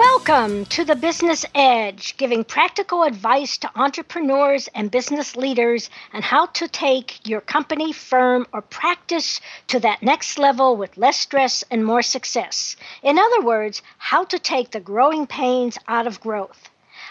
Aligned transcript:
Welcome 0.00 0.64
to 0.66 0.82
the 0.86 0.96
Business 0.96 1.44
Edge, 1.54 2.16
giving 2.16 2.42
practical 2.42 3.02
advice 3.02 3.58
to 3.58 3.70
entrepreneurs 3.78 4.66
and 4.74 4.90
business 4.90 5.36
leaders 5.36 5.90
on 6.14 6.22
how 6.22 6.46
to 6.46 6.68
take 6.68 7.28
your 7.28 7.42
company, 7.42 7.92
firm, 7.92 8.46
or 8.50 8.62
practice 8.62 9.42
to 9.66 9.78
that 9.80 10.02
next 10.02 10.38
level 10.38 10.74
with 10.74 10.96
less 10.96 11.18
stress 11.18 11.64
and 11.70 11.84
more 11.84 12.00
success. 12.00 12.76
In 13.02 13.18
other 13.18 13.42
words, 13.42 13.82
how 13.98 14.24
to 14.24 14.38
take 14.38 14.70
the 14.70 14.80
growing 14.80 15.26
pains 15.26 15.76
out 15.86 16.06
of 16.06 16.22
growth. 16.22 16.70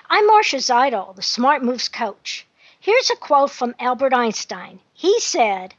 I'm 0.10 0.26
Marcia 0.26 0.58
Zidle, 0.58 1.16
the 1.16 1.22
Smart 1.22 1.64
Moves 1.64 1.90
coach. 1.90 2.48
Here's 2.80 3.12
a 3.12 3.16
quote 3.16 3.52
from 3.52 3.76
Albert 3.80 4.16
Einstein. 4.16 4.80
He 4.96 5.20
said, 5.20 5.76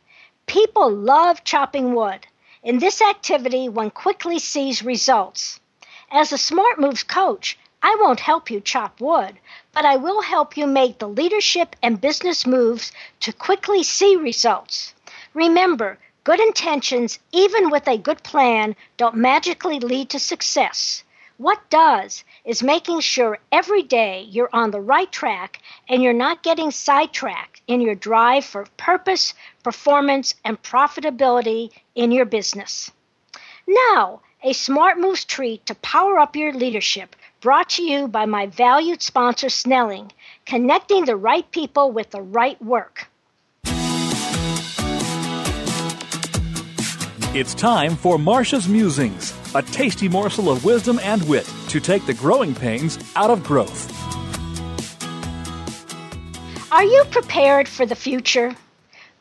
People 0.46 0.88
love 0.88 1.42
chopping 1.42 1.92
wood. 1.92 2.24
In 2.62 2.78
this 2.78 3.02
activity, 3.02 3.68
one 3.68 3.90
quickly 3.90 4.38
sees 4.38 4.84
results. 4.84 5.58
As 6.12 6.32
a 6.32 6.38
Smart 6.38 6.80
Moves 6.80 7.04
coach, 7.04 7.56
I 7.84 7.96
won't 8.00 8.18
help 8.18 8.50
you 8.50 8.60
chop 8.60 9.00
wood, 9.00 9.38
but 9.72 9.84
I 9.84 9.94
will 9.94 10.22
help 10.22 10.56
you 10.56 10.66
make 10.66 10.98
the 10.98 11.08
leadership 11.08 11.76
and 11.84 12.00
business 12.00 12.44
moves 12.44 12.90
to 13.20 13.32
quickly 13.32 13.84
see 13.84 14.16
results. 14.16 14.92
Remember, 15.34 16.00
good 16.24 16.40
intentions, 16.40 17.20
even 17.30 17.70
with 17.70 17.86
a 17.86 17.96
good 17.96 18.24
plan, 18.24 18.74
don't 18.96 19.14
magically 19.14 19.78
lead 19.78 20.10
to 20.10 20.18
success. 20.18 21.04
What 21.36 21.70
does 21.70 22.24
is 22.44 22.60
making 22.60 23.00
sure 23.00 23.38
every 23.52 23.84
day 23.84 24.22
you're 24.28 24.50
on 24.52 24.72
the 24.72 24.80
right 24.80 25.12
track 25.12 25.62
and 25.88 26.02
you're 26.02 26.12
not 26.12 26.42
getting 26.42 26.72
sidetracked 26.72 27.62
in 27.68 27.80
your 27.80 27.94
drive 27.94 28.44
for 28.44 28.66
purpose, 28.76 29.32
performance, 29.62 30.34
and 30.44 30.60
profitability 30.60 31.70
in 31.94 32.10
your 32.10 32.24
business. 32.24 32.90
Now, 33.68 34.22
a 34.42 34.54
Smart 34.54 34.98
Moves 34.98 35.26
treat 35.26 35.66
to 35.66 35.74
power 35.76 36.18
up 36.18 36.34
your 36.34 36.54
leadership, 36.54 37.14
brought 37.42 37.68
to 37.70 37.82
you 37.82 38.08
by 38.08 38.24
my 38.24 38.46
valued 38.46 39.02
sponsor, 39.02 39.50
Snelling, 39.50 40.10
connecting 40.46 41.04
the 41.04 41.16
right 41.16 41.50
people 41.50 41.92
with 41.92 42.10
the 42.10 42.22
right 42.22 42.60
work. 42.62 43.06
It's 47.32 47.54
time 47.54 47.96
for 47.96 48.18
Marcia's 48.18 48.66
Musings, 48.66 49.34
a 49.54 49.60
tasty 49.60 50.08
morsel 50.08 50.50
of 50.50 50.64
wisdom 50.64 50.98
and 51.02 51.26
wit 51.28 51.48
to 51.68 51.78
take 51.78 52.06
the 52.06 52.14
growing 52.14 52.54
pains 52.54 52.98
out 53.16 53.30
of 53.30 53.44
growth. 53.44 53.88
Are 56.72 56.84
you 56.84 57.04
prepared 57.10 57.68
for 57.68 57.84
the 57.84 57.94
future? 57.94 58.56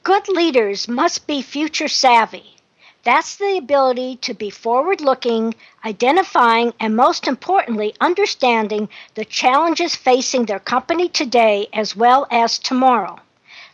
Good 0.03 0.29
leaders 0.29 0.87
must 0.87 1.27
be 1.27 1.41
future 1.41 1.89
savvy. 1.89 2.58
That's 3.03 3.37
the 3.37 3.57
ability 3.57 4.17
to 4.17 4.33
be 4.33 4.49
forward 4.49 4.99
looking, 4.99 5.55
identifying, 5.85 6.73
and 6.81 6.97
most 6.97 7.27
importantly, 7.27 7.95
understanding 8.01 8.89
the 9.15 9.23
challenges 9.23 9.95
facing 9.95 10.45
their 10.45 10.59
company 10.59 11.07
today 11.07 11.69
as 11.71 11.95
well 11.95 12.27
as 12.29 12.59
tomorrow. 12.59 13.19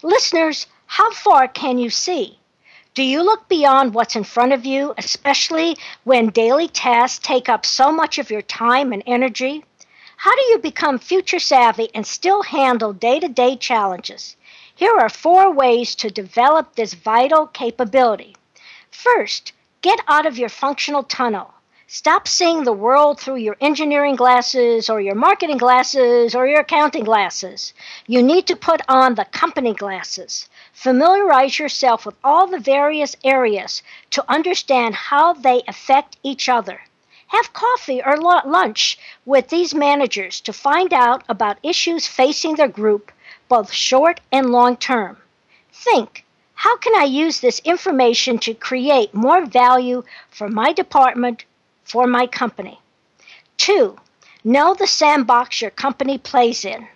Listeners, 0.03 0.67
how 0.85 1.11
far 1.11 1.47
can 1.47 1.79
you 1.79 1.89
see? 1.89 2.37
Do 2.93 3.01
you 3.01 3.23
look 3.23 3.49
beyond 3.49 3.95
what's 3.95 4.15
in 4.15 4.23
front 4.23 4.53
of 4.53 4.63
you, 4.63 4.93
especially 4.95 5.75
when 6.03 6.29
daily 6.29 6.67
tasks 6.67 7.19
take 7.19 7.49
up 7.49 7.65
so 7.65 7.91
much 7.91 8.19
of 8.19 8.29
your 8.29 8.43
time 8.43 8.93
and 8.93 9.01
energy? 9.07 9.65
How 10.17 10.35
do 10.35 10.43
you 10.43 10.59
become 10.59 10.99
future 10.99 11.39
savvy 11.39 11.89
and 11.95 12.05
still 12.05 12.43
handle 12.43 12.93
day 12.93 13.19
to 13.19 13.27
day 13.27 13.55
challenges? 13.55 14.37
Here 14.75 14.95
are 14.97 15.09
four 15.09 15.51
ways 15.51 15.95
to 15.95 16.11
develop 16.11 16.75
this 16.75 16.93
vital 16.93 17.47
capability. 17.47 18.35
First, 18.97 19.51
get 19.81 19.99
out 20.07 20.25
of 20.25 20.37
your 20.37 20.47
functional 20.47 21.03
tunnel. 21.03 21.53
Stop 21.85 22.29
seeing 22.29 22.63
the 22.63 22.71
world 22.71 23.19
through 23.19 23.35
your 23.35 23.57
engineering 23.59 24.15
glasses 24.15 24.89
or 24.89 25.01
your 25.01 25.15
marketing 25.15 25.57
glasses 25.57 26.33
or 26.33 26.47
your 26.47 26.61
accounting 26.61 27.03
glasses. 27.03 27.73
You 28.07 28.23
need 28.23 28.47
to 28.47 28.55
put 28.55 28.81
on 28.87 29.15
the 29.15 29.25
company 29.25 29.73
glasses. 29.73 30.49
Familiarize 30.71 31.59
yourself 31.59 32.05
with 32.05 32.15
all 32.23 32.47
the 32.47 32.57
various 32.57 33.17
areas 33.23 33.83
to 34.11 34.23
understand 34.31 34.95
how 34.95 35.33
they 35.33 35.61
affect 35.67 36.17
each 36.23 36.47
other. 36.47 36.81
Have 37.27 37.53
coffee 37.53 38.01
or 38.01 38.17
lunch 38.17 38.97
with 39.25 39.49
these 39.49 39.75
managers 39.75 40.39
to 40.41 40.53
find 40.53 40.93
out 40.93 41.23
about 41.27 41.59
issues 41.61 42.07
facing 42.07 42.55
their 42.55 42.69
group, 42.69 43.11
both 43.49 43.71
short 43.73 44.21
and 44.31 44.51
long 44.51 44.77
term. 44.77 45.17
Think 45.71 46.24
how 46.55 46.77
can 46.77 46.95
I 46.95 47.03
use 47.03 47.41
this 47.41 47.59
information 47.59 48.39
to 48.39 48.53
create 48.53 49.13
more 49.13 49.45
value 49.45 50.03
for 50.29 50.47
my 50.47 50.71
department, 50.71 51.43
for 51.83 52.07
my 52.07 52.27
company? 52.27 52.79
Two, 53.57 53.97
know 54.43 54.73
the 54.73 54.87
sandbox 54.87 55.61
your 55.61 55.71
company 55.71 56.17
plays 56.17 56.63
in. 56.65 56.87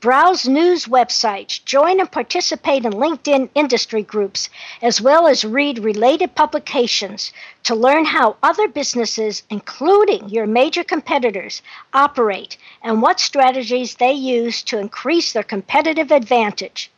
Browse 0.00 0.46
news 0.46 0.84
websites, 0.84 1.64
join 1.64 1.98
and 1.98 2.12
participate 2.12 2.84
in 2.84 2.92
LinkedIn 2.92 3.48
industry 3.54 4.02
groups, 4.02 4.50
as 4.82 5.00
well 5.00 5.26
as 5.26 5.44
read 5.44 5.78
related 5.78 6.34
publications 6.34 7.32
to 7.62 7.74
learn 7.74 8.04
how 8.04 8.36
other 8.42 8.68
businesses, 8.68 9.42
including 9.48 10.28
your 10.28 10.46
major 10.46 10.84
competitors, 10.84 11.62
operate 11.94 12.58
and 12.82 13.00
what 13.00 13.18
strategies 13.18 13.94
they 13.94 14.12
use 14.12 14.62
to 14.64 14.78
increase 14.78 15.32
their 15.32 15.42
competitive 15.42 16.10
advantage. 16.10 16.90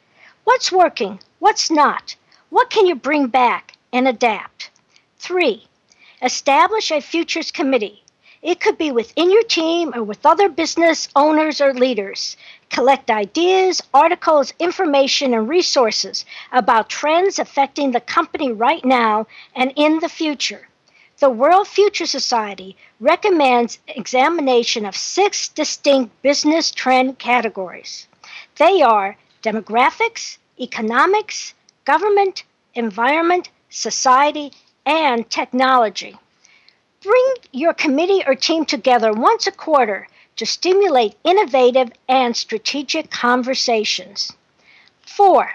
What's 0.42 0.72
working? 0.72 1.20
What's 1.40 1.70
not? 1.70 2.16
What 2.50 2.68
can 2.68 2.86
you 2.86 2.96
bring 2.96 3.28
back 3.28 3.74
and 3.92 4.08
adapt? 4.08 4.70
Three, 5.18 5.68
establish 6.20 6.90
a 6.90 7.00
futures 7.00 7.52
committee. 7.52 8.02
It 8.42 8.58
could 8.58 8.76
be 8.76 8.90
within 8.90 9.30
your 9.30 9.44
team 9.44 9.92
or 9.94 10.02
with 10.02 10.26
other 10.26 10.48
business 10.48 11.08
owners 11.14 11.60
or 11.60 11.72
leaders. 11.72 12.36
Collect 12.70 13.08
ideas, 13.08 13.80
articles, 13.94 14.52
information, 14.58 15.32
and 15.32 15.48
resources 15.48 16.24
about 16.50 16.88
trends 16.88 17.38
affecting 17.38 17.92
the 17.92 18.00
company 18.00 18.50
right 18.50 18.84
now 18.84 19.28
and 19.54 19.72
in 19.76 20.00
the 20.00 20.08
future. 20.08 20.66
The 21.20 21.30
World 21.30 21.68
Future 21.68 22.06
Society 22.06 22.76
recommends 22.98 23.78
examination 23.86 24.86
of 24.86 24.96
six 24.96 25.48
distinct 25.48 26.20
business 26.22 26.72
trend 26.72 27.20
categories. 27.20 28.08
They 28.56 28.82
are 28.82 29.16
demographics, 29.42 30.38
economics, 30.60 31.54
government, 31.84 32.44
environment, 32.74 33.50
society, 33.70 34.52
and 34.86 35.28
technology. 35.30 36.16
Bring 37.02 37.34
your 37.52 37.74
committee 37.74 38.22
or 38.26 38.34
team 38.34 38.64
together 38.64 39.12
once 39.12 39.46
a 39.46 39.52
quarter 39.52 40.08
to 40.36 40.46
stimulate 40.46 41.16
innovative 41.24 41.90
and 42.08 42.36
strategic 42.36 43.10
conversations. 43.10 44.32
Four, 45.02 45.50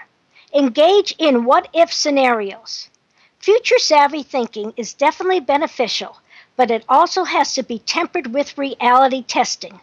engage 0.52 1.14
in 1.18 1.44
what 1.44 1.68
if 1.72 1.92
scenarios. 1.92 2.88
Future 3.38 3.78
savvy 3.78 4.22
thinking 4.22 4.72
is 4.76 4.94
definitely 4.94 5.40
beneficial, 5.40 6.18
but 6.56 6.70
it 6.70 6.84
also 6.88 7.24
has 7.24 7.54
to 7.54 7.62
be 7.62 7.78
tempered 7.78 8.32
with 8.32 8.56
reality 8.56 9.22
testing. 9.22 9.80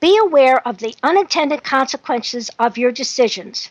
Be 0.00 0.16
aware 0.18 0.66
of 0.66 0.78
the 0.78 0.94
unintended 1.02 1.62
consequences 1.64 2.50
of 2.58 2.78
your 2.78 2.92
decisions. 2.92 3.70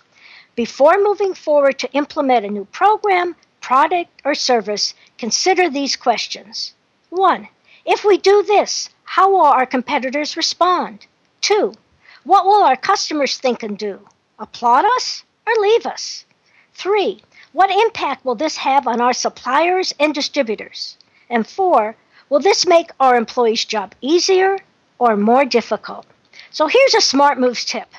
Before 0.58 0.98
moving 0.98 1.36
forward 1.36 1.78
to 1.78 1.92
implement 1.92 2.44
a 2.44 2.50
new 2.50 2.66
program, 2.66 3.36
product 3.62 4.10
or 4.26 4.34
service, 4.34 4.96
consider 5.20 5.70
these 5.70 5.96
questions. 5.96 6.74
1. 7.12 7.48
If 7.86 8.04
we 8.04 8.18
do 8.18 8.42
this, 8.42 8.90
how 9.04 9.30
will 9.30 9.46
our 9.46 9.68
competitors 9.68 10.36
respond? 10.36 11.06
2. 11.42 11.76
What 12.24 12.46
will 12.48 12.64
our 12.64 12.76
customers 12.76 13.38
think 13.38 13.62
and 13.62 13.78
do? 13.78 14.00
Applaud 14.40 14.86
us 14.96 15.24
or 15.46 15.54
leave 15.62 15.86
us? 15.86 16.26
3. 16.74 17.22
What 17.54 17.70
impact 17.70 18.26
will 18.26 18.34
this 18.34 18.58
have 18.58 18.88
on 18.88 19.00
our 19.00 19.14
suppliers 19.14 19.94
and 20.00 20.12
distributors? 20.12 20.98
And 21.30 21.46
4. 21.46 21.96
Will 22.30 22.40
this 22.40 22.66
make 22.66 22.90
our 23.00 23.16
employees' 23.16 23.64
job 23.64 23.94
easier 24.02 24.58
or 24.98 25.16
more 25.18 25.46
difficult? 25.46 26.08
So 26.50 26.66
here's 26.66 26.96
a 26.96 27.02
smart 27.02 27.40
moves 27.40 27.64
tip. 27.64 27.90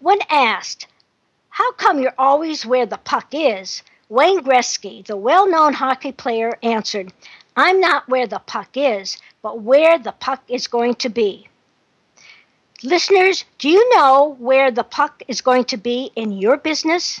When 0.00 0.20
asked, 0.30 0.86
how 1.54 1.70
come 1.72 2.00
you're 2.00 2.14
always 2.16 2.64
where 2.64 2.86
the 2.86 2.96
puck 2.96 3.26
is? 3.32 3.82
Wayne 4.08 4.40
Gretzky, 4.40 5.04
the 5.04 5.18
well 5.18 5.46
known 5.46 5.74
hockey 5.74 6.10
player, 6.10 6.58
answered, 6.62 7.12
I'm 7.54 7.78
not 7.78 8.08
where 8.08 8.26
the 8.26 8.38
puck 8.38 8.70
is, 8.74 9.18
but 9.42 9.60
where 9.60 9.98
the 9.98 10.12
puck 10.12 10.42
is 10.48 10.66
going 10.66 10.94
to 10.94 11.10
be. 11.10 11.46
Listeners, 12.82 13.44
do 13.58 13.68
you 13.68 13.94
know 13.94 14.34
where 14.38 14.70
the 14.70 14.82
puck 14.82 15.22
is 15.28 15.42
going 15.42 15.64
to 15.64 15.76
be 15.76 16.10
in 16.16 16.32
your 16.32 16.56
business? 16.56 17.20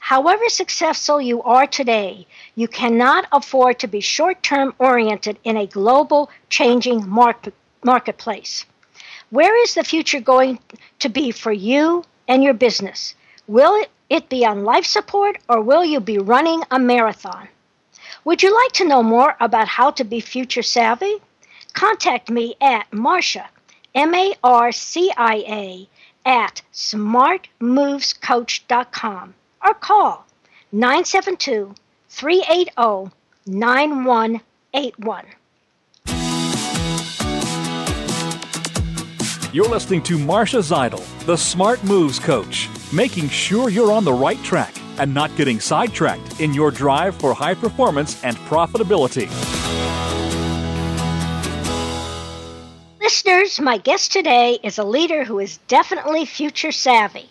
However 0.00 0.48
successful 0.48 1.20
you 1.20 1.40
are 1.44 1.68
today, 1.68 2.26
you 2.56 2.66
cannot 2.66 3.28
afford 3.30 3.78
to 3.78 3.86
be 3.86 4.00
short 4.00 4.42
term 4.42 4.74
oriented 4.80 5.38
in 5.44 5.56
a 5.56 5.68
global 5.68 6.28
changing 6.48 7.08
market, 7.08 7.54
marketplace. 7.84 8.66
Where 9.30 9.56
is 9.62 9.74
the 9.74 9.84
future 9.84 10.20
going 10.20 10.58
to 10.98 11.08
be 11.08 11.30
for 11.30 11.52
you 11.52 12.02
and 12.26 12.42
your 12.42 12.54
business? 12.54 13.14
Will 13.50 13.84
it 14.08 14.28
be 14.28 14.46
on 14.46 14.62
life 14.62 14.86
support 14.86 15.36
or 15.48 15.60
will 15.60 15.84
you 15.84 15.98
be 15.98 16.18
running 16.18 16.62
a 16.70 16.78
marathon? 16.78 17.48
Would 18.24 18.44
you 18.44 18.54
like 18.54 18.70
to 18.74 18.86
know 18.86 19.02
more 19.02 19.34
about 19.40 19.66
how 19.66 19.90
to 19.90 20.04
be 20.04 20.20
future 20.20 20.62
savvy? 20.62 21.16
Contact 21.72 22.30
me 22.30 22.54
at 22.60 22.92
Marcia, 22.92 23.48
M 23.92 24.14
A 24.14 24.34
R 24.44 24.70
C 24.70 25.10
I 25.16 25.44
A, 25.48 25.88
at 26.24 26.62
smartmovescoach.com 26.72 29.34
or 29.66 29.74
call 29.74 30.26
972 30.70 31.74
380 32.08 33.10
9181. 33.46 35.24
You're 39.52 39.68
listening 39.68 40.04
to 40.04 40.16
Marcia 40.16 40.58
Zidle, 40.58 41.04
the 41.26 41.36
Smart 41.36 41.82
Moves 41.82 42.20
Coach, 42.20 42.68
making 42.92 43.28
sure 43.28 43.68
you're 43.68 43.92
on 43.92 44.04
the 44.04 44.12
right 44.12 44.42
track 44.42 44.74
and 44.98 45.12
not 45.12 45.34
getting 45.36 45.60
sidetracked 45.60 46.40
in 46.40 46.52
your 46.52 46.70
drive 46.70 47.14
for 47.14 47.32
high 47.32 47.54
performance 47.54 48.22
and 48.24 48.36
profitability. 48.38 49.28
Listeners, 53.00 53.60
my 53.60 53.78
guest 53.78 54.12
today 54.12 54.58
is 54.62 54.78
a 54.78 54.84
leader 54.84 55.24
who 55.24 55.38
is 55.38 55.58
definitely 55.68 56.24
future 56.24 56.72
savvy. 56.72 57.28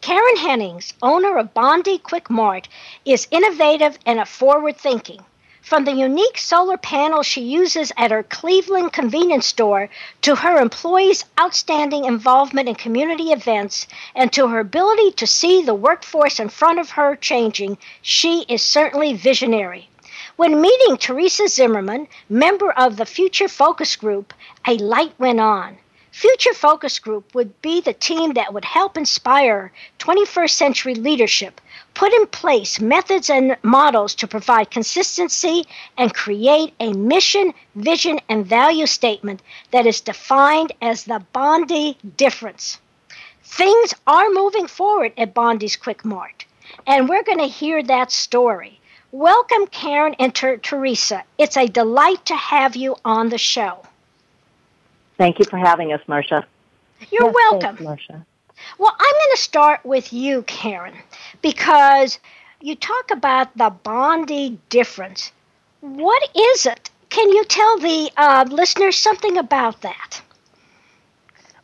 Karen 0.00 0.36
Hennings, 0.36 0.94
owner 1.00 1.38
of 1.38 1.54
Bonde 1.54 2.02
Quik 2.02 2.28
Mart, 2.28 2.68
is 3.04 3.28
innovative 3.30 3.98
and 4.04 4.18
a 4.18 4.26
forward 4.26 4.76
thinking. 4.76 5.20
From 5.62 5.84
the 5.84 5.92
unique 5.92 6.38
solar 6.38 6.76
panel 6.76 7.22
she 7.22 7.40
uses 7.40 7.92
at 7.96 8.10
her 8.10 8.24
Cleveland 8.24 8.92
convenience 8.92 9.46
store 9.46 9.90
to 10.22 10.34
her 10.34 10.60
employees' 10.60 11.24
outstanding 11.38 12.04
involvement 12.04 12.68
in 12.68 12.74
community 12.74 13.30
events 13.30 13.86
and 14.12 14.32
to 14.32 14.48
her 14.48 14.58
ability 14.58 15.12
to 15.12 15.26
see 15.26 15.62
the 15.62 15.72
workforce 15.72 16.40
in 16.40 16.48
front 16.48 16.80
of 16.80 16.90
her 16.90 17.14
changing, 17.14 17.78
she 18.02 18.42
is 18.48 18.60
certainly 18.60 19.12
visionary. 19.12 19.88
When 20.34 20.60
meeting 20.60 20.96
Theresa 20.96 21.46
Zimmermann, 21.46 22.08
member 22.28 22.72
of 22.72 22.96
the 22.96 23.06
Future 23.06 23.48
Focus 23.48 23.94
Group, 23.94 24.34
a 24.66 24.76
light 24.78 25.14
went 25.16 25.38
on. 25.38 25.78
Future 26.12 26.52
Focus 26.52 26.98
Group 26.98 27.34
would 27.34 27.62
be 27.62 27.80
the 27.80 27.94
team 27.94 28.34
that 28.34 28.52
would 28.52 28.66
help 28.66 28.98
inspire 28.98 29.72
21st 29.98 30.50
century 30.50 30.94
leadership, 30.94 31.58
put 31.94 32.12
in 32.12 32.26
place 32.26 32.78
methods 32.78 33.30
and 33.30 33.56
models 33.62 34.14
to 34.16 34.26
provide 34.28 34.70
consistency, 34.70 35.64
and 35.96 36.12
create 36.12 36.74
a 36.78 36.92
mission, 36.92 37.54
vision, 37.74 38.20
and 38.28 38.44
value 38.44 38.84
statement 38.84 39.40
that 39.70 39.86
is 39.86 40.02
defined 40.02 40.70
as 40.82 41.04
the 41.04 41.24
Bonde 41.32 41.96
difference. 42.18 42.78
Things 43.42 43.94
are 44.06 44.28
moving 44.28 44.66
forward 44.66 45.14
at 45.16 45.32
Bonde's 45.32 45.78
Quik 45.78 46.04
Mart, 46.04 46.44
and 46.86 47.08
we're 47.08 47.24
going 47.24 47.38
to 47.38 47.46
hear 47.46 47.82
that 47.84 48.12
story. 48.12 48.78
Welcome, 49.12 49.66
Karen 49.66 50.14
and 50.18 50.34
Ter- 50.34 50.58
Theresa. 50.58 51.24
It's 51.38 51.56
a 51.56 51.68
delight 51.68 52.26
to 52.26 52.36
have 52.36 52.76
you 52.76 52.96
on 53.02 53.30
the 53.30 53.38
show. 53.38 53.86
Thank 55.22 55.38
you 55.38 55.44
for 55.44 55.56
having 55.56 55.92
us, 55.92 56.00
Marcia. 56.08 56.44
You're 57.12 57.26
yes, 57.26 57.32
welcome. 57.32 57.76
Thanks, 57.76 57.82
Marcia. 57.84 58.26
Well, 58.76 58.90
I'm 58.90 59.12
going 59.12 59.36
to 59.36 59.40
start 59.40 59.84
with 59.84 60.12
you, 60.12 60.42
Karen, 60.42 60.96
because 61.42 62.18
you 62.60 62.74
talk 62.74 63.12
about 63.12 63.56
the 63.56 63.70
Bonde 63.70 64.58
difference. 64.68 65.30
What 65.80 66.28
is 66.36 66.66
it? 66.66 66.90
Can 67.10 67.30
you 67.30 67.44
tell 67.44 67.78
the 67.78 68.10
uh, 68.16 68.46
listeners 68.50 68.96
something 68.96 69.38
about 69.38 69.82
that? 69.82 70.20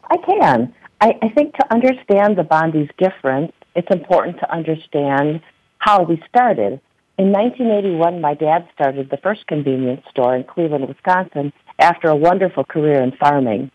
I 0.09 0.19
can. 0.19 0.73
I, 1.01 1.19
I 1.21 1.29
think 1.31 1.57
to 1.57 1.73
understand 1.73 2.39
the 2.39 2.45
Bonde's 2.45 2.91
difference, 2.97 3.51
it's 3.75 3.91
important 3.91 4.39
to 4.39 4.53
understand 4.53 5.41
how 5.79 6.05
we 6.05 6.23
started. 6.29 6.81
In 7.19 7.33
1981, 7.33 8.21
my 8.21 8.35
dad 8.35 8.69
started 8.73 9.11
the 9.11 9.17
first 9.17 9.49
convenience 9.49 10.03
store 10.11 10.37
in 10.37 10.45
Cleveland, 10.45 10.87
Wisconsin, 10.87 11.53
after 11.79 12.09
a 12.09 12.17
wonderful 12.17 12.65
career 12.65 13.03
in 13.03 13.13
farming. 13.13 13.71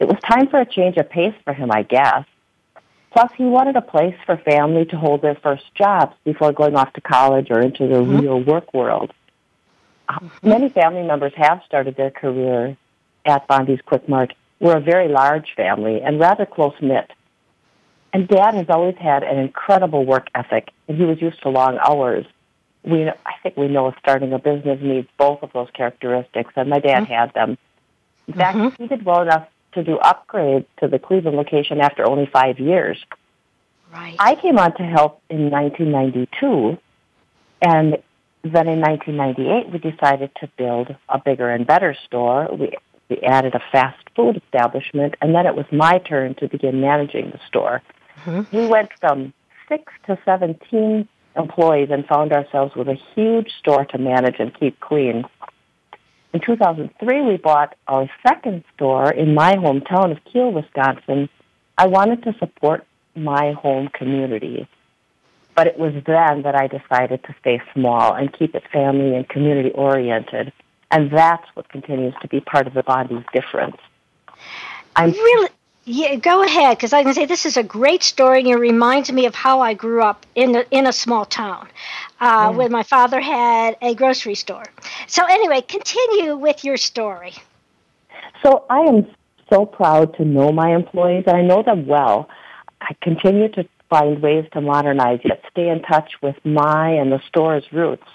It 0.00 0.08
was 0.08 0.18
time 0.28 0.48
for 0.48 0.60
a 0.60 0.66
change 0.66 0.96
of 0.96 1.08
pace 1.08 1.34
for 1.44 1.52
him, 1.52 1.70
I 1.70 1.82
guess. 1.82 2.24
Plus, 3.12 3.30
he 3.36 3.44
wanted 3.44 3.76
a 3.76 3.82
place 3.82 4.16
for 4.24 4.36
family 4.38 4.84
to 4.86 4.96
hold 4.96 5.22
their 5.22 5.34
first 5.36 5.64
jobs 5.74 6.14
before 6.24 6.52
going 6.52 6.76
off 6.76 6.92
to 6.94 7.00
college 7.00 7.48
or 7.50 7.60
into 7.60 7.86
the 7.86 7.96
mm-hmm. 7.96 8.18
real 8.18 8.42
work 8.42 8.72
world. 8.72 9.12
Mm-hmm. 10.08 10.48
Many 10.48 10.68
family 10.70 11.02
members 11.02 11.32
have 11.36 11.60
started 11.66 11.96
their 11.96 12.10
career 12.10 12.76
at 13.26 13.46
Bonde's 13.46 13.80
Quik 13.86 14.08
Mart. 14.08 14.34
We're 14.60 14.78
a 14.78 14.80
very 14.80 15.08
large 15.08 15.54
family 15.56 16.00
and 16.02 16.18
rather 16.18 16.46
close 16.46 16.74
knit. 16.80 17.10
And 18.12 18.28
Dad 18.28 18.54
has 18.54 18.66
always 18.68 18.96
had 18.96 19.22
an 19.22 19.38
incredible 19.38 20.04
work 20.04 20.28
ethic, 20.34 20.70
and 20.86 20.98
he 20.98 21.04
was 21.04 21.20
used 21.20 21.42
to 21.42 21.48
long 21.48 21.78
hours. 21.78 22.26
We, 22.84 23.08
I 23.08 23.34
think 23.42 23.56
we 23.56 23.68
know 23.68 23.94
starting 24.00 24.32
a 24.32 24.38
business 24.38 24.80
needs 24.82 25.08
both 25.16 25.42
of 25.42 25.52
those 25.52 25.68
characteristics, 25.72 26.52
and 26.56 26.68
my 26.68 26.80
dad 26.80 27.04
mm-hmm. 27.04 27.12
had 27.12 27.34
them. 27.34 27.58
In 28.26 28.34
fact, 28.34 28.58
mm-hmm. 28.58 28.82
he 28.82 28.88
did 28.88 29.04
well 29.04 29.22
enough 29.22 29.48
to 29.74 29.84
do 29.84 29.98
upgrades 30.02 30.66
to 30.80 30.88
the 30.88 30.98
Cleveland 30.98 31.36
location 31.36 31.80
after 31.80 32.08
only 32.08 32.26
five 32.26 32.58
years. 32.58 32.98
Right. 33.92 34.16
I 34.18 34.34
came 34.36 34.58
on 34.58 34.74
to 34.76 34.82
help 34.82 35.22
in 35.28 35.50
1992, 35.50 36.78
and 37.60 37.98
then 38.42 38.68
in 38.68 38.80
1998 38.80 39.70
we 39.70 39.78
decided 39.78 40.30
to 40.40 40.48
build 40.56 40.96
a 41.08 41.18
bigger 41.18 41.50
and 41.50 41.66
better 41.66 41.94
store. 42.06 42.48
We 42.52 42.76
we 43.08 43.18
added 43.18 43.54
a 43.54 43.60
fast 43.70 44.02
food 44.16 44.40
establishment, 44.42 45.16
and 45.20 45.34
then 45.34 45.46
it 45.46 45.54
was 45.54 45.66
my 45.70 45.98
turn 45.98 46.34
to 46.36 46.48
begin 46.48 46.80
managing 46.80 47.30
the 47.30 47.40
store. 47.46 47.82
Mm-hmm. 48.24 48.56
We 48.56 48.66
went 48.66 48.90
from 49.00 49.34
six 49.68 49.92
to 50.06 50.18
17 50.24 51.06
employees 51.36 51.88
and 51.90 52.06
found 52.06 52.32
ourselves 52.32 52.74
with 52.74 52.88
a 52.88 52.98
huge 53.14 53.50
store 53.58 53.84
to 53.86 53.98
manage 53.98 54.36
and 54.38 54.58
keep 54.58 54.78
clean. 54.80 55.24
In 56.32 56.40
2003, 56.40 57.22
we 57.22 57.36
bought 57.36 57.76
our 57.86 58.08
second 58.26 58.64
store 58.74 59.10
in 59.10 59.34
my 59.34 59.54
hometown 59.54 60.12
of 60.12 60.24
Kiel, 60.24 60.50
Wisconsin. 60.50 61.28
I 61.76 61.86
wanted 61.86 62.22
to 62.24 62.34
support 62.38 62.86
my 63.14 63.52
home 63.52 63.88
community. 63.88 64.66
But 65.54 65.66
it 65.66 65.78
was 65.78 65.92
then 66.06 66.42
that 66.42 66.54
I 66.54 66.66
decided 66.66 67.22
to 67.24 67.34
stay 67.40 67.60
small 67.74 68.14
and 68.14 68.32
keep 68.32 68.54
it 68.54 68.62
family 68.72 69.14
and 69.14 69.28
community 69.28 69.70
oriented. 69.70 70.52
And 70.90 71.10
that's 71.10 71.46
what 71.54 71.68
continues 71.68 72.14
to 72.22 72.28
be 72.28 72.40
part 72.40 72.66
of 72.66 72.72
the 72.74 72.82
Bonde's 72.82 73.26
difference. 73.34 73.76
I'm 74.96 75.10
really 75.10 75.50
yeah, 75.84 76.14
go 76.14 76.44
ahead, 76.44 76.76
because 76.76 76.92
I 76.92 77.02
can 77.02 77.12
say 77.12 77.26
this 77.26 77.44
is 77.44 77.56
a 77.56 77.62
great 77.62 78.02
story, 78.02 78.40
and 78.40 78.48
it 78.48 78.56
reminds 78.56 79.10
me 79.10 79.26
of 79.26 79.34
how 79.34 79.60
I 79.60 79.74
grew 79.74 80.02
up 80.02 80.24
in 80.34 80.54
a, 80.54 80.64
in 80.70 80.86
a 80.86 80.92
small 80.92 81.24
town, 81.24 81.68
uh, 82.20 82.52
where 82.52 82.68
my 82.68 82.84
father 82.84 83.20
had 83.20 83.76
a 83.82 83.94
grocery 83.94 84.36
store. 84.36 84.64
So 85.08 85.24
anyway, 85.24 85.60
continue 85.62 86.36
with 86.36 86.64
your 86.64 86.76
story. 86.76 87.34
So 88.44 88.64
I 88.70 88.80
am 88.80 89.06
so 89.52 89.66
proud 89.66 90.16
to 90.16 90.24
know 90.24 90.52
my 90.52 90.74
employees, 90.74 91.24
and 91.26 91.36
I 91.36 91.42
know 91.42 91.62
them 91.62 91.86
well. 91.86 92.28
I 92.80 92.94
continue 93.02 93.48
to 93.50 93.64
find 93.90 94.22
ways 94.22 94.46
to 94.52 94.60
modernize, 94.60 95.20
yet 95.24 95.42
stay 95.50 95.68
in 95.68 95.82
touch 95.82 96.12
with 96.22 96.36
my 96.44 96.90
and 96.90 97.10
the 97.12 97.20
store's 97.28 97.64
roots. 97.72 98.06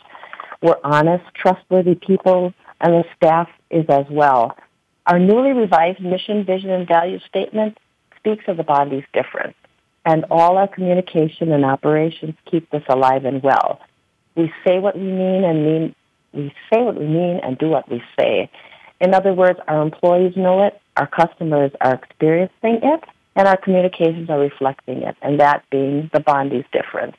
We're 0.61 0.79
honest, 0.83 1.23
trustworthy 1.35 1.95
people, 1.95 2.53
and 2.81 2.93
the 2.93 3.03
staff 3.15 3.49
is 3.69 3.85
as 3.89 4.05
well. 4.09 4.57
Our 5.07 5.19
newly 5.19 5.53
revised 5.53 6.01
mission, 6.01 6.43
vision, 6.43 6.69
and 6.69 6.85
value 6.85 7.19
statement 7.29 7.77
speaks 8.17 8.43
of 8.49 8.57
the 8.57 8.63
Bonde's 8.63 9.05
difference, 9.13 9.55
and 10.05 10.25
all 10.29 10.57
our 10.57 10.67
communication 10.67 11.53
and 11.53 11.63
operations 11.63 12.35
keep 12.51 12.69
this 12.71 12.83
alive 12.89 13.23
and 13.23 13.41
well. 13.41 13.79
We 14.35 14.51
say 14.65 14.79
what 14.79 14.97
we 14.97 15.03
mean 15.03 15.45
and 15.45 15.65
mean 15.65 15.95
we 16.33 16.53
say 16.71 16.81
what 16.81 16.99
we 16.99 17.05
mean 17.05 17.39
and 17.41 17.57
do 17.57 17.69
what 17.69 17.89
we 17.89 18.03
say. 18.19 18.51
In 18.99 19.13
other 19.13 19.33
words, 19.33 19.59
our 19.69 19.81
employees 19.81 20.35
know 20.35 20.65
it, 20.65 20.79
our 20.97 21.07
customers 21.07 21.71
are 21.79 21.93
experiencing 21.93 22.81
it, 22.83 23.03
and 23.37 23.47
our 23.47 23.57
communications 23.57 24.29
are 24.29 24.39
reflecting 24.39 25.03
it, 25.03 25.15
and 25.21 25.39
that 25.39 25.63
being 25.71 26.09
the 26.11 26.19
Bonde's 26.19 26.65
difference. 26.73 27.15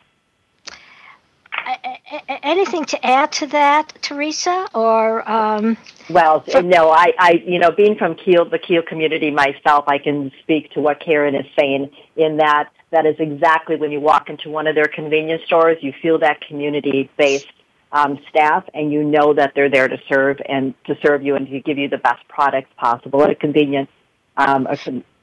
Anything 2.43 2.85
to 2.87 3.07
add 3.07 3.33
to 3.33 3.47
that, 3.49 3.93
Theresa? 4.01 4.69
Or 4.75 5.29
um, 5.29 5.77
well, 6.09 6.41
for- 6.41 6.63
no, 6.63 6.91
I, 6.91 7.13
I, 7.19 7.43
you 7.45 7.59
know, 7.59 7.71
being 7.71 7.97
from 7.97 8.15
Kiel, 8.15 8.49
the 8.49 8.59
Kiel 8.59 8.83
community 8.83 9.31
myself, 9.31 9.85
I 9.87 9.99
can 9.99 10.33
speak 10.43 10.73
to 10.73 10.81
what 10.81 11.01
Karen 11.01 11.35
is 11.35 11.47
saying 11.59 11.91
in 12.17 12.39
that 12.39 12.71
that 12.91 13.05
is 13.05 13.17
exactly 13.19 13.77
when 13.77 13.93
you 13.93 14.01
walk 14.01 14.31
into 14.31 14.49
one 14.49 14.67
of 14.67 14.75
their 14.75 14.87
convenience 14.87 15.43
stores, 15.45 15.77
you 15.83 15.93
feel 16.01 16.19
that 16.21 16.41
community-based 16.41 17.47
um, 17.93 18.19
staff, 18.31 18.65
and 18.73 18.91
you 18.91 19.05
know 19.05 19.35
that 19.35 19.53
they're 19.55 19.69
there 19.69 19.89
to 19.89 19.99
serve 20.09 20.39
and 20.49 20.73
to 20.87 20.97
serve 21.03 21.23
you 21.23 21.37
and 21.37 21.47
to 21.49 21.61
give 21.61 21.77
you 21.77 21.89
the 21.89 21.99
best 21.99 22.27
products 22.29 22.71
possible 22.79 23.23
at 23.23 23.31
a 23.31 23.35
convenient, 23.35 23.91
um, 24.39 24.67
a, 24.67 24.79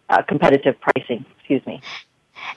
a 0.10 0.24
competitive 0.24 0.76
pricing. 0.80 1.26
Excuse 1.40 1.66
me 1.66 1.82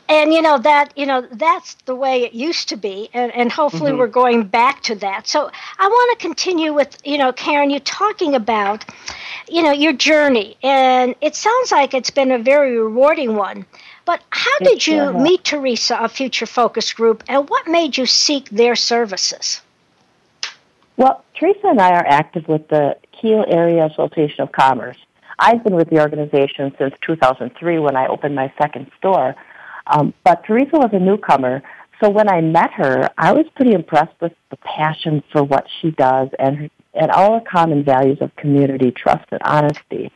and 0.09 0.33
you 0.33 0.43
know 0.43 0.59
that 0.59 0.93
you 0.97 1.07
know 1.07 1.27
that's 1.33 1.75
the 1.85 1.95
way 1.95 2.23
it 2.23 2.33
used 2.33 2.69
to 2.69 2.77
be 2.77 3.09
and, 3.13 3.35
and 3.35 3.53
hopefully 3.53 3.91
mm-hmm. 3.91 4.01
we're 4.01 4.07
going 4.07 4.45
back 4.45 4.83
to 4.83 4.95
that 4.95 5.27
so 5.27 5.51
i 5.79 5.87
want 5.87 6.19
to 6.19 6.27
continue 6.27 6.73
with 6.73 6.97
you 7.05 7.19
know 7.19 7.33
karen 7.33 7.71
you 7.71 7.81
talking 7.81 8.35
about 8.35 8.85
you 9.49 9.63
know 9.63 9.73
your 9.73 9.93
journey 9.93 10.57
and 10.63 11.15
it 11.21 11.35
sounds 11.35 11.73
like 11.73 11.95
it's 11.95 12.11
been 12.11 12.33
a 12.33 12.39
very 12.39 12.79
rewarding 12.79 13.37
one 13.37 13.65
but 14.05 14.23
how 14.31 14.59
did 14.61 14.87
you 14.87 15.13
meet 15.13 15.45
theresa 15.45 16.03
of 16.03 16.13
future 16.13 16.47
focus 16.47 16.93
group 16.93 17.23
and 17.29 17.49
what 17.49 17.67
made 17.67 17.97
you 17.97 18.07
seek 18.07 18.49
their 18.51 18.77
services 18.77 19.61
well 20.97 21.25
theresa 21.39 21.69
and 21.69 21.81
i 21.81 21.91
are 21.91 22.07
active 22.07 22.47
with 22.49 22.67
the 22.69 22.97
kiel 23.13 23.45
area 23.49 23.87
association 23.87 24.41
of 24.43 24.53
commerce 24.53 24.99
I've 25.39 25.63
been 25.63 25.77
with 25.77 25.89
the 25.89 26.01
organization 26.01 26.75
since 26.79 26.95
2003 27.03 27.79
when 27.79 27.97
I 27.97 28.09
opened 28.09 28.35
my 28.35 28.53
second 28.61 28.91
store. 28.99 29.37
Um, 29.89 30.15
but 30.25 30.45
Theresa 30.45 30.77
was 30.79 30.91
a 30.93 30.99
newcomer, 30.99 31.63
so 32.01 32.11
when 32.11 32.29
I 32.29 32.41
met 32.41 32.73
her, 32.75 33.11
I 33.19 33.33
was 33.33 33.47
pretty 33.57 33.73
impressed 33.73 34.21
with 34.21 34.33
the 34.51 34.57
passion 34.59 35.23
for 35.33 35.43
what 35.43 35.67
she 35.81 35.91
does 35.91 36.29
and 36.39 36.71
and 36.95 37.11
all 37.11 37.39
the 37.39 37.45
common 37.45 37.85
values 37.85 38.19
of 38.21 38.35
community, 38.37 38.91
trust, 38.91 39.27
and 39.31 39.41
honesty. 39.45 40.11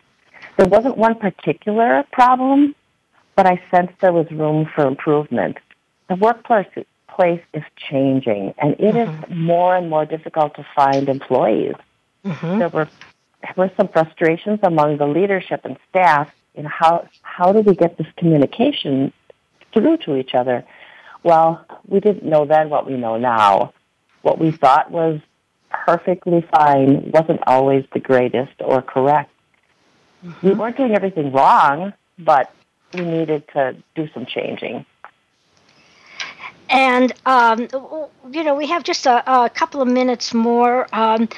There 0.56 0.66
wasn't 0.66 0.96
one 0.96 1.16
particular 1.16 2.04
problem, 2.12 2.74
but 3.36 3.46
I 3.46 3.62
sensed 3.70 3.94
there 4.00 4.12
was 4.12 4.30
room 4.30 4.68
for 4.74 4.86
improvement. 4.86 5.58
The 6.08 6.16
workplace 6.16 6.66
place 7.08 7.42
is 7.52 7.62
changing, 7.76 8.54
and 8.58 8.72
it 8.74 8.94
mm-hmm. 8.94 9.24
is 9.24 9.36
more 9.36 9.76
and 9.76 9.88
more 9.90 10.06
difficult 10.06 10.54
to 10.56 10.66
find 10.74 11.08
employees. 11.08 11.74
Mm-hmm. 12.24 12.58
There 12.58 12.68
were 12.68 12.88
there 13.42 13.54
were 13.56 13.70
some 13.76 13.88
frustrations 13.88 14.60
among 14.62 14.98
the 14.98 15.06
leadership 15.06 15.62
and 15.64 15.76
staff 15.90 16.30
in 16.54 16.64
how 16.64 17.08
how 17.22 17.52
do 17.52 17.60
we 17.60 17.74
get 17.74 17.98
this 17.98 18.06
communication 18.16 19.12
through 19.72 19.98
to 19.98 20.16
each 20.16 20.34
other. 20.34 20.64
Well, 21.22 21.64
we 21.86 22.00
didn't 22.00 22.24
know 22.24 22.44
then 22.44 22.70
what 22.70 22.86
we 22.86 22.96
know 22.96 23.16
now. 23.16 23.72
What 24.22 24.38
we 24.38 24.50
thought 24.50 24.90
was 24.90 25.20
perfectly 25.70 26.46
fine 26.54 27.10
wasn't 27.12 27.40
always 27.46 27.84
the 27.92 28.00
greatest 28.00 28.52
or 28.60 28.82
correct. 28.82 29.30
Mm-hmm. 30.24 30.48
We 30.48 30.54
weren't 30.54 30.76
doing 30.76 30.94
everything 30.94 31.32
wrong, 31.32 31.92
but 32.18 32.52
we 32.94 33.00
needed 33.02 33.44
to 33.54 33.76
do 33.94 34.08
some 34.12 34.26
changing. 34.26 34.84
And, 36.68 37.12
um, 37.26 37.68
you 38.30 38.44
know, 38.44 38.54
we 38.54 38.66
have 38.68 38.82
just 38.82 39.06
a, 39.06 39.30
a 39.30 39.50
couple 39.50 39.82
of 39.82 39.88
minutes 39.88 40.32
more. 40.32 40.86
Um, 40.92 41.28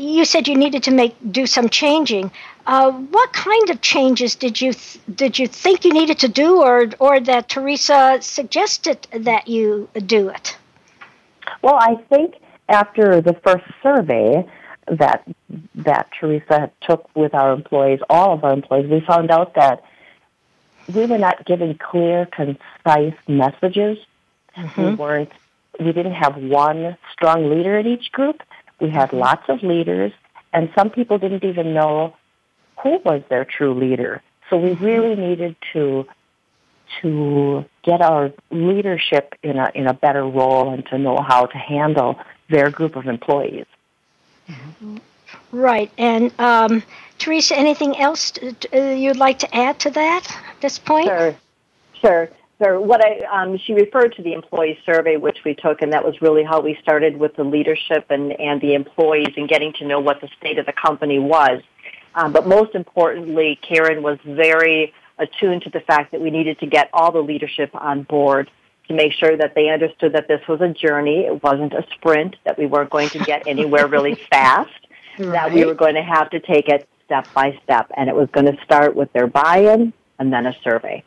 you 0.00 0.24
said 0.24 0.48
you 0.48 0.56
needed 0.56 0.82
to 0.84 0.90
make 0.90 1.14
do 1.30 1.46
some 1.46 1.68
changing. 1.68 2.30
Uh, 2.66 2.90
what 2.90 3.32
kind 3.32 3.70
of 3.70 3.80
changes 3.80 4.34
did 4.34 4.60
you 4.60 4.72
th- 4.72 5.00
did 5.14 5.38
you 5.38 5.46
think 5.46 5.84
you 5.84 5.92
needed 5.92 6.18
to 6.20 6.28
do, 6.28 6.62
or 6.62 6.86
or 6.98 7.20
that 7.20 7.48
Theresa 7.48 8.18
suggested 8.20 9.06
that 9.12 9.48
you 9.48 9.88
do 10.06 10.28
it? 10.28 10.56
Well, 11.62 11.76
I 11.80 11.96
think 12.08 12.36
after 12.68 13.20
the 13.20 13.34
first 13.34 13.64
survey 13.82 14.46
that 14.86 15.26
that 15.74 16.10
Theresa 16.18 16.70
took 16.82 17.14
with 17.14 17.34
our 17.34 17.52
employees, 17.52 18.00
all 18.08 18.34
of 18.34 18.44
our 18.44 18.52
employees, 18.52 18.90
we 18.90 19.00
found 19.00 19.30
out 19.30 19.54
that 19.54 19.84
we 20.92 21.06
were 21.06 21.18
not 21.18 21.44
giving 21.46 21.76
clear, 21.76 22.26
concise 22.26 23.14
messages. 23.28 23.98
Mm-hmm. 24.56 24.82
We 24.82 24.94
weren't. 24.94 25.32
We 25.78 25.92
didn't 25.92 26.14
have 26.14 26.36
one 26.36 26.96
strong 27.12 27.48
leader 27.48 27.78
in 27.78 27.86
each 27.86 28.12
group. 28.12 28.42
We 28.80 28.90
had 28.90 29.08
mm-hmm. 29.08 29.18
lots 29.18 29.48
of 29.48 29.62
leaders, 29.62 30.12
and 30.52 30.70
some 30.76 30.90
people 30.90 31.18
didn't 31.18 31.44
even 31.44 31.74
know 31.74 32.16
who 32.82 32.98
was 33.04 33.22
their 33.28 33.44
true 33.44 33.74
leader. 33.74 34.22
So 34.48 34.56
we 34.56 34.70
mm-hmm. 34.70 34.84
really 34.84 35.14
needed 35.14 35.56
to 35.72 36.06
to 37.02 37.64
get 37.84 38.00
our 38.00 38.32
leadership 38.50 39.34
in 39.42 39.56
a 39.58 39.70
in 39.74 39.86
a 39.86 39.94
better 39.94 40.26
role 40.26 40.72
and 40.72 40.84
to 40.86 40.98
know 40.98 41.18
how 41.18 41.46
to 41.46 41.56
handle 41.56 42.18
their 42.48 42.70
group 42.70 42.96
of 42.96 43.06
employees. 43.06 43.66
Mm-hmm. 44.48 44.96
Right, 45.52 45.90
and 45.96 46.32
um, 46.40 46.82
Theresa, 47.18 47.56
anything 47.56 47.96
else 47.96 48.32
you'd 48.72 49.16
like 49.16 49.40
to 49.40 49.54
add 49.54 49.78
to 49.80 49.90
that 49.90 50.26
at 50.50 50.60
this 50.60 50.78
point? 50.78 51.06
Sure, 51.06 51.36
sure. 52.00 52.30
So 52.62 52.78
what 52.78 53.00
I 53.02 53.42
um, 53.42 53.58
she 53.58 53.72
referred 53.72 54.14
to 54.16 54.22
the 54.22 54.34
employee 54.34 54.78
survey 54.84 55.16
which 55.16 55.38
we 55.44 55.54
took, 55.54 55.80
and 55.80 55.92
that 55.92 56.04
was 56.04 56.20
really 56.20 56.44
how 56.44 56.60
we 56.60 56.76
started 56.82 57.16
with 57.16 57.34
the 57.36 57.44
leadership 57.44 58.06
and 58.10 58.38
and 58.38 58.60
the 58.60 58.74
employees 58.74 59.32
and 59.36 59.48
getting 59.48 59.72
to 59.74 59.86
know 59.86 59.98
what 59.98 60.20
the 60.20 60.28
state 60.38 60.58
of 60.58 60.66
the 60.66 60.72
company 60.72 61.18
was. 61.18 61.62
Um, 62.14 62.32
but 62.32 62.46
most 62.46 62.74
importantly, 62.74 63.58
Karen 63.66 64.02
was 64.02 64.18
very 64.24 64.92
attuned 65.18 65.62
to 65.62 65.70
the 65.70 65.80
fact 65.80 66.12
that 66.12 66.20
we 66.20 66.30
needed 66.30 66.58
to 66.58 66.66
get 66.66 66.90
all 66.92 67.12
the 67.12 67.20
leadership 67.20 67.70
on 67.74 68.02
board 68.02 68.50
to 68.88 68.94
make 68.94 69.12
sure 69.12 69.36
that 69.36 69.54
they 69.54 69.68
understood 69.68 70.12
that 70.14 70.26
this 70.28 70.40
was 70.48 70.60
a 70.60 70.68
journey. 70.68 71.20
It 71.20 71.42
wasn't 71.42 71.72
a 71.72 71.86
sprint, 71.94 72.36
that 72.44 72.58
we 72.58 72.66
weren't 72.66 72.90
going 72.90 73.08
to 73.10 73.20
get 73.20 73.46
anywhere 73.46 73.86
really 73.86 74.14
fast, 74.30 74.86
right. 75.18 75.30
that 75.32 75.52
we 75.52 75.64
were 75.64 75.74
going 75.74 75.94
to 75.94 76.02
have 76.02 76.28
to 76.30 76.40
take 76.40 76.68
it 76.68 76.88
step 77.04 77.26
by 77.32 77.58
step. 77.62 77.90
And 77.96 78.10
it 78.10 78.16
was 78.16 78.28
going 78.32 78.46
to 78.46 78.62
start 78.64 78.96
with 78.96 79.12
their 79.12 79.28
buy-in 79.28 79.92
and 80.18 80.32
then 80.32 80.46
a 80.46 80.54
survey. 80.64 81.04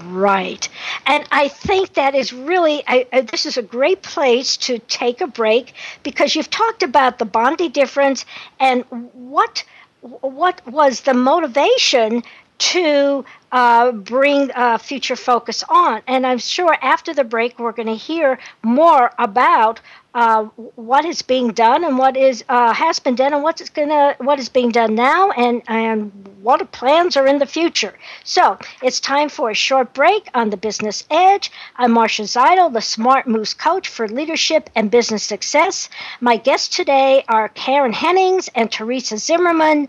Right. 0.00 0.68
And 1.06 1.24
I 1.32 1.48
think 1.48 1.94
that 1.94 2.14
is 2.14 2.32
really, 2.32 2.82
I, 2.86 3.06
I, 3.12 3.20
this 3.22 3.46
is 3.46 3.56
a 3.56 3.62
great 3.62 4.02
place 4.02 4.56
to 4.58 4.78
take 4.78 5.20
a 5.20 5.26
break 5.26 5.74
because 6.04 6.34
you've 6.36 6.50
talked 6.50 6.82
about 6.82 7.18
the 7.18 7.24
Bonde 7.24 7.72
difference 7.72 8.24
and 8.60 8.84
what 8.90 9.64
what 10.00 10.60
was 10.66 11.02
the 11.02 11.14
motivation 11.14 12.22
to 12.58 13.24
uh, 13.52 13.92
bring 13.92 14.50
uh, 14.52 14.78
future 14.78 15.16
focus 15.16 15.62
on. 15.68 16.02
And 16.08 16.26
I'm 16.26 16.38
sure 16.38 16.76
after 16.80 17.12
the 17.14 17.24
break, 17.24 17.58
we're 17.58 17.72
going 17.72 17.88
to 17.88 17.96
hear 17.96 18.38
more 18.62 19.12
about 19.18 19.80
uh, 20.14 20.44
what 20.76 21.04
is 21.04 21.22
being 21.22 21.52
done 21.52 21.84
and 21.84 21.96
what 21.96 22.16
is 22.16 22.44
uh, 22.48 22.72
has 22.72 22.98
been 22.98 23.14
done 23.14 23.32
and 23.32 23.42
what's 23.42 23.68
gonna 23.70 24.14
what 24.18 24.38
is 24.38 24.48
being 24.48 24.70
done 24.70 24.94
now 24.94 25.30
and 25.30 25.62
and 25.68 26.12
what 26.42 26.70
plans 26.72 27.16
are 27.16 27.26
in 27.26 27.38
the 27.38 27.46
future. 27.46 27.94
So 28.24 28.58
it's 28.82 29.00
time 29.00 29.28
for 29.28 29.50
a 29.50 29.54
short 29.54 29.94
break 29.94 30.28
on 30.34 30.50
the 30.50 30.56
Business 30.56 31.04
Edge. 31.10 31.50
I'm 31.76 31.92
Marcia 31.92 32.22
Zidle, 32.22 32.72
the 32.72 32.80
Smart 32.80 33.26
Moves 33.26 33.54
Coach 33.54 33.88
for 33.88 34.08
Leadership 34.08 34.68
and 34.74 34.90
Business 34.90 35.22
Success. 35.22 35.88
My 36.20 36.36
guests 36.36 36.76
today 36.76 37.24
are 37.28 37.48
Karen 37.48 37.92
Hennings 37.92 38.48
and 38.54 38.70
Theresa 38.70 39.16
Zimmermann 39.16 39.88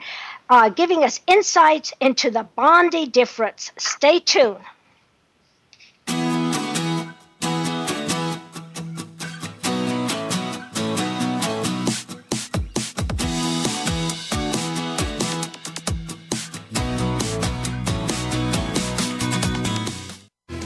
uh, 0.50 0.70
giving 0.70 1.04
us 1.04 1.20
insights 1.28 1.94
into 2.00 2.30
the 2.30 2.48
Bonde 2.56 3.12
difference. 3.12 3.72
Stay 3.78 4.20
tuned. 4.20 4.58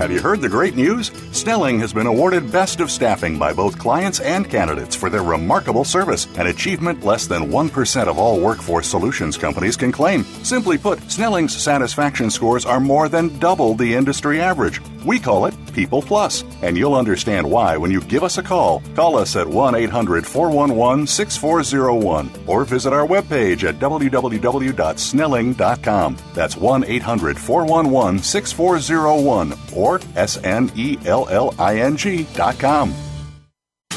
Have 0.00 0.10
you 0.10 0.18
heard 0.18 0.40
the 0.40 0.48
great 0.48 0.76
news? 0.76 1.08
Snelling 1.32 1.78
has 1.80 1.92
been 1.92 2.06
awarded 2.06 2.50
Best 2.50 2.80
of 2.80 2.90
Staffing 2.90 3.38
by 3.38 3.52
both 3.52 3.78
clients 3.78 4.18
and 4.20 4.48
candidates 4.48 4.96
for 4.96 5.10
their 5.10 5.22
remarkable 5.22 5.84
service, 5.84 6.26
an 6.38 6.46
achievement 6.46 7.04
less 7.04 7.26
than 7.26 7.50
1% 7.50 8.06
of 8.06 8.18
all 8.18 8.40
workforce 8.40 8.88
solutions 8.88 9.36
companies 9.36 9.76
can 9.76 9.92
claim. 9.92 10.24
Simply 10.42 10.78
put, 10.78 11.02
Snelling's 11.10 11.54
satisfaction 11.54 12.30
scores 12.30 12.64
are 12.64 12.80
more 12.80 13.10
than 13.10 13.38
double 13.40 13.74
the 13.74 13.94
industry 13.94 14.40
average. 14.40 14.80
We 15.04 15.18
call 15.18 15.46
it 15.46 15.54
People 15.74 16.02
Plus, 16.02 16.44
and 16.62 16.76
you'll 16.76 16.94
understand 16.94 17.50
why 17.50 17.76
when 17.76 17.90
you 17.90 18.00
give 18.02 18.22
us 18.22 18.38
a 18.38 18.42
call. 18.42 18.82
Call 18.94 19.16
us 19.16 19.34
at 19.36 19.46
1 19.46 19.74
800 19.74 20.26
411 20.26 21.06
6401 21.06 22.30
or 22.46 22.64
visit 22.64 22.92
our 22.92 23.06
webpage 23.06 23.64
at 23.64 23.78
www.snelling.com. 23.78 26.16
That's 26.34 26.56
1 26.56 26.84
800 26.84 27.38
411 27.38 28.22
6401 28.22 29.54
or 29.74 29.89
S 30.14 30.38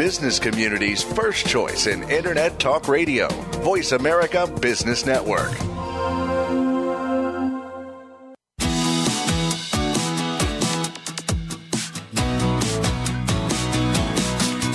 business 0.00 0.38
community's 0.38 1.02
first 1.02 1.46
choice 1.46 1.86
in 1.86 2.02
Internet 2.08 2.58
Talk 2.58 2.88
Radio. 2.88 3.28
Voice 3.60 3.92
America 3.92 4.46
Business 4.46 5.04
Network. 5.04 5.50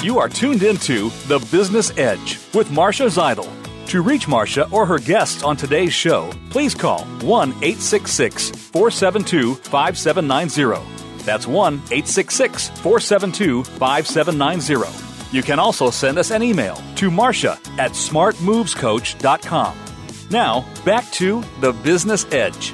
You 0.04 0.20
are 0.20 0.30
tuned 0.30 0.62
into 0.62 1.10
The 1.26 1.40
Business 1.50 1.98
Edge 1.98 2.38
with 2.54 2.70
Marcia 2.70 3.06
Zidle. 3.06 3.50
To 3.88 4.04
reach 4.04 4.28
Marcia 4.28 4.70
or 4.70 4.86
her 4.86 5.00
guests 5.00 5.42
on 5.42 5.58
today's 5.58 5.92
show, 5.92 6.32
please 6.52 6.76
call 6.76 7.04
1 7.24 7.50
866 7.50 8.50
472 8.52 9.56
5790 9.56 10.96
that's 11.26 11.48
1 11.48 11.74
866 11.74 12.70
472 12.70 13.64
5790. 13.64 15.05
You 15.36 15.44
can 15.44 15.60
also 15.60 15.90
send 15.90 16.18
us 16.18 16.32
an 16.32 16.42
email 16.42 16.82
to 16.96 17.12
Marcia 17.12 17.60
at 17.78 17.92
smartmovescoach.com. 17.92 19.78
Now, 20.32 20.66
back 20.86 21.12
to 21.12 21.44
the 21.60 21.74
Business 21.74 22.26
Edge. 22.32 22.72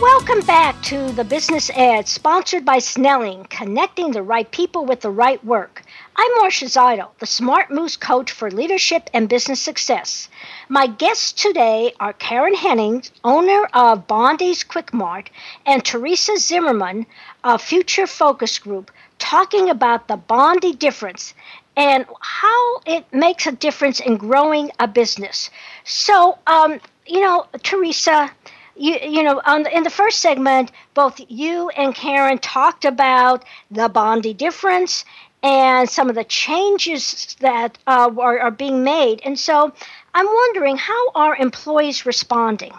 Welcome 0.00 0.40
back 0.40 0.82
to 0.82 1.12
the 1.12 1.22
Business 1.22 1.70
Edge, 1.72 2.08
sponsored 2.08 2.64
by 2.64 2.80
Snelling, 2.80 3.46
connecting 3.48 4.10
the 4.10 4.24
right 4.24 4.50
people 4.50 4.84
with 4.84 5.02
the 5.02 5.10
right 5.10 5.42
work. 5.44 5.84
I'm 6.16 6.30
Marcia 6.38 6.64
Zidle, 6.64 7.10
the 7.20 7.26
Smart 7.26 7.70
Moves 7.70 7.96
Coach 7.96 8.32
for 8.32 8.50
Leadership 8.50 9.08
and 9.14 9.28
Business 9.28 9.60
Success. 9.60 10.28
My 10.68 10.88
guests 10.88 11.32
today 11.32 11.92
are 12.00 12.12
Karen 12.12 12.56
Hennings, 12.56 13.12
owner 13.22 13.68
of 13.72 14.08
Bonde's 14.08 14.64
Quik 14.64 14.92
Mart, 14.92 15.30
and 15.64 15.84
Theresa 15.84 16.38
Zimmermann 16.38 17.06
of 17.44 17.62
Future 17.62 18.08
Focus 18.08 18.58
Group, 18.58 18.90
talking 19.24 19.70
about 19.70 20.06
the 20.06 20.16
Bonde 20.16 20.78
difference 20.78 21.32
and 21.76 22.04
how 22.20 22.80
it 22.84 23.04
makes 23.12 23.46
a 23.46 23.52
difference 23.52 23.98
in 23.98 24.18
growing 24.18 24.70
a 24.78 24.86
business. 24.86 25.50
So, 25.84 26.38
um, 26.46 26.78
you 27.06 27.20
know, 27.20 27.46
Theresa, 27.62 28.30
you, 28.76 28.98
you 29.02 29.22
know, 29.22 29.40
the, 29.46 29.74
in 29.74 29.82
the 29.82 29.90
first 29.90 30.18
segment, 30.20 30.72
both 30.92 31.18
you 31.28 31.70
and 31.70 31.94
Karen 31.94 32.38
talked 32.38 32.84
about 32.84 33.44
the 33.70 33.88
Bonde 33.88 34.36
difference 34.36 35.06
and 35.42 35.88
some 35.88 36.10
of 36.10 36.14
the 36.14 36.24
changes 36.24 37.34
that 37.40 37.78
uh, 37.86 38.10
are, 38.18 38.38
are 38.38 38.50
being 38.50 38.84
made. 38.84 39.22
And 39.24 39.38
so 39.38 39.72
I'm 40.12 40.26
wondering 40.26 40.76
how 40.76 41.10
are 41.14 41.34
employees 41.36 42.04
responding? 42.04 42.74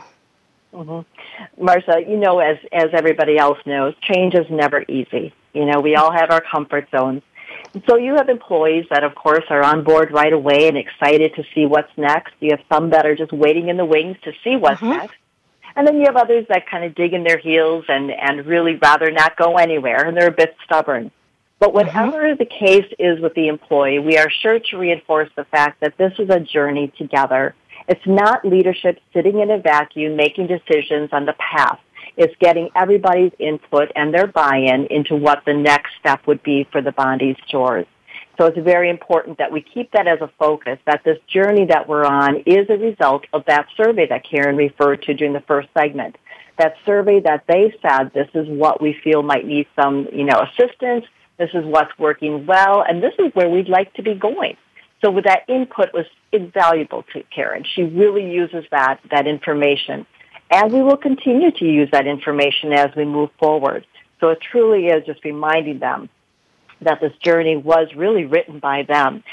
Mm-hmm. 0.74 1.64
Marcia, 1.64 2.04
you 2.08 2.18
know, 2.18 2.40
as, 2.40 2.58
as 2.72 2.90
everybody 2.94 3.38
else 3.38 3.58
knows, 3.66 3.96
change 4.02 4.36
is 4.36 4.46
never 4.50 4.86
easy. 4.88 5.34
You 5.56 5.66
know, 5.66 5.80
we 5.80 5.96
all 5.96 6.12
have 6.12 6.30
our 6.32 6.42
comfort 6.42 6.90
zones. 6.92 7.22
So 7.88 7.98
you 7.98 8.16
have 8.16 8.30
employees 8.30 8.86
that, 8.90 9.04
of 9.04 9.16
course, 9.16 9.46
are 9.50 9.64
on 9.64 9.84
board 9.84 10.12
right 10.12 10.32
away 10.32 10.68
and 10.68 10.78
excited 10.78 11.34
to 11.36 11.44
see 11.54 11.66
what's 11.66 11.92
next. 11.98 12.34
You 12.40 12.52
have 12.52 12.62
some 12.72 12.90
that 12.92 13.06
are 13.06 13.16
just 13.16 13.32
waiting 13.32 13.70
in 13.70 13.78
the 13.78 13.86
wings 13.86 14.18
to 14.24 14.34
see 14.44 14.56
what's 14.56 14.82
mm-hmm. 14.82 14.98
next. 14.98 15.16
And 15.76 15.88
then 15.88 15.98
you 15.98 16.04
have 16.06 16.16
others 16.16 16.46
that 16.50 16.70
kind 16.70 16.86
of 16.86 16.96
dig 16.96 17.14
in 17.14 17.24
their 17.24 17.38
heels 17.38 17.86
and, 17.88 18.12
and 18.12 18.46
really 18.46 18.76
rather 18.76 19.12
not 19.12 19.36
go 19.36 19.58
anywhere, 19.58 20.06
and 20.06 20.16
they're 20.16 20.28
a 20.28 20.32
bit 20.32 20.56
stubborn. 20.66 21.12
But 21.60 21.70
mm-hmm. 21.70 21.78
whatever 21.78 22.24
mm-hmm. 22.24 22.38
the 22.38 22.46
case 22.46 22.92
is 23.00 23.20
with 23.20 23.34
the 23.34 23.48
employee, 23.48 24.00
we 24.00 24.18
are 24.18 24.30
sure 24.30 24.60
to 24.60 24.78
reinforce 24.78 25.30
the 25.36 25.46
fact 25.46 25.82
that 25.82 25.98
this 25.98 26.14
is 26.20 26.30
a 26.30 26.40
journey 26.40 26.94
together. 26.98 27.56
It's 27.88 28.06
not 28.06 28.46
leadership 28.46 29.00
sitting 29.14 29.40
in 29.40 29.52
a 29.52 29.60
vacuum 29.60 30.16
making 30.16 30.48
decisions 30.48 31.10
on 31.12 31.26
the 31.26 31.34
path. 31.34 31.80
It's 32.18 32.36
getting 32.40 32.70
everybody's 32.76 33.32
input 33.40 33.92
and 33.96 34.14
their 34.14 34.28
buy-in 34.28 34.88
into 34.88 35.16
what 35.16 35.44
the 35.46 35.54
next 35.54 35.92
step 36.00 36.26
would 36.28 36.44
be 36.44 36.68
for 36.72 36.82
the 36.82 36.92
Bonde 36.92 37.36
stores. 37.48 37.86
So 38.38 38.46
it's 38.48 38.58
very 38.58 38.90
important 38.90 39.38
that 39.38 39.52
we 39.52 39.62
keep 39.62 39.92
that 39.92 40.08
as 40.08 40.20
a 40.22 40.30
focus, 40.40 40.78
that 40.86 41.04
this 41.04 41.18
journey 41.28 41.66
that 41.68 41.88
we're 41.88 42.06
on 42.06 42.38
is 42.46 42.70
a 42.70 42.78
result 42.78 43.26
of 43.32 43.46
that 43.46 43.68
survey 43.78 44.08
that 44.08 44.26
Karen 44.30 44.58
referred 44.58 45.04
to 45.04 45.14
during 45.14 45.34
the 45.34 45.42
first 45.42 45.70
segment. 45.78 46.18
That 46.58 46.76
survey 46.86 47.20
that 47.22 47.46
they 47.48 47.74
said 47.82 48.12
this 48.14 48.30
is 48.34 48.48
what 48.48 48.82
we 48.82 48.94
feel 49.04 49.24
might 49.24 49.46
need 49.46 49.68
some, 49.76 50.08
you 50.12 50.24
know, 50.26 50.42
assistance 50.42 51.06
this 51.38 51.50
is 51.54 51.66
what's 51.66 51.98
working 52.00 52.46
well, 52.46 52.84
and 52.88 53.04
this 53.04 53.14
is 53.20 53.34
where 53.34 53.50
we'd 53.50 53.68
like 53.68 53.94
to 53.96 54.04
be 54.04 54.14
going. 54.14 54.56
So 55.04 55.12
with 55.12 55.26
that 55.26 55.44
input 55.50 55.94
was 55.94 56.06
invaluable 56.32 57.04
to 57.14 57.24
Karen. 57.24 57.66
She 57.76 57.84
really 57.84 58.32
uses 58.32 58.66
that, 58.72 59.00
that 59.12 59.28
information. 59.28 60.06
And 60.52 60.72
we 60.72 60.82
will 60.82 60.98
continue 60.98 61.52
to 61.52 61.66
use 61.66 61.90
that 61.92 62.08
information 62.08 62.72
as 62.74 62.96
we 62.96 63.06
move 63.06 63.30
forward. 63.40 63.86
So 64.20 64.30
it 64.30 64.40
truly 64.42 64.88
is 64.88 65.06
just 65.06 65.24
reminding 65.24 65.80
them 65.80 66.10
that 66.82 67.02
this 67.02 67.14
journey 67.24 67.58
was 67.58 67.88
really 67.96 68.26
written 68.26 68.60
by 68.60 68.84
them. 68.84 69.24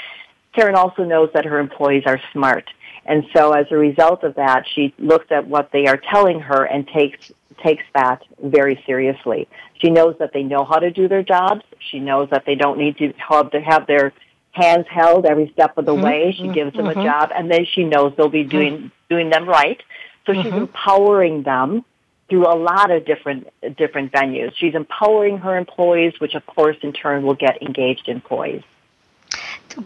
Karen 0.53 0.75
also 0.75 1.03
knows 1.03 1.29
that 1.33 1.45
her 1.45 1.59
employees 1.59 2.03
are 2.05 2.19
smart. 2.31 2.69
And 3.05 3.25
so 3.35 3.51
as 3.51 3.67
a 3.69 3.77
result 3.77 4.23
of 4.23 4.35
that, 4.35 4.65
she 4.73 4.93
looks 4.97 5.27
at 5.29 5.47
what 5.47 5.71
they 5.71 5.87
are 5.87 5.97
telling 5.97 6.39
her 6.39 6.63
and 6.63 6.87
takes 6.87 7.31
takes 7.61 7.83
that 7.93 8.23
very 8.43 8.81
seriously. 8.85 9.47
She 9.79 9.89
knows 9.89 10.15
that 10.19 10.33
they 10.33 10.43
know 10.43 10.65
how 10.65 10.79
to 10.79 10.89
do 10.89 11.07
their 11.07 11.23
jobs. 11.23 11.61
She 11.91 11.99
knows 11.99 12.29
that 12.31 12.45
they 12.45 12.55
don't 12.55 12.79
need 12.79 12.97
to 12.97 13.13
have, 13.17 13.51
to 13.51 13.61
have 13.61 13.85
their 13.85 14.11
hands 14.51 14.85
held 14.89 15.25
every 15.25 15.51
step 15.53 15.77
of 15.77 15.85
the 15.85 15.93
mm-hmm. 15.93 16.03
way. 16.03 16.35
She 16.35 16.47
gives 16.47 16.73
them 16.75 16.85
mm-hmm. 16.85 16.99
a 16.99 17.03
job, 17.03 17.31
and 17.35 17.51
then 17.51 17.65
she 17.65 17.83
knows 17.83 18.13
they'll 18.17 18.29
be 18.29 18.43
doing 18.43 18.73
mm-hmm. 18.73 18.87
doing 19.09 19.29
them 19.29 19.47
right. 19.47 19.81
So 20.25 20.33
she's 20.33 20.45
mm-hmm. 20.45 20.57
empowering 20.57 21.43
them 21.43 21.83
through 22.29 22.47
a 22.47 22.55
lot 22.55 22.91
of 22.91 23.05
different 23.05 23.47
different 23.77 24.11
venues. 24.11 24.53
She's 24.55 24.75
empowering 24.75 25.39
her 25.39 25.57
employees, 25.57 26.19
which 26.19 26.35
of 26.35 26.45
course 26.45 26.77
in 26.81 26.93
turn 26.93 27.23
will 27.23 27.35
get 27.35 27.61
engaged 27.61 28.07
employees. 28.07 28.63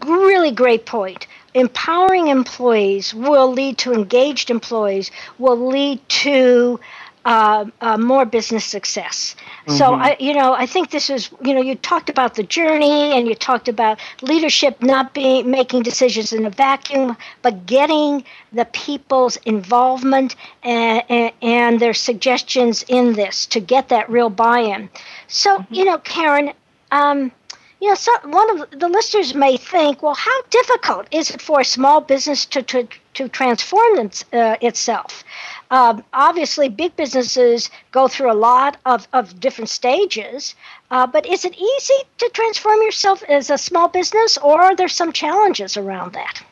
Really 0.06 0.50
great 0.50 0.86
point. 0.86 1.26
Empowering 1.54 2.28
employees 2.28 3.14
will 3.14 3.50
lead 3.50 3.78
to 3.78 3.92
engaged 3.92 4.50
employees, 4.50 5.10
will 5.38 5.56
lead 5.56 6.06
to 6.08 6.78
uh, 7.24 7.64
uh, 7.80 7.96
more 7.98 8.24
business 8.24 8.64
success. 8.64 9.36
Mm-hmm. 9.66 9.76
So 9.76 9.94
I, 9.94 10.16
you 10.18 10.34
know, 10.34 10.52
I 10.54 10.66
think 10.66 10.90
this 10.90 11.10
is, 11.10 11.30
you 11.42 11.54
know, 11.54 11.60
you 11.60 11.74
talked 11.74 12.10
about 12.10 12.34
the 12.34 12.42
journey 12.42 13.12
and 13.12 13.26
you 13.26 13.34
talked 13.34 13.68
about 13.68 14.00
leadership 14.22 14.82
not 14.82 15.14
being 15.14 15.50
making 15.50 15.82
decisions 15.82 16.32
in 16.32 16.46
a 16.46 16.50
vacuum, 16.50 17.16
but 17.42 17.66
getting 17.66 18.24
the 18.52 18.64
people's 18.66 19.36
involvement 19.38 20.36
and, 20.62 21.02
and, 21.08 21.32
and 21.42 21.80
their 21.80 21.94
suggestions 21.94 22.84
in 22.88 23.12
this 23.14 23.46
to 23.46 23.60
get 23.60 23.88
that 23.88 24.08
real 24.10 24.30
buy-in. 24.30 24.88
So, 25.26 25.58
mm-hmm. 25.58 25.74
you 25.74 25.84
know, 25.84 25.98
Karen. 25.98 26.52
Um, 26.90 27.32
you 27.80 27.88
know, 27.88 27.94
so 27.94 28.12
one 28.24 28.60
of 28.60 28.70
the 28.70 28.88
listeners 28.88 29.34
may 29.34 29.56
think, 29.56 30.02
well, 30.02 30.14
how 30.14 30.42
difficult 30.50 31.06
is 31.12 31.30
it 31.30 31.40
for 31.40 31.60
a 31.60 31.64
small 31.64 32.00
business 32.00 32.44
to 32.46 32.62
to, 32.62 32.88
to 33.14 33.28
transform 33.28 33.98
its, 33.98 34.24
uh, 34.32 34.56
itself? 34.60 35.24
Um, 35.70 36.02
obviously, 36.12 36.68
big 36.68 36.96
businesses 36.96 37.70
go 37.92 38.08
through 38.08 38.32
a 38.32 38.34
lot 38.34 38.78
of, 38.86 39.06
of 39.12 39.38
different 39.38 39.68
stages, 39.68 40.54
uh, 40.90 41.06
but 41.06 41.26
is 41.26 41.44
it 41.44 41.56
easy 41.56 42.02
to 42.18 42.30
transform 42.32 42.82
yourself 42.82 43.22
as 43.28 43.50
a 43.50 43.58
small 43.58 43.88
business, 43.88 44.38
or 44.38 44.60
are 44.60 44.74
there 44.74 44.88
some 44.88 45.12
challenges 45.12 45.76
around 45.76 46.14
that? 46.14 46.42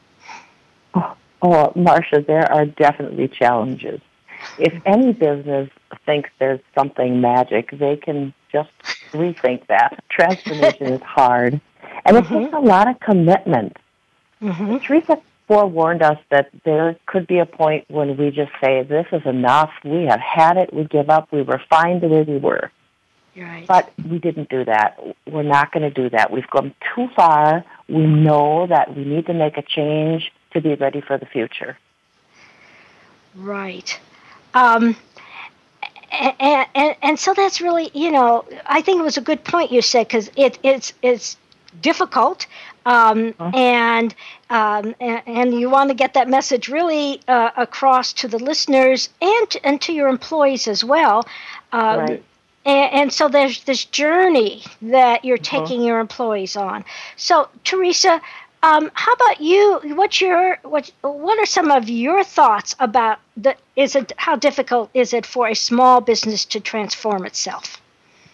Oh, 0.94 1.16
oh 1.42 1.72
Marcia, 1.74 2.22
there 2.26 2.52
are 2.52 2.66
definitely 2.66 3.28
challenges. 3.28 4.00
If 4.58 4.74
any 4.84 5.12
business 5.12 5.70
thinks 6.04 6.30
there's 6.38 6.60
something 6.78 7.20
magic, 7.20 7.70
they 7.72 7.96
can 7.96 8.32
just 8.56 8.70
rethink 9.12 9.66
that. 9.66 10.02
Transformation 10.08 10.86
is 10.94 11.02
hard, 11.02 11.60
and 12.04 12.16
it 12.16 12.24
mm-hmm. 12.24 12.34
takes 12.34 12.52
a 12.54 12.60
lot 12.60 12.88
of 12.88 12.98
commitment. 13.00 13.76
Mm-hmm. 14.40 14.78
Theresa 14.78 15.20
forewarned 15.48 16.02
us 16.02 16.18
that 16.30 16.50
there 16.64 16.96
could 17.06 17.26
be 17.26 17.38
a 17.38 17.46
point 17.46 17.84
when 17.88 18.16
we 18.16 18.30
just 18.30 18.52
say, 18.60 18.82
this 18.82 19.06
is 19.12 19.24
enough, 19.24 19.70
we 19.84 20.04
have 20.04 20.20
had 20.20 20.56
it, 20.56 20.72
we 20.72 20.84
give 20.84 21.08
up, 21.08 21.30
we 21.32 21.42
were 21.42 21.60
fine 21.70 22.00
the 22.00 22.08
way 22.08 22.22
we 22.22 22.38
were. 22.38 22.70
Right. 23.36 23.66
But 23.66 23.92
we 24.10 24.18
didn't 24.18 24.48
do 24.48 24.64
that. 24.64 24.98
We're 25.30 25.42
not 25.42 25.70
going 25.70 25.82
to 25.82 25.90
do 25.90 26.08
that. 26.10 26.32
We've 26.32 26.48
gone 26.48 26.74
too 26.94 27.08
far. 27.14 27.64
We 27.86 28.06
know 28.06 28.66
that 28.66 28.96
we 28.96 29.04
need 29.04 29.26
to 29.26 29.34
make 29.34 29.58
a 29.58 29.62
change 29.62 30.32
to 30.52 30.60
be 30.62 30.74
ready 30.74 31.02
for 31.02 31.18
the 31.18 31.26
future. 31.26 31.76
Right. 33.34 34.00
Um, 34.54 34.96
and, 36.10 36.66
and, 36.74 36.96
and 37.02 37.18
so 37.18 37.34
that's 37.34 37.60
really, 37.60 37.90
you 37.94 38.10
know, 38.10 38.44
I 38.66 38.80
think 38.80 39.00
it 39.00 39.02
was 39.02 39.16
a 39.16 39.22
good 39.22 39.44
point 39.44 39.72
you 39.72 39.82
said 39.82 40.06
because 40.06 40.30
it, 40.36 40.58
it's, 40.62 40.92
it's 41.02 41.36
difficult 41.80 42.46
um, 42.86 43.34
and, 43.40 44.14
um, 44.48 44.94
and, 45.00 45.22
and 45.26 45.54
you 45.60 45.68
want 45.68 45.90
to 45.90 45.94
get 45.94 46.14
that 46.14 46.28
message 46.28 46.68
really 46.68 47.20
uh, 47.26 47.50
across 47.56 48.12
to 48.14 48.28
the 48.28 48.38
listeners 48.38 49.08
and 49.20 49.50
to, 49.50 49.66
and 49.66 49.80
to 49.82 49.92
your 49.92 50.08
employees 50.08 50.68
as 50.68 50.84
well. 50.84 51.26
Um, 51.72 51.98
right. 51.98 52.24
And, 52.64 52.94
and, 52.94 53.12
so 53.12 53.28
there's 53.28 53.64
this 53.64 53.84
journey 53.84 54.62
that 54.82 55.24
you're 55.24 55.36
uh-huh. 55.36 55.60
taking 55.60 55.82
your 55.82 56.00
employees 56.00 56.56
on. 56.56 56.84
So 57.16 57.48
Theresa, 57.64 58.20
um, 58.62 58.90
how 58.94 59.12
about 59.12 59.40
you? 59.40 59.80
What's 59.94 60.20
your 60.20 60.58
what? 60.62 60.90
What 61.02 61.38
are 61.38 61.46
some 61.46 61.70
of 61.70 61.88
your 61.88 62.24
thoughts 62.24 62.74
about 62.78 63.18
the? 63.36 63.54
Is 63.76 63.94
it 63.94 64.12
how 64.16 64.36
difficult 64.36 64.90
is 64.94 65.12
it 65.12 65.26
for 65.26 65.48
a 65.48 65.54
small 65.54 66.00
business 66.00 66.44
to 66.46 66.60
transform 66.60 67.26
itself? 67.26 67.80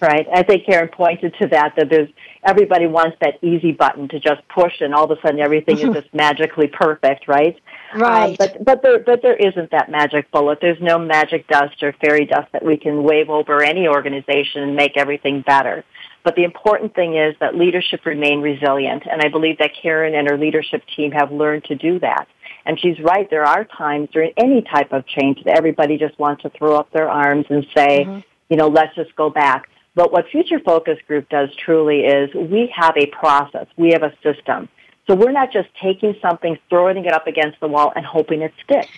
Right. 0.00 0.26
I 0.34 0.42
think 0.42 0.66
Karen 0.66 0.88
pointed 0.88 1.34
to 1.40 1.46
that. 1.48 1.74
That 1.76 1.88
there's 1.88 2.08
everybody 2.44 2.86
wants 2.86 3.16
that 3.20 3.38
easy 3.42 3.70
button 3.70 4.08
to 4.08 4.18
just 4.18 4.46
push 4.48 4.80
and 4.80 4.92
all 4.94 5.04
of 5.04 5.16
a 5.16 5.20
sudden 5.22 5.38
everything 5.38 5.78
is 5.78 5.94
just 5.94 6.12
magically 6.12 6.66
perfect, 6.66 7.28
right? 7.28 7.56
Right. 7.94 8.30
Um, 8.30 8.36
but 8.38 8.64
but 8.64 8.82
there 8.82 8.98
but 8.98 9.22
there 9.22 9.36
isn't 9.36 9.70
that 9.70 9.90
magic 9.90 10.30
bullet. 10.30 10.58
There's 10.60 10.80
no 10.80 10.98
magic 10.98 11.46
dust 11.46 11.82
or 11.82 11.92
fairy 12.04 12.26
dust 12.26 12.50
that 12.52 12.64
we 12.64 12.76
can 12.76 13.04
wave 13.04 13.30
over 13.30 13.62
any 13.62 13.86
organization 13.86 14.62
and 14.62 14.74
make 14.74 14.96
everything 14.96 15.42
better. 15.42 15.84
But 16.24 16.36
the 16.36 16.44
important 16.44 16.94
thing 16.94 17.16
is 17.16 17.34
that 17.40 17.56
leadership 17.56 18.06
remain 18.06 18.40
resilient, 18.40 19.04
and 19.10 19.20
I 19.20 19.28
believe 19.28 19.58
that 19.58 19.72
Karen 19.80 20.14
and 20.14 20.28
her 20.30 20.38
leadership 20.38 20.82
team 20.94 21.10
have 21.12 21.32
learned 21.32 21.64
to 21.64 21.74
do 21.74 21.98
that. 22.00 22.28
And 22.64 22.78
she's 22.78 22.98
right. 23.00 23.28
There 23.28 23.44
are 23.44 23.64
times 23.64 24.08
during 24.12 24.32
any 24.36 24.62
type 24.62 24.92
of 24.92 25.04
change 25.06 25.42
that 25.44 25.56
everybody 25.56 25.98
just 25.98 26.16
wants 26.18 26.42
to 26.42 26.50
throw 26.50 26.76
up 26.76 26.92
their 26.92 27.10
arms 27.10 27.46
and 27.50 27.66
say, 27.76 28.04
mm-hmm. 28.04 28.20
you 28.48 28.56
know, 28.56 28.68
let's 28.68 28.94
just 28.94 29.14
go 29.16 29.30
back. 29.30 29.68
But 29.94 30.12
what 30.12 30.26
Future 30.30 30.60
Focus 30.60 30.98
Group 31.06 31.28
does 31.28 31.48
truly 31.56 32.00
is 32.00 32.32
we 32.34 32.72
have 32.74 32.96
a 32.96 33.06
process. 33.06 33.66
We 33.76 33.90
have 33.90 34.02
a 34.02 34.12
system. 34.22 34.68
So 35.08 35.16
we're 35.16 35.32
not 35.32 35.52
just 35.52 35.68
taking 35.82 36.14
something, 36.22 36.56
throwing 36.70 37.04
it 37.04 37.12
up 37.12 37.26
against 37.26 37.58
the 37.60 37.68
wall 37.68 37.92
and 37.94 38.06
hoping 38.06 38.42
it 38.42 38.52
sticks. 38.62 38.88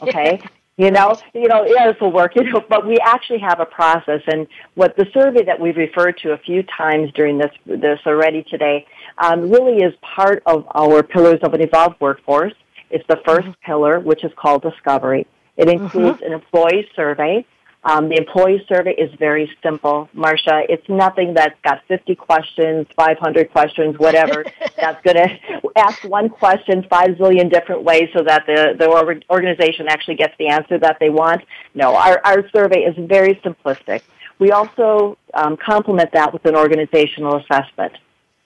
Okay? 0.02 0.40
You 0.76 0.90
know, 0.90 1.14
you 1.34 1.48
know, 1.48 1.64
yeah, 1.66 1.92
this 1.92 2.00
will 2.00 2.12
work, 2.12 2.32
you 2.36 2.44
know, 2.44 2.64
but 2.68 2.86
we 2.86 2.96
actually 3.04 3.40
have 3.40 3.60
a 3.60 3.66
process. 3.66 4.22
And 4.26 4.46
what 4.74 4.96
the 4.96 5.06
survey 5.12 5.44
that 5.44 5.60
we've 5.60 5.76
referred 5.76 6.18
to 6.18 6.32
a 6.32 6.38
few 6.38 6.62
times 6.62 7.10
during 7.14 7.38
this, 7.38 7.52
this 7.66 8.00
already 8.06 8.44
today, 8.44 8.86
um, 9.18 9.50
really 9.50 9.84
is 9.84 9.92
part 10.00 10.42
of 10.46 10.66
our 10.74 11.02
pillars 11.02 11.40
of 11.42 11.54
an 11.54 11.60
evolved 11.60 12.00
workforce. 12.00 12.54
It's 12.90 13.06
the 13.08 13.16
1st 13.16 13.40
mm-hmm. 13.40 13.50
pillar, 13.64 14.00
which 14.00 14.24
is 14.24 14.32
called 14.36 14.62
discovery. 14.62 15.26
It 15.56 15.68
includes 15.68 16.18
mm-hmm. 16.18 16.26
an 16.26 16.32
employee 16.32 16.88
survey, 16.96 17.44
um, 17.84 18.08
the 18.08 18.16
employee 18.16 18.64
survey 18.68 18.94
is 18.94 19.12
very 19.18 19.50
simple, 19.62 20.08
Marcia. 20.12 20.62
It's 20.68 20.88
nothing 20.88 21.34
that's 21.34 21.58
got 21.64 21.82
50 21.88 22.14
questions, 22.14 22.86
500 22.94 23.50
questions, 23.50 23.98
whatever. 23.98 24.44
that's 24.76 25.02
going 25.02 25.16
to 25.16 25.38
ask 25.76 26.04
one 26.04 26.28
question 26.28 26.86
five 26.88 27.16
zillion 27.16 27.50
different 27.50 27.82
ways 27.82 28.08
so 28.16 28.22
that 28.22 28.46
the, 28.46 28.76
the 28.78 29.24
organization 29.30 29.88
actually 29.88 30.14
gets 30.14 30.34
the 30.38 30.48
answer 30.48 30.78
that 30.78 30.98
they 31.00 31.10
want. 31.10 31.42
No, 31.74 31.96
our, 31.96 32.20
our 32.24 32.48
survey 32.50 32.82
is 32.82 32.94
very 33.08 33.34
simplistic. 33.44 34.02
We 34.38 34.52
also 34.52 35.18
um, 35.34 35.56
complement 35.56 36.12
that 36.12 36.32
with 36.32 36.44
an 36.46 36.54
organizational 36.54 37.36
assessment. 37.36 37.98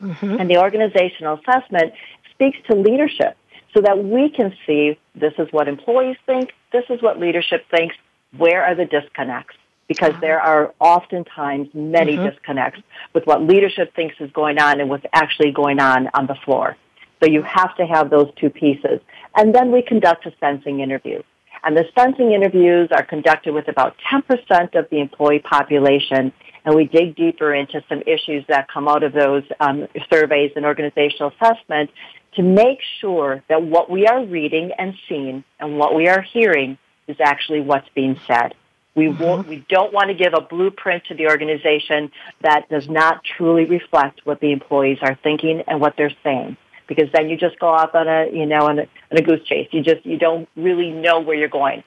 Mm-hmm. 0.02 0.40
And 0.40 0.50
the 0.50 0.58
organizational 0.58 1.40
assessment 1.40 1.92
speaks 2.32 2.58
to 2.70 2.76
leadership 2.76 3.36
so 3.74 3.82
that 3.82 4.02
we 4.02 4.30
can 4.30 4.54
see 4.66 4.98
this 5.14 5.34
is 5.38 5.48
what 5.50 5.68
employees 5.68 6.16
think, 6.24 6.52
this 6.72 6.84
is 6.88 7.02
what 7.02 7.18
leadership 7.20 7.64
thinks, 7.70 7.94
where 8.36 8.64
are 8.64 8.74
the 8.74 8.86
disconnects? 8.86 9.56
Because 9.88 10.10
uh-huh. 10.10 10.20
there 10.20 10.40
are 10.40 10.74
oftentimes 10.80 11.68
many 11.74 12.16
mm-hmm. 12.16 12.28
disconnects 12.28 12.80
with 13.14 13.26
what 13.26 13.42
leadership 13.42 13.94
thinks 13.94 14.16
is 14.20 14.30
going 14.32 14.58
on 14.58 14.80
and 14.80 14.88
what's 14.88 15.06
actually 15.12 15.52
going 15.52 15.80
on 15.80 16.08
on 16.14 16.26
the 16.26 16.34
floor. 16.44 16.76
So 17.22 17.30
you 17.30 17.42
have 17.42 17.74
to 17.76 17.86
have 17.86 18.10
those 18.10 18.30
two 18.38 18.50
pieces. 18.50 19.00
And 19.36 19.54
then 19.54 19.72
we 19.72 19.82
conduct 19.82 20.26
a 20.26 20.32
sensing 20.40 20.80
interview. 20.80 21.22
And 21.64 21.76
the 21.76 21.84
sensing 21.98 22.32
interviews 22.32 22.90
are 22.92 23.04
conducted 23.04 23.54
with 23.54 23.68
about 23.68 23.96
10% 24.12 24.78
of 24.78 24.88
the 24.90 25.00
employee 25.00 25.38
population. 25.40 26.32
And 26.64 26.74
we 26.74 26.84
dig 26.84 27.16
deeper 27.16 27.54
into 27.54 27.82
some 27.88 28.02
issues 28.06 28.44
that 28.48 28.68
come 28.68 28.86
out 28.88 29.02
of 29.02 29.12
those 29.12 29.44
um, 29.60 29.88
surveys 30.12 30.52
and 30.56 30.64
organizational 30.64 31.32
assessment 31.40 31.90
to 32.34 32.42
make 32.42 32.78
sure 33.00 33.42
that 33.48 33.62
what 33.62 33.90
we 33.90 34.06
are 34.06 34.24
reading 34.24 34.70
and 34.78 34.94
seeing 35.08 35.42
and 35.58 35.78
what 35.78 35.94
we 35.94 36.06
are 36.08 36.22
hearing 36.22 36.76
is 37.08 37.16
actually 37.20 37.60
what's 37.60 37.88
being 37.94 38.18
said. 38.26 38.54
We, 38.94 39.06
mm-hmm. 39.06 39.22
won't, 39.22 39.48
we 39.48 39.64
don't 39.68 39.92
want 39.92 40.08
to 40.08 40.14
give 40.14 40.32
a 40.34 40.40
blueprint 40.40 41.04
to 41.06 41.14
the 41.14 41.26
organization 41.26 42.10
that 42.40 42.68
does 42.70 42.88
not 42.88 43.22
truly 43.24 43.66
reflect 43.66 44.22
what 44.24 44.40
the 44.40 44.52
employees 44.52 44.98
are 45.02 45.18
thinking 45.22 45.62
and 45.68 45.80
what 45.80 45.94
they're 45.96 46.14
saying. 46.24 46.56
Because 46.88 47.10
then 47.12 47.28
you 47.28 47.36
just 47.36 47.58
go 47.58 47.68
off 47.68 47.94
on 47.94 48.08
a, 48.08 48.30
you 48.32 48.46
know, 48.46 48.68
on 48.68 48.78
a, 48.78 48.82
on 48.82 49.18
a 49.18 49.22
goose 49.22 49.46
chase. 49.46 49.68
You 49.72 49.82
just, 49.82 50.06
you 50.06 50.18
don't 50.18 50.48
really 50.56 50.90
know 50.90 51.20
where 51.20 51.36
you're 51.36 51.48
going. 51.48 51.84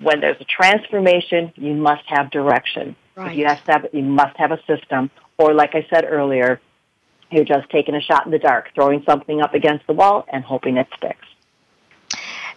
When 0.00 0.20
there's 0.20 0.40
a 0.40 0.44
transformation, 0.44 1.52
you 1.56 1.74
must 1.74 2.04
have 2.06 2.30
direction. 2.30 2.96
Right. 3.16 3.36
You, 3.36 3.46
have 3.46 3.64
to 3.64 3.72
have, 3.72 3.86
you 3.92 4.04
must 4.04 4.36
have 4.36 4.52
a 4.52 4.60
system. 4.64 5.10
Or 5.38 5.52
like 5.54 5.74
I 5.74 5.86
said 5.90 6.04
earlier, 6.08 6.60
you're 7.30 7.44
just 7.44 7.68
taking 7.68 7.94
a 7.94 8.00
shot 8.00 8.24
in 8.24 8.32
the 8.32 8.38
dark, 8.38 8.70
throwing 8.74 9.02
something 9.04 9.42
up 9.42 9.54
against 9.54 9.86
the 9.86 9.92
wall 9.92 10.24
and 10.32 10.44
hoping 10.44 10.76
it 10.76 10.86
sticks. 10.96 11.26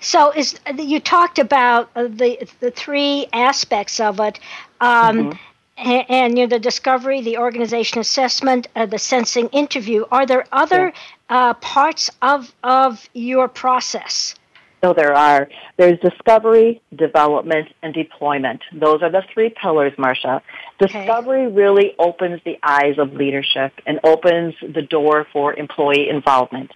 So 0.02 0.32
is 0.32 0.60
you 0.78 1.00
talked 1.00 1.40
about 1.40 1.90
uh, 1.96 2.04
the 2.04 2.48
the 2.60 2.72
three 2.72 3.28
aspects 3.32 4.00
of 4.00 4.20
it. 4.20 4.40
Um, 4.82 5.18
mm-hmm. 5.18 5.38
And, 5.78 6.06
and 6.10 6.38
you 6.38 6.44
know, 6.46 6.50
the 6.50 6.60
discovery, 6.60 7.22
the 7.22 7.38
organization 7.38 8.00
assessment, 8.00 8.68
uh, 8.76 8.86
the 8.86 9.00
sensing 9.00 9.48
interview. 9.48 10.06
Are 10.12 10.28
there 10.28 10.46
other 10.52 10.94
yeah. 11.30 11.50
uh, 11.50 11.54
parts 11.56 12.12
of 12.22 12.54
of 12.64 13.08
your 13.14 13.48
process? 13.48 14.36
No, 14.84 14.94
there 14.94 15.14
are. 15.14 15.48
There's 15.78 16.00
discovery, 16.00 16.82
development, 16.96 17.70
and 17.84 17.94
deployment. 17.94 18.62
Those 18.74 19.04
are 19.04 19.12
the 19.12 19.24
three 19.32 19.50
pillars, 19.50 19.94
Marcia. 19.98 20.42
Discovery 20.80 21.46
okay. 21.46 21.56
really 21.56 21.96
opens 22.00 22.42
the 22.44 22.58
eyes 22.64 22.98
of 22.98 23.14
leadership 23.14 23.74
and 23.86 24.00
opens 24.04 24.56
the 24.62 24.82
door 24.82 25.28
for 25.32 25.54
employee 25.54 26.10
involvement. 26.10 26.72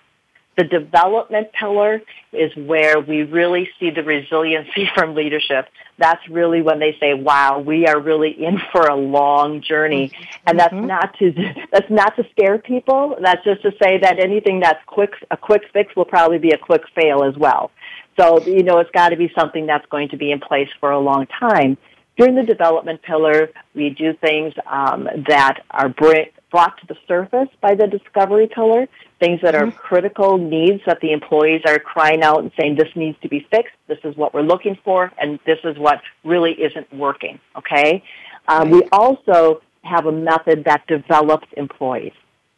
The 0.57 0.63
development 0.63 1.51
pillar 1.51 2.01
is 2.31 2.55
where 2.55 2.99
we 2.99 3.23
really 3.23 3.69
see 3.79 3.89
the 3.89 4.03
resiliency 4.03 4.89
from 4.95 5.15
leadership. 5.15 5.67
That's 5.97 6.27
really 6.29 6.61
when 6.61 6.79
they 6.79 6.95
say, 6.99 7.13
wow, 7.13 7.59
we 7.59 7.87
are 7.87 7.99
really 7.99 8.31
in 8.31 8.59
for 8.71 8.87
a 8.87 8.95
long 8.95 9.61
journey. 9.61 10.09
Mm-hmm. 10.09 10.47
And 10.47 10.59
that's 10.59 10.73
mm-hmm. 10.73 10.87
not 10.87 11.17
to, 11.19 11.33
that's 11.71 11.89
not 11.89 12.15
to 12.17 12.25
scare 12.31 12.57
people. 12.57 13.17
That's 13.21 13.43
just 13.43 13.61
to 13.63 13.71
say 13.81 13.99
that 13.99 14.19
anything 14.19 14.59
that's 14.61 14.83
quick, 14.85 15.13
a 15.31 15.37
quick 15.37 15.63
fix 15.73 15.95
will 15.95 16.05
probably 16.05 16.37
be 16.37 16.51
a 16.51 16.57
quick 16.57 16.83
fail 16.93 17.23
as 17.23 17.35
well. 17.35 17.71
So, 18.17 18.41
you 18.45 18.63
know, 18.63 18.79
it's 18.79 18.91
got 18.91 19.09
to 19.09 19.17
be 19.17 19.31
something 19.37 19.65
that's 19.65 19.85
going 19.87 20.09
to 20.09 20.17
be 20.17 20.31
in 20.31 20.39
place 20.39 20.69
for 20.79 20.91
a 20.91 20.99
long 20.99 21.27
time. 21.27 21.77
During 22.17 22.35
the 22.35 22.43
development 22.43 23.01
pillar, 23.01 23.49
we 23.73 23.89
do 23.89 24.13
things 24.13 24.53
um, 24.67 25.09
that 25.27 25.63
are 25.69 25.89
brought 25.89 26.77
to 26.79 26.87
the 26.87 26.95
surface 27.07 27.49
by 27.59 27.75
the 27.75 27.87
discovery 27.87 28.47
pillar, 28.47 28.87
things 29.19 29.39
that 29.41 29.55
are 29.55 29.67
mm-hmm. 29.67 29.77
critical 29.77 30.37
needs 30.37 30.81
that 30.85 30.99
the 31.01 31.11
employees 31.11 31.61
are 31.65 31.79
crying 31.79 32.21
out 32.21 32.39
and 32.39 32.51
saying, 32.59 32.75
this 32.75 32.89
needs 32.95 33.17
to 33.21 33.29
be 33.29 33.47
fixed, 33.49 33.75
this 33.87 33.99
is 34.03 34.15
what 34.15 34.33
we're 34.33 34.41
looking 34.41 34.77
for, 34.83 35.11
and 35.17 35.39
this 35.45 35.59
is 35.63 35.77
what 35.77 36.01
really 36.23 36.51
isn't 36.51 36.91
working, 36.93 37.39
okay? 37.57 38.03
Um. 38.47 38.69
We 38.69 38.83
also 38.91 39.61
have 39.83 40.05
a 40.05 40.11
method 40.11 40.65
that 40.65 40.85
develops 40.87 41.47
employees. 41.55 42.13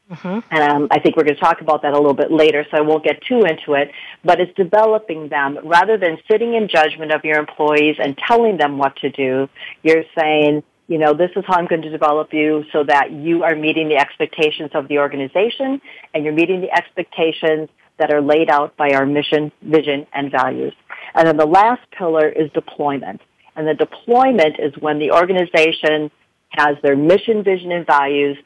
Mm-hmm. 0.10 0.40
And 0.52 0.72
um, 0.72 0.88
I 0.90 1.00
think 1.00 1.18
we're 1.18 1.26
going 1.26 1.36
to 1.36 1.42
talk 1.42 1.60
about 1.60 1.82
that 1.82 1.94
a 1.94 1.98
little 1.98 2.14
bit 2.14 2.32
later, 2.32 2.66
so 2.72 2.78
I 2.78 2.82
won't 2.82 3.04
get 3.04 3.22
too 3.22 3.42
into 3.42 3.74
it. 3.74 3.92
But 4.24 4.40
it's 4.40 4.54
developing 4.56 5.28
them 5.28 5.60
rather 5.64 5.98
than 5.98 6.18
sitting 6.32 6.54
in 6.54 6.70
judgment 6.70 7.12
of 7.12 7.26
your 7.26 7.38
employees 7.38 7.98
and 8.00 8.18
telling 8.18 8.58
them 8.58 8.78
what 8.78 8.96
to 8.98 9.10
do. 9.10 9.50
You're 9.84 10.06
saying, 10.18 10.64
you 10.88 10.98
know, 10.98 11.14
this 11.14 11.32
is 11.36 11.44
how 11.46 11.56
I'm 11.56 11.68
going 11.68 11.82
to 11.82 11.90
develop 11.90 12.34
you 12.34 12.64
so 12.72 12.84
that 12.84 13.12
you 13.12 13.44
are 13.44 13.56
meeting 13.56 13.90
the 13.90 13.98
expectations 13.98 14.72
of 14.74 14.88
the 14.88 15.00
organization 15.00 15.82
and 16.14 16.24
you're 16.24 16.34
meeting 16.34 16.62
the 16.62 16.72
expectations 16.72 17.70
that 18.00 18.12
are 18.12 18.22
laid 18.22 18.50
out 18.50 18.78
by 18.78 18.92
our 18.92 19.06
mission, 19.06 19.52
vision, 19.62 20.08
and 20.14 20.32
values. 20.32 20.74
And 21.14 21.28
then 21.28 21.38
the 21.38 21.46
last 21.46 21.82
pillar 21.92 22.30
is 22.30 22.50
deployment. 22.54 23.22
And 23.56 23.68
the 23.68 23.74
deployment 23.74 24.60
is 24.60 24.74
when 24.80 25.00
the 25.00 25.12
organization 25.12 26.12
has 26.52 26.78
their 26.84 26.96
mission, 26.96 27.44
vision, 27.44 27.72
and 27.72 27.86
values 27.86 28.38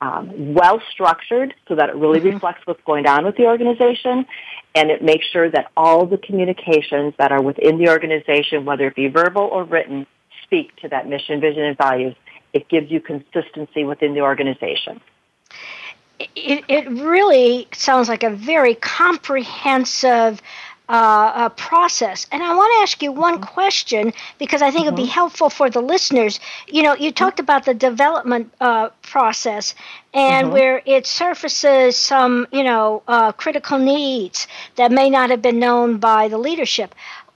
um, 0.00 0.54
well 0.54 0.80
structured 0.92 1.54
so 1.66 1.74
that 1.74 1.88
it 1.88 1.96
really 1.96 2.20
mm-hmm. 2.20 2.34
reflects 2.34 2.60
what's 2.66 2.82
going 2.86 3.06
on 3.06 3.24
with 3.24 3.36
the 3.36 3.46
organization 3.46 4.26
and 4.74 4.90
it 4.90 5.02
makes 5.02 5.26
sure 5.32 5.50
that 5.50 5.72
all 5.76 6.06
the 6.06 6.18
communications 6.18 7.14
that 7.18 7.32
are 7.32 7.42
within 7.42 7.78
the 7.78 7.88
organization, 7.88 8.64
whether 8.64 8.86
it 8.86 8.94
be 8.94 9.08
verbal 9.08 9.42
or 9.42 9.64
written, 9.64 10.06
speak 10.48 10.74
to 10.76 10.88
that 10.88 11.06
mission, 11.06 11.40
vision, 11.40 11.62
and 11.62 11.76
values. 11.76 12.16
It 12.52 12.68
gives 12.68 12.90
you 12.90 13.00
consistency 13.00 13.84
within 13.84 14.14
the 14.14 14.22
organization. 14.22 15.00
It, 16.18 16.64
it 16.68 16.88
really 16.88 17.68
sounds 17.72 18.08
like 18.08 18.24
a 18.24 18.30
very 18.30 18.74
comprehensive 18.74 20.42
uh, 20.88 21.50
process. 21.50 22.26
And 22.32 22.42
I 22.42 22.54
want 22.54 22.72
to 22.76 22.82
ask 22.82 23.02
you 23.02 23.12
one 23.12 23.34
mm-hmm. 23.34 23.44
question 23.44 24.12
because 24.38 24.62
I 24.62 24.70
think 24.70 24.86
mm-hmm. 24.86 24.94
it 24.94 25.00
would 25.00 25.06
be 25.06 25.06
helpful 25.06 25.50
for 25.50 25.68
the 25.68 25.82
listeners. 25.82 26.40
You 26.66 26.82
know, 26.82 26.94
you 26.94 27.12
talked 27.12 27.40
about 27.40 27.66
the 27.66 27.74
development 27.74 28.52
uh, 28.60 28.88
process 29.02 29.74
and 30.14 30.46
mm-hmm. 30.46 30.54
where 30.54 30.82
it 30.86 31.06
surfaces 31.06 31.96
some, 31.96 32.46
you 32.52 32.64
know, 32.64 33.02
uh, 33.06 33.32
critical 33.32 33.78
needs 33.78 34.48
that 34.76 34.90
may 34.90 35.10
not 35.10 35.30
have 35.30 35.42
been 35.42 35.58
known 35.58 35.98
by 35.98 36.28
the 36.28 36.38
leadership. 36.38 36.94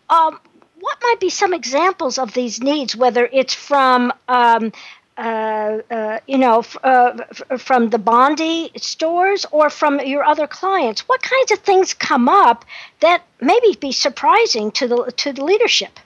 Um, 0.08 0.40
what 0.82 0.98
might 1.00 1.20
be 1.20 1.30
some 1.30 1.54
examples 1.54 2.18
of 2.18 2.34
these 2.34 2.60
needs, 2.60 2.96
whether 2.96 3.28
it's 3.32 3.54
from 3.54 4.12
um, 4.28 4.72
uh, 5.16 5.78
uh, 5.90 6.18
you 6.26 6.38
know, 6.38 6.58
f- 6.58 6.76
uh, 6.82 7.12
f- 7.30 7.60
from 7.60 7.90
the 7.90 7.98
Bonde 7.98 8.70
stores 8.76 9.46
or 9.52 9.70
from 9.70 10.00
your 10.00 10.24
other 10.24 10.48
clients? 10.48 11.08
What 11.08 11.22
kinds 11.22 11.52
of 11.52 11.60
things 11.60 11.94
come 11.94 12.28
up 12.28 12.64
that 12.98 13.22
maybe 13.40 13.76
be 13.80 13.92
surprising 13.92 14.72
to 14.72 14.88
the 14.88 15.12
to 15.18 15.32
the 15.32 15.44
leadership? 15.44 16.00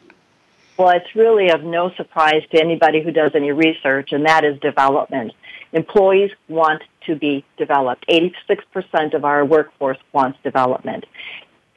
Well, 0.76 0.90
it's 0.90 1.14
really 1.14 1.48
of 1.48 1.64
no 1.64 1.90
surprise 1.96 2.42
to 2.50 2.60
anybody 2.60 3.02
who 3.02 3.12
does 3.12 3.30
any 3.34 3.52
research, 3.52 4.12
and 4.12 4.26
that 4.26 4.44
is 4.44 4.60
development. 4.60 5.32
Employees 5.72 6.32
want 6.48 6.82
to 7.06 7.16
be 7.16 7.44
developed. 7.56 8.04
86% 8.08 9.14
of 9.14 9.24
our 9.24 9.42
workforce 9.44 9.98
wants 10.12 10.38
development 10.42 11.04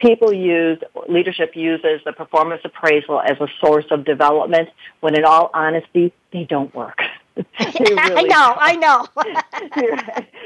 people 0.00 0.32
use, 0.32 0.78
leadership 1.08 1.52
uses 1.54 2.00
the 2.04 2.12
performance 2.12 2.62
appraisal 2.64 3.20
as 3.20 3.38
a 3.40 3.46
source 3.60 3.86
of 3.90 4.04
development 4.04 4.68
when 5.00 5.16
in 5.16 5.24
all 5.24 5.50
honesty, 5.54 6.12
they 6.32 6.44
don't 6.44 6.74
work. 6.74 6.98
really 7.36 7.96
I 7.98 8.22
know, 8.22 8.56
I 8.58 8.76
know. 8.76 9.06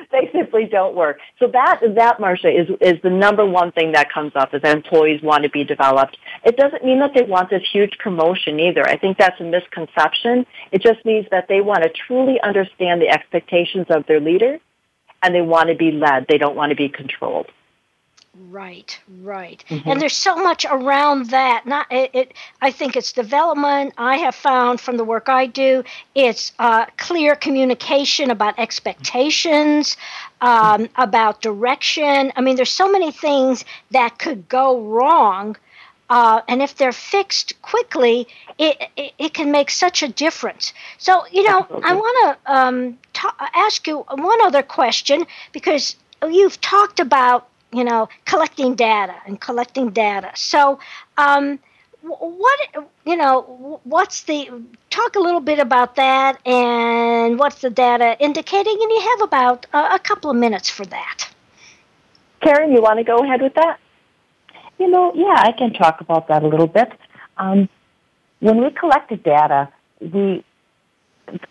they 0.12 0.30
simply 0.32 0.66
don't 0.66 0.94
work. 0.94 1.18
So 1.38 1.46
that, 1.48 1.80
that, 1.94 2.20
Marcia, 2.20 2.48
is, 2.48 2.68
is 2.80 3.00
the 3.02 3.10
number 3.10 3.44
one 3.44 3.72
thing 3.72 3.92
that 3.92 4.12
comes 4.12 4.32
up 4.34 4.54
is 4.54 4.62
that 4.62 4.76
employees 4.76 5.22
want 5.22 5.44
to 5.44 5.50
be 5.50 5.64
developed. 5.64 6.16
It 6.44 6.56
doesn't 6.56 6.84
mean 6.84 7.00
that 7.00 7.12
they 7.14 7.22
want 7.22 7.50
this 7.50 7.62
huge 7.72 7.96
promotion 7.98 8.60
either. 8.60 8.86
I 8.86 8.96
think 8.96 9.18
that's 9.18 9.40
a 9.40 9.44
misconception. 9.44 10.46
It 10.72 10.82
just 10.82 11.04
means 11.04 11.26
that 11.30 11.48
they 11.48 11.60
want 11.60 11.82
to 11.84 11.90
truly 11.90 12.40
understand 12.42 13.00
the 13.00 13.08
expectations 13.08 13.86
of 13.88 14.06
their 14.06 14.20
leader 14.20 14.58
and 15.22 15.34
they 15.34 15.42
want 15.42 15.68
to 15.70 15.74
be 15.74 15.90
led. 15.90 16.26
They 16.28 16.38
don't 16.38 16.56
want 16.56 16.70
to 16.70 16.76
be 16.76 16.88
controlled. 16.88 17.46
Right, 18.50 18.98
right. 19.22 19.64
Mm-hmm. 19.68 19.88
And 19.88 20.00
there's 20.00 20.16
so 20.16 20.34
much 20.36 20.66
around 20.68 21.30
that. 21.30 21.66
Not 21.66 21.86
it, 21.90 22.10
it, 22.12 22.34
I 22.60 22.72
think 22.72 22.96
it's 22.96 23.12
development. 23.12 23.94
I 23.96 24.16
have 24.16 24.34
found 24.34 24.80
from 24.80 24.96
the 24.96 25.04
work 25.04 25.28
I 25.28 25.46
do, 25.46 25.84
it's 26.14 26.52
uh, 26.58 26.86
clear 26.96 27.36
communication 27.36 28.30
about 28.30 28.58
expectations, 28.58 29.96
um, 30.40 30.88
about 30.96 31.42
direction. 31.42 32.32
I 32.34 32.40
mean, 32.40 32.56
there's 32.56 32.70
so 32.70 32.90
many 32.90 33.12
things 33.12 33.64
that 33.92 34.18
could 34.18 34.48
go 34.48 34.80
wrong. 34.80 35.56
Uh, 36.10 36.42
and 36.48 36.60
if 36.60 36.74
they're 36.76 36.92
fixed 36.92 37.60
quickly, 37.62 38.26
it, 38.58 38.76
it, 38.96 39.12
it, 39.18 39.34
can 39.34 39.50
make 39.50 39.70
such 39.70 40.02
a 40.02 40.08
difference. 40.08 40.74
So, 40.98 41.24
you 41.30 41.44
know, 41.44 41.60
Absolutely. 41.60 41.90
I 41.90 41.94
want 41.94 42.38
to 42.44 42.52
um, 42.52 42.98
ask 43.54 43.86
you 43.86 43.98
one 44.10 44.40
other 44.42 44.62
question 44.62 45.24
because 45.52 45.96
you've 46.22 46.60
talked 46.60 47.00
about 47.00 47.48
you 47.74 47.84
know, 47.84 48.08
collecting 48.24 48.74
data 48.74 49.14
and 49.26 49.40
collecting 49.40 49.90
data. 49.90 50.30
So, 50.34 50.78
um, 51.16 51.58
what 52.02 52.58
you 53.06 53.16
know, 53.16 53.80
what's 53.84 54.24
the 54.24 54.50
talk 54.90 55.16
a 55.16 55.20
little 55.20 55.40
bit 55.40 55.58
about 55.58 55.96
that 55.96 56.38
and 56.46 57.38
what's 57.38 57.60
the 57.60 57.70
data 57.70 58.16
indicating? 58.20 58.78
And 58.80 58.90
you 58.90 59.00
have 59.00 59.22
about 59.22 59.66
a, 59.72 59.94
a 59.94 59.98
couple 59.98 60.30
of 60.30 60.36
minutes 60.36 60.68
for 60.68 60.84
that. 60.86 61.28
Karen, 62.42 62.72
you 62.72 62.82
want 62.82 62.98
to 62.98 63.04
go 63.04 63.16
ahead 63.18 63.40
with 63.40 63.54
that? 63.54 63.78
You 64.78 64.88
know, 64.88 65.12
yeah, 65.14 65.34
I 65.36 65.52
can 65.52 65.72
talk 65.72 66.00
about 66.00 66.28
that 66.28 66.42
a 66.42 66.48
little 66.48 66.66
bit. 66.66 66.92
Um, 67.38 67.68
when 68.40 68.60
we 68.60 68.70
collected 68.70 69.22
data, 69.22 69.68
we 70.00 70.44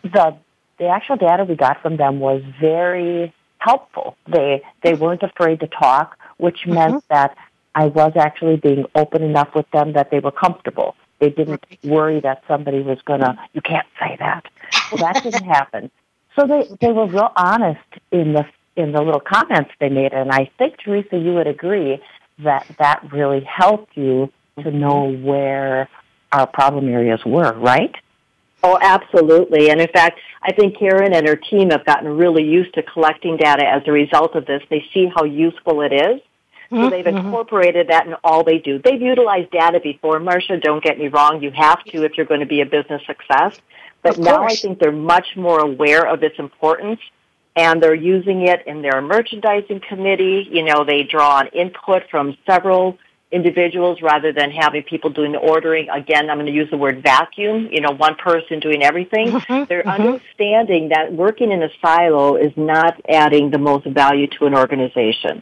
the 0.03 0.37
the 0.77 0.87
actual 0.87 1.15
data 1.15 1.43
we 1.43 1.55
got 1.55 1.81
from 1.81 1.97
them 1.97 2.19
was 2.19 2.43
very 2.59 3.33
helpful. 3.63 4.15
They 4.27 4.61
they 4.83 4.93
weren't 4.93 5.23
afraid 5.23 5.59
to 5.61 5.67
talk, 5.67 6.17
which 6.37 6.59
mm-hmm. 6.61 6.73
meant 6.73 7.07
that 7.09 7.35
I 7.75 7.85
was 7.85 8.13
actually 8.15 8.57
being 8.57 8.85
open 8.95 9.23
enough 9.23 9.49
with 9.55 9.69
them 9.71 9.93
that 9.93 10.11
they 10.11 10.19
were 10.19 10.31
comfortable. 10.31 10.95
They 11.19 11.29
didn't 11.29 11.63
worry 11.83 12.19
that 12.21 12.43
somebody 12.47 12.81
was 12.81 12.99
gonna. 13.05 13.37
You 13.53 13.61
can't 13.61 13.87
say 13.99 14.17
that. 14.19 14.45
Well, 14.91 15.13
that 15.13 15.23
didn't 15.23 15.45
happen. 15.45 15.89
So 16.35 16.47
they 16.47 16.67
they 16.81 16.91
were 16.91 17.07
real 17.07 17.31
honest 17.35 17.79
in 18.11 18.33
the 18.33 18.45
in 18.75 18.91
the 18.91 19.01
little 19.01 19.21
comments 19.21 19.71
they 19.79 19.89
made, 19.89 20.13
and 20.13 20.31
I 20.31 20.49
think 20.57 20.77
Theresa, 20.79 21.17
you 21.17 21.33
would 21.35 21.47
agree 21.47 22.01
that 22.39 22.65
that 22.79 23.11
really 23.11 23.41
helped 23.41 23.95
you 23.95 24.31
to 24.61 24.71
know 24.71 25.11
where 25.11 25.87
our 26.31 26.47
problem 26.47 26.89
areas 26.89 27.23
were, 27.25 27.53
right? 27.53 27.95
Oh, 28.65 28.79
absolutely. 28.81 29.69
And 29.69 29.81
in 29.81 29.89
fact, 29.89 30.19
I 30.41 30.53
think 30.53 30.79
Karen 30.79 31.13
and 31.13 31.27
her 31.27 31.35
team 31.35 31.71
have 31.71 31.85
gotten 31.85 32.07
really 32.17 32.43
used 32.43 32.73
to 32.75 32.83
collecting 32.83 33.35
data 33.35 33.65
as 33.67 33.81
a 33.85 33.91
result 33.91 34.35
of 34.35 34.45
this. 34.45 34.63
They 34.69 34.85
see 34.93 35.11
how 35.13 35.25
useful 35.25 35.81
it 35.81 35.91
is. 35.91 36.21
So 36.69 36.77
mm-hmm. 36.77 36.89
they've 36.89 37.05
mm-hmm. 37.05 37.27
incorporated 37.27 37.89
that 37.89 38.07
in 38.07 38.15
all 38.23 38.43
they 38.43 38.59
do. 38.59 38.79
They've 38.79 39.01
utilized 39.01 39.51
data 39.51 39.81
before, 39.81 40.19
Marcia. 40.19 40.57
Don't 40.59 40.81
get 40.81 40.97
me 40.97 41.09
wrong. 41.09 41.43
You 41.43 41.51
have 41.51 41.83
to 41.85 42.03
if 42.03 42.13
you're 42.15 42.25
going 42.25 42.39
to 42.39 42.45
be 42.45 42.61
a 42.61 42.65
business 42.65 43.01
success. 43.05 43.59
But 44.01 44.17
now 44.17 44.43
I 44.43 44.55
think 44.55 44.79
they're 44.79 44.91
much 44.91 45.35
more 45.35 45.59
aware 45.59 46.07
of 46.07 46.23
its 46.23 46.39
importance 46.39 46.99
and 47.55 47.83
they're 47.83 47.93
using 47.93 48.47
it 48.47 48.65
in 48.65 48.81
their 48.81 49.01
merchandising 49.01 49.81
committee. 49.87 50.47
You 50.49 50.63
know, 50.63 50.83
they 50.83 51.03
draw 51.03 51.37
on 51.37 51.47
input 51.47 52.03
from 52.09 52.37
several 52.45 52.97
individuals 53.33 54.01
rather 54.01 54.31
than 54.31 54.51
having 54.51 54.83
people 54.83 55.09
doing 55.09 55.31
the 55.31 55.39
ordering. 55.39 55.89
Again, 55.89 56.29
I'm 56.29 56.37
going 56.37 56.45
to 56.45 56.53
use 56.53 56.69
the 56.69 56.77
word 56.77 57.01
vacuum, 57.01 57.67
you 57.71 57.81
know, 57.81 57.91
one 57.91 58.15
person 58.15 58.59
doing 58.59 58.83
everything. 58.83 59.31
Mm-hmm, 59.43 59.65
They're 59.67 59.83
mm-hmm. 59.83 60.01
understanding 60.03 60.89
that 60.89 61.11
working 61.11 61.51
in 61.51 61.63
a 61.63 61.69
silo 61.81 62.35
is 62.35 62.51
not 62.55 63.01
adding 63.09 63.49
the 63.49 63.57
most 63.57 63.85
value 63.85 64.27
to 64.37 64.45
an 64.45 64.53
organization. 64.53 65.41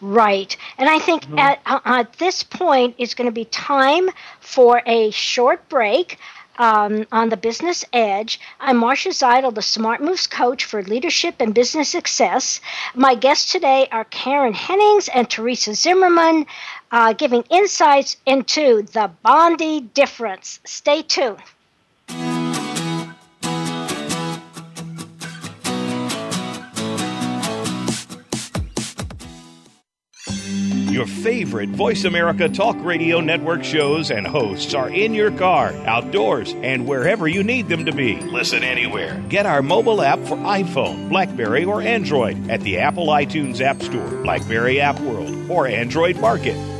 Right. 0.00 0.56
And 0.78 0.88
I 0.88 0.98
think 0.98 1.24
mm-hmm. 1.24 1.38
at, 1.38 1.60
uh, 1.66 1.80
at 1.84 2.12
this 2.14 2.42
point, 2.42 2.96
it's 2.98 3.14
going 3.14 3.26
to 3.26 3.32
be 3.32 3.44
time 3.44 4.08
for 4.40 4.82
a 4.86 5.10
short 5.10 5.68
break 5.68 6.18
um, 6.58 7.06
on 7.10 7.28
the 7.28 7.36
Business 7.36 7.84
Edge. 7.92 8.40
I'm 8.60 8.76
Marcia 8.76 9.10
Zidle, 9.10 9.54
the 9.54 9.62
Smart 9.62 10.00
Moves 10.00 10.26
coach 10.26 10.64
for 10.64 10.82
leadership 10.82 11.36
and 11.40 11.54
business 11.54 11.88
success. 11.88 12.60
My 12.94 13.14
guests 13.14 13.50
today 13.50 13.88
are 13.90 14.04
Karen 14.04 14.54
Hennings 14.54 15.08
and 15.08 15.28
Theresa 15.28 15.74
Zimmermann, 15.74 16.46
uh, 16.94 17.12
giving 17.12 17.42
insights 17.50 18.16
into 18.24 18.82
the 18.82 19.10
Bonde 19.24 19.92
difference. 19.94 20.60
Stay 20.64 21.02
tuned. 21.02 21.40
Your 30.88 31.06
favorite 31.06 31.70
Voice 31.70 32.04
America 32.04 32.48
Talk 32.48 32.76
Radio 32.78 33.18
Network 33.18 33.64
shows 33.64 34.12
and 34.12 34.24
hosts 34.24 34.74
are 34.74 34.88
in 34.88 35.12
your 35.12 35.32
car, 35.32 35.72
outdoors, 35.86 36.54
and 36.62 36.86
wherever 36.86 37.26
you 37.26 37.42
need 37.42 37.68
them 37.68 37.84
to 37.86 37.92
be. 37.92 38.20
Listen 38.20 38.62
anywhere. 38.62 39.20
Get 39.28 39.46
our 39.46 39.62
mobile 39.62 40.00
app 40.00 40.20
for 40.20 40.36
iPhone, 40.36 41.08
Blackberry, 41.08 41.64
or 41.64 41.82
Android 41.82 42.48
at 42.48 42.60
the 42.60 42.78
Apple 42.78 43.08
iTunes 43.08 43.60
App 43.60 43.82
Store, 43.82 44.08
Blackberry 44.22 44.80
App 44.80 45.00
World, 45.00 45.50
or 45.50 45.66
Android 45.66 46.20
Market. 46.20 46.73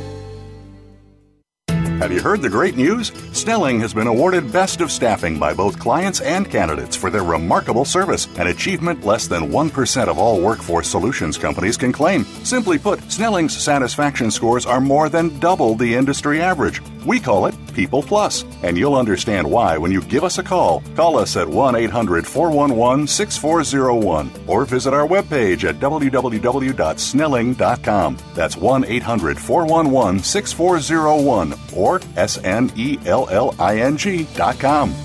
Have 2.05 2.13
you 2.13 2.21
heard 2.21 2.43
the 2.43 2.49
great 2.51 2.75
news? 2.75 3.11
Snelling 3.31 3.79
has 3.79 3.91
been 3.91 4.05
awarded 4.05 4.53
Best 4.53 4.79
of 4.79 4.91
Staffing 4.91 5.39
by 5.39 5.55
both 5.55 5.79
clients 5.79 6.21
and 6.21 6.47
candidates 6.47 6.95
for 6.95 7.09
their 7.09 7.23
remarkable 7.23 7.83
service, 7.83 8.27
an 8.37 8.45
achievement 8.45 9.03
less 9.03 9.27
than 9.27 9.49
1% 9.49 10.07
of 10.07 10.19
all 10.19 10.39
workforce 10.39 10.87
solutions 10.87 11.35
companies 11.35 11.77
can 11.77 11.91
claim. 11.91 12.23
Simply 12.43 12.77
put, 12.77 13.01
Snelling's 13.11 13.57
satisfaction 13.57 14.29
scores 14.29 14.67
are 14.67 14.79
more 14.79 15.09
than 15.09 15.39
double 15.39 15.73
the 15.73 15.95
industry 15.95 16.39
average. 16.39 16.79
We 17.07 17.19
call 17.19 17.47
it 17.47 17.55
People 17.73 18.01
Plus, 18.01 18.45
and 18.63 18.77
you'll 18.77 18.95
understand 18.95 19.45
why 19.49 19.77
when 19.77 19.91
you 19.91 20.01
give 20.01 20.23
us 20.23 20.39
a 20.39 20.43
call. 20.43 20.81
Call 20.95 21.19
us 21.19 21.37
at 21.37 21.47
1 21.47 21.75
800 21.75 22.25
411 22.25 23.05
6401 23.05 24.31
or 24.47 24.65
visit 24.65 24.91
our 24.93 25.07
webpage 25.07 25.67
at 25.67 25.79
www.snelling.com. 25.79 28.17
That's 28.33 28.57
1 28.57 28.85
800 28.85 29.37
411 29.37 30.23
6401 30.23 31.53
or 31.75 31.94
S 32.15 32.39
N 32.43 32.71
E 32.75 32.97
L 33.05 33.27
L 33.29 33.53
I 33.59 33.81
N 33.81 33.97
G.com. 33.97 35.04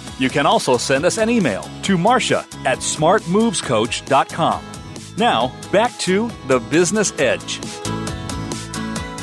You 0.21 0.29
can 0.29 0.45
also 0.45 0.77
send 0.77 1.03
us 1.03 1.17
an 1.17 1.31
email 1.31 1.67
to 1.81 1.97
Marcia 1.97 2.45
at 2.63 2.77
smartmovescoach.com. 2.77 4.63
Now, 5.17 5.51
back 5.71 5.97
to 5.97 6.29
The 6.45 6.59
Business 6.59 7.11
Edge. 7.17 7.59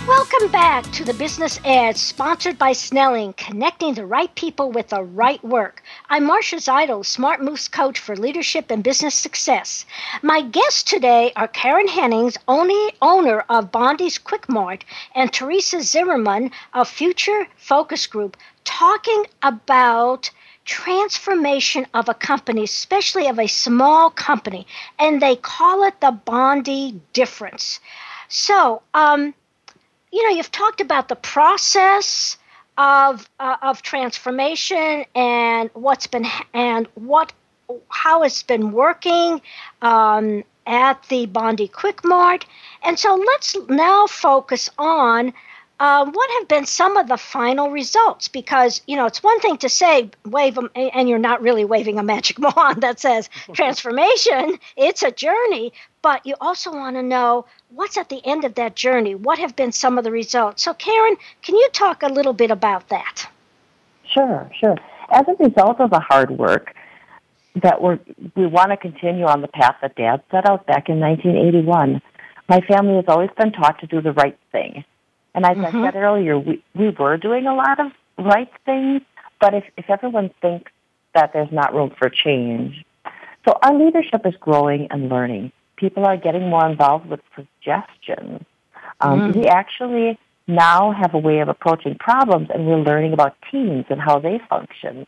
Welcome 0.09 0.51
back 0.51 0.91
to 0.95 1.05
the 1.05 1.15
Business 1.15 1.61
Edge, 1.65 1.99
sponsored 1.99 2.59
by 2.59 2.73
Snelling, 2.73 3.33
connecting 3.35 3.95
the 3.95 4.07
right 4.07 4.35
people 4.35 4.73
with 4.73 4.89
the 4.89 5.05
right 5.05 5.41
work. 5.45 5.85
I'm 6.11 6.25
Marcia 6.25 6.57
Zidle, 6.57 7.07
Smart 7.07 7.45
Moves 7.45 7.69
Coach 7.69 8.01
for 8.01 8.17
Leadership 8.17 8.69
and 8.69 8.83
Business 8.83 9.15
Success. 9.15 9.87
My 10.23 10.41
guests 10.41 10.83
today 10.83 11.31
are 11.37 11.47
Karen 11.47 11.87
Hennings, 11.87 12.37
owner 12.49 13.45
of 13.49 13.71
Bonde's 13.71 14.19
Quik 14.19 14.49
Mart, 14.49 14.85
and 15.15 15.33
Theresa 15.33 15.81
Zimmermann 15.81 16.51
of 16.75 16.89
Future 16.89 17.47
Focus 17.57 18.09
Group, 18.09 18.37
talking 18.65 19.25
about 19.45 20.31
transformation 20.68 21.87
of 21.94 22.09
a 22.09 22.14
company, 22.14 22.62
especially 22.62 23.26
of 23.26 23.38
a 23.38 23.48
small 23.48 24.11
company, 24.11 24.66
and 24.98 25.20
they 25.20 25.35
call 25.35 25.83
it 25.85 25.98
the 26.00 26.12
Bonde 26.12 27.00
difference. 27.14 27.81
So, 28.28 28.83
um, 28.92 29.35
you 30.12 30.22
know, 30.22 30.37
you've 30.37 30.52
talked 30.52 30.81
about 30.83 31.09
the 31.09 31.16
process 31.16 32.37
of 32.76 33.28
uh, 33.40 33.57
of 33.62 33.83
transformation 33.83 35.04
and 35.14 35.70
what's 35.72 36.07
been 36.07 36.26
and 36.52 36.87
what 36.94 37.33
how 37.88 38.22
it's 38.22 38.42
been 38.42 38.70
working 38.72 39.40
um, 39.83 40.44
at 40.66 41.02
the 41.09 41.26
Bonde 41.26 41.72
Quik 41.72 42.04
Mart, 42.04 42.44
and 42.85 42.98
so 42.98 43.14
let's 43.14 43.57
now 43.68 44.07
focus 44.07 44.70
on. 44.78 45.33
Uh, 45.81 46.11
what 46.11 46.31
have 46.38 46.49
been 46.49 46.67
some 46.67 46.97
of 46.97 47.07
the 47.07 47.17
final 47.17 47.71
results? 47.71 48.27
Because 48.27 48.83
you 48.87 48.97
know 48.97 49.07
it's 49.07 49.23
one 49.23 49.38
thing 49.41 49.57
to 49.59 49.69
say 49.69 50.11
wave 50.27 50.59
and 50.75 51.09
you're 51.09 51.19
not 51.19 51.41
really 51.41 51.64
waving 51.64 51.99
a 51.99 52.03
magic 52.03 52.38
wand 52.57 52.83
that 52.83 52.99
says 52.99 53.31
transformation. 53.53 54.59
It's 54.77 55.03
a 55.03 55.12
journey, 55.12 55.73
but 56.03 56.27
you 56.27 56.35
also 56.41 56.73
want 56.73 56.97
to 56.97 57.03
know 57.03 57.47
what's 57.71 57.97
at 57.97 58.09
the 58.09 58.25
end 58.27 58.45
of 58.45 58.55
that 58.55 58.75
journey. 58.75 59.14
What 59.14 59.38
have 59.38 59.55
been 59.55 59.71
some 59.71 59.99
of 59.99 60.05
the 60.05 60.11
results? 60.11 60.62
So, 60.62 60.75
Karen, 60.75 61.17
can 61.43 61.55
you 61.55 61.69
talk 61.73 62.03
a 62.03 62.09
little 62.09 62.33
bit 62.33 62.51
about 62.51 62.88
that? 62.88 63.29
Sure, 64.12 64.51
sure. 64.59 64.77
As 65.11 65.27
a 65.29 65.43
result 65.43 65.81
of 65.81 65.91
the 65.91 66.01
hard 66.01 66.31
work 66.31 66.75
that 67.62 67.81
we're, 67.81 67.99
we 68.37 68.47
want 68.47 68.71
to 68.71 68.77
continue 68.77 69.27
on 69.27 69.43
the 69.43 69.49
path 69.49 69.77
that 69.83 69.95
Dad 69.97 70.23
set 70.31 70.49
out 70.49 70.67
back 70.67 70.88
in 70.88 71.01
1981, 71.01 72.01
my 72.49 72.61
family 72.62 72.97
has 72.97 73.05
always 73.09 73.31
been 73.37 73.53
taught 73.53 73.79
to 73.81 73.87
do 73.87 74.01
the 74.01 74.12
right 74.12 74.38
thing. 74.53 74.85
And 75.38 75.46
as 75.46 75.57
mm-hmm. 75.57 75.85
I 75.85 75.87
said 75.87 75.94
earlier, 75.94 76.37
we, 76.37 76.64
we 76.74 76.90
were 76.90 77.16
doing 77.16 77.46
a 77.46 77.55
lot 77.55 77.79
of 77.79 77.92
right 78.18 78.51
things, 78.66 79.03
but 79.40 79.55
if, 79.55 79.62
if 79.77 79.88
everyone 79.88 80.33
thinks 80.42 80.72
that 81.14 81.33
there's 81.33 81.53
not 81.53 81.72
room 81.72 81.92
for 81.96 82.11
change, 82.11 82.85
so 83.46 83.57
our 83.62 83.72
leadership 83.72 84.22
is 84.27 84.35
growing 84.40 84.88
and 84.90 85.09
learning. 85.09 85.53
People 85.77 86.05
are 86.07 86.16
getting 86.16 86.51
more 86.51 86.68
involved 86.68 87.09
with 87.09 87.20
suggestions. 87.37 88.44
Um, 89.01 89.33
mm. 89.33 89.37
We 89.37 89.46
actually 89.46 90.18
now 90.48 90.90
have 90.90 91.14
a 91.14 91.18
way 91.18 91.38
of 91.38 91.48
approaching 91.48 91.94
problems, 92.01 92.48
and 92.53 92.66
we're 92.66 92.81
learning 92.81 93.12
about 93.12 93.37
teams 93.48 93.85
and 93.90 94.01
how 94.01 94.18
they 94.18 94.40
function. 94.51 95.07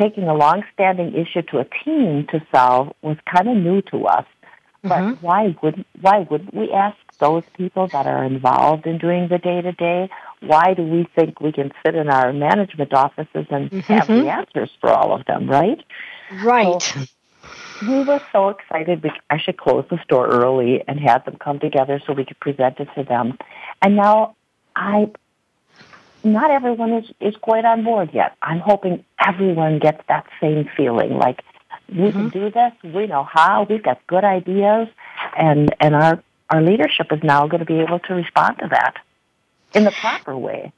Taking 0.00 0.28
a 0.28 0.34
long-standing 0.34 1.12
issue 1.12 1.42
to 1.50 1.58
a 1.58 1.66
team 1.84 2.26
to 2.32 2.40
solve 2.54 2.94
was 3.02 3.18
kind 3.30 3.50
of 3.50 3.56
new 3.58 3.82
to 3.92 4.06
us. 4.06 4.24
But 4.82 4.90
mm-hmm. 4.90 5.26
why 5.26 5.56
would 5.62 5.84
why 6.00 6.26
wouldn't 6.30 6.54
we 6.54 6.70
ask 6.70 6.96
those 7.18 7.42
people 7.54 7.88
that 7.88 8.06
are 8.06 8.24
involved 8.24 8.86
in 8.86 8.98
doing 8.98 9.28
the 9.28 9.38
day 9.38 9.60
to 9.60 9.72
day? 9.72 10.08
Why 10.40 10.74
do 10.74 10.82
we 10.82 11.08
think 11.16 11.40
we 11.40 11.50
can 11.50 11.72
sit 11.84 11.96
in 11.96 12.08
our 12.08 12.32
management 12.32 12.94
offices 12.94 13.46
and 13.50 13.70
mm-hmm. 13.70 13.92
have 13.92 14.06
the 14.06 14.30
answers 14.30 14.70
for 14.80 14.90
all 14.90 15.12
of 15.12 15.26
them? 15.26 15.50
Right. 15.50 15.82
Right. 16.42 16.80
So, 16.80 17.00
we 17.82 18.04
were 18.04 18.20
so 18.32 18.48
excited. 18.48 19.02
We 19.02 19.12
actually 19.30 19.54
closed 19.54 19.88
the 19.88 20.02
store 20.02 20.26
early 20.26 20.82
and 20.86 20.98
had 20.98 21.24
them 21.24 21.36
come 21.38 21.58
together 21.58 22.00
so 22.04 22.12
we 22.12 22.24
could 22.24 22.40
present 22.40 22.80
it 22.80 22.88
to 22.96 23.04
them. 23.04 23.38
And 23.82 23.96
now 23.96 24.36
I, 24.74 25.10
not 26.24 26.50
everyone 26.50 26.92
is, 26.92 27.10
is 27.20 27.36
quite 27.36 27.64
on 27.64 27.84
board 27.84 28.10
yet. 28.12 28.36
I'm 28.42 28.58
hoping 28.58 29.04
everyone 29.24 29.78
gets 29.78 30.00
that 30.08 30.26
same 30.40 30.68
feeling 30.76 31.14
like 31.18 31.42
we 31.88 31.96
mm-hmm. 31.96 32.10
can 32.10 32.28
do 32.28 32.50
this. 32.50 32.72
We 32.82 33.06
know 33.06 33.24
how. 33.24 33.66
We've 33.68 33.82
got 33.82 34.06
good 34.06 34.24
ideas, 34.24 34.88
and 35.36 35.74
and 35.80 35.94
our 35.94 36.22
our 36.50 36.62
leadership 36.62 37.12
is 37.12 37.22
now 37.22 37.46
going 37.46 37.60
to 37.60 37.66
be 37.66 37.80
able 37.80 37.98
to 38.00 38.14
respond 38.14 38.58
to 38.58 38.68
that 38.68 38.96
in 39.74 39.84
the 39.84 39.90
proper 39.90 40.36
way. 40.36 40.72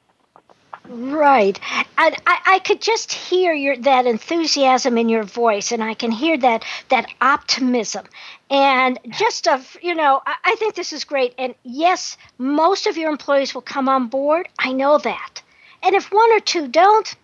Right. 0.89 1.59
And 1.97 2.15
I, 2.25 2.39
I 2.45 2.59
could 2.59 2.81
just 2.81 3.13
hear 3.13 3.53
your 3.53 3.77
that 3.77 4.05
enthusiasm 4.05 4.97
in 4.97 5.09
your 5.09 5.23
voice 5.23 5.71
and 5.71 5.83
I 5.83 5.93
can 5.93 6.11
hear 6.11 6.37
that 6.37 6.65
that 6.89 7.07
optimism. 7.21 8.05
And 8.49 8.99
just 9.09 9.47
of 9.47 9.77
you 9.81 9.95
know, 9.95 10.21
I, 10.25 10.35
I 10.43 10.55
think 10.55 10.75
this 10.75 10.91
is 10.91 11.03
great. 11.03 11.33
And 11.37 11.55
yes, 11.63 12.17
most 12.37 12.87
of 12.87 12.97
your 12.97 13.11
employees 13.11 13.53
will 13.53 13.61
come 13.61 13.87
on 13.87 14.07
board. 14.07 14.49
I 14.59 14.73
know 14.73 14.97
that. 14.97 15.41
And 15.83 15.95
if 15.95 16.11
one 16.11 16.31
or 16.33 16.39
two 16.39 16.67
don't, 16.67 17.15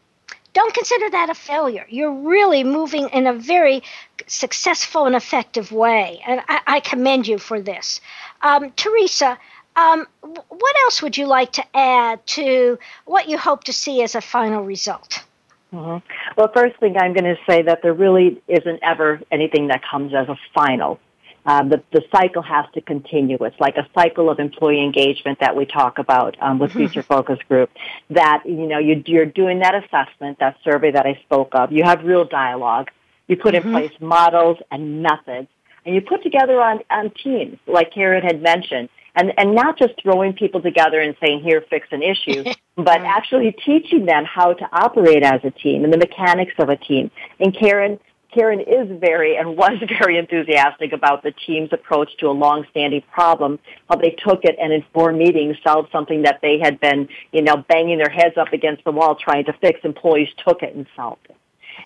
don't 0.57 0.73
consider 0.73 1.07
that 1.11 1.29
a 1.29 1.35
failure. 1.35 1.85
You're 1.87 2.19
really 2.35 2.63
moving 2.63 3.09
in 3.09 3.27
a 3.27 3.33
very 3.33 3.83
successful 4.25 5.05
and 5.05 5.15
effective 5.15 5.71
way. 5.71 6.19
And 6.25 6.41
I, 6.49 6.61
I 6.65 6.79
commend 6.79 7.27
you 7.27 7.37
for 7.37 7.61
this. 7.61 8.01
Um, 8.41 8.71
Theresa, 8.71 9.37
um, 9.75 10.07
what 10.21 10.75
else 10.83 11.03
would 11.03 11.15
you 11.15 11.27
like 11.27 11.51
to 11.53 11.63
add 11.75 12.25
to 12.37 12.79
what 13.05 13.29
you 13.29 13.37
hope 13.37 13.65
to 13.65 13.73
see 13.73 14.01
as 14.01 14.15
a 14.15 14.21
final 14.21 14.63
result? 14.63 15.23
Mm-hmm. 15.71 16.03
Well, 16.35 16.51
first 16.51 16.79
thing 16.79 16.97
I'm 16.97 17.13
going 17.13 17.35
to 17.35 17.37
say 17.47 17.61
that 17.61 17.83
there 17.83 17.93
really 17.93 18.41
isn't 18.47 18.79
ever 18.81 19.21
anything 19.31 19.67
that 19.67 19.83
comes 19.83 20.11
as 20.15 20.27
a 20.27 20.39
final. 20.55 20.99
Um, 21.47 21.69
the, 21.69 21.81
the 21.93 22.03
cycle 22.11 22.41
has 22.41 22.65
to 22.73 22.81
continue. 22.81 23.37
It's 23.39 23.59
like 23.59 23.77
a 23.77 23.87
cycle 23.95 24.29
of 24.29 24.37
employee 24.37 24.83
engagement 24.83 25.39
that 25.39 25.55
we 25.55 25.65
talk 25.65 25.97
about 25.97 26.35
um, 26.41 26.59
with 26.59 26.71
mm-hmm. 26.71 26.79
Future 26.79 27.03
Focus 27.03 27.39
Group. 27.47 27.69
That 28.09 28.43
you 28.45 28.67
know 28.67 28.79
you, 28.79 29.01
you're 29.05 29.25
doing 29.25 29.59
that 29.59 29.73
assessment, 29.73 30.39
that 30.39 30.57
survey 30.63 30.91
that 30.91 31.05
I 31.05 31.19
spoke 31.23 31.55
of. 31.55 31.71
You 31.71 31.85
have 31.85 32.03
real 32.03 32.25
dialogue. 32.25 32.89
You 33.27 33.37
put 33.37 33.55
mm-hmm. 33.55 33.69
in 33.69 33.73
place 33.73 33.91
models 34.01 34.57
and 34.69 35.01
methods, 35.01 35.47
and 35.85 35.95
you 35.95 36.01
put 36.01 36.21
together 36.21 36.61
on, 36.61 36.81
on 36.91 37.11
teams, 37.11 37.57
like 37.65 37.93
Karen 37.93 38.23
had 38.23 38.41
mentioned 38.41 38.89
and 39.17 39.33
and 39.37 39.53
not 39.53 39.77
just 39.77 39.93
throwing 40.01 40.33
people 40.33 40.61
together 40.61 40.99
and 40.99 41.15
saying 41.21 41.41
here 41.41 41.63
fix 41.69 41.87
an 41.91 42.01
issue 42.03 42.43
but 42.77 43.01
actually 43.01 43.53
teaching 43.65 44.05
them 44.05 44.23
how 44.23 44.53
to 44.53 44.65
operate 44.71 45.23
as 45.23 45.41
a 45.43 45.51
team 45.51 45.83
and 45.83 45.91
the 45.91 45.97
mechanics 45.97 46.53
of 46.59 46.69
a 46.69 46.77
team 46.77 47.11
and 47.39 47.57
karen 47.57 47.99
karen 48.33 48.59
is 48.59 48.87
very 48.99 49.37
and 49.37 49.57
was 49.57 49.77
very 49.99 50.17
enthusiastic 50.17 50.93
about 50.93 51.23
the 51.23 51.31
team's 51.31 51.71
approach 51.71 52.15
to 52.17 52.27
a 52.27 52.31
long-standing 52.31 53.01
problem 53.11 53.59
how 53.89 53.95
they 53.95 54.15
took 54.25 54.43
it 54.43 54.55
and 54.61 54.73
in 54.73 54.83
four 54.93 55.11
meetings 55.11 55.55
solved 55.63 55.89
something 55.91 56.23
that 56.23 56.39
they 56.41 56.59
had 56.59 56.79
been 56.79 57.07
you 57.31 57.41
know 57.41 57.57
banging 57.57 57.97
their 57.97 58.09
heads 58.09 58.37
up 58.37 58.53
against 58.53 58.83
the 58.83 58.91
wall 58.91 59.15
trying 59.15 59.45
to 59.45 59.53
fix 59.53 59.79
employees 59.83 60.29
took 60.45 60.63
it 60.63 60.75
and 60.75 60.85
solved 60.95 61.25
it 61.29 61.35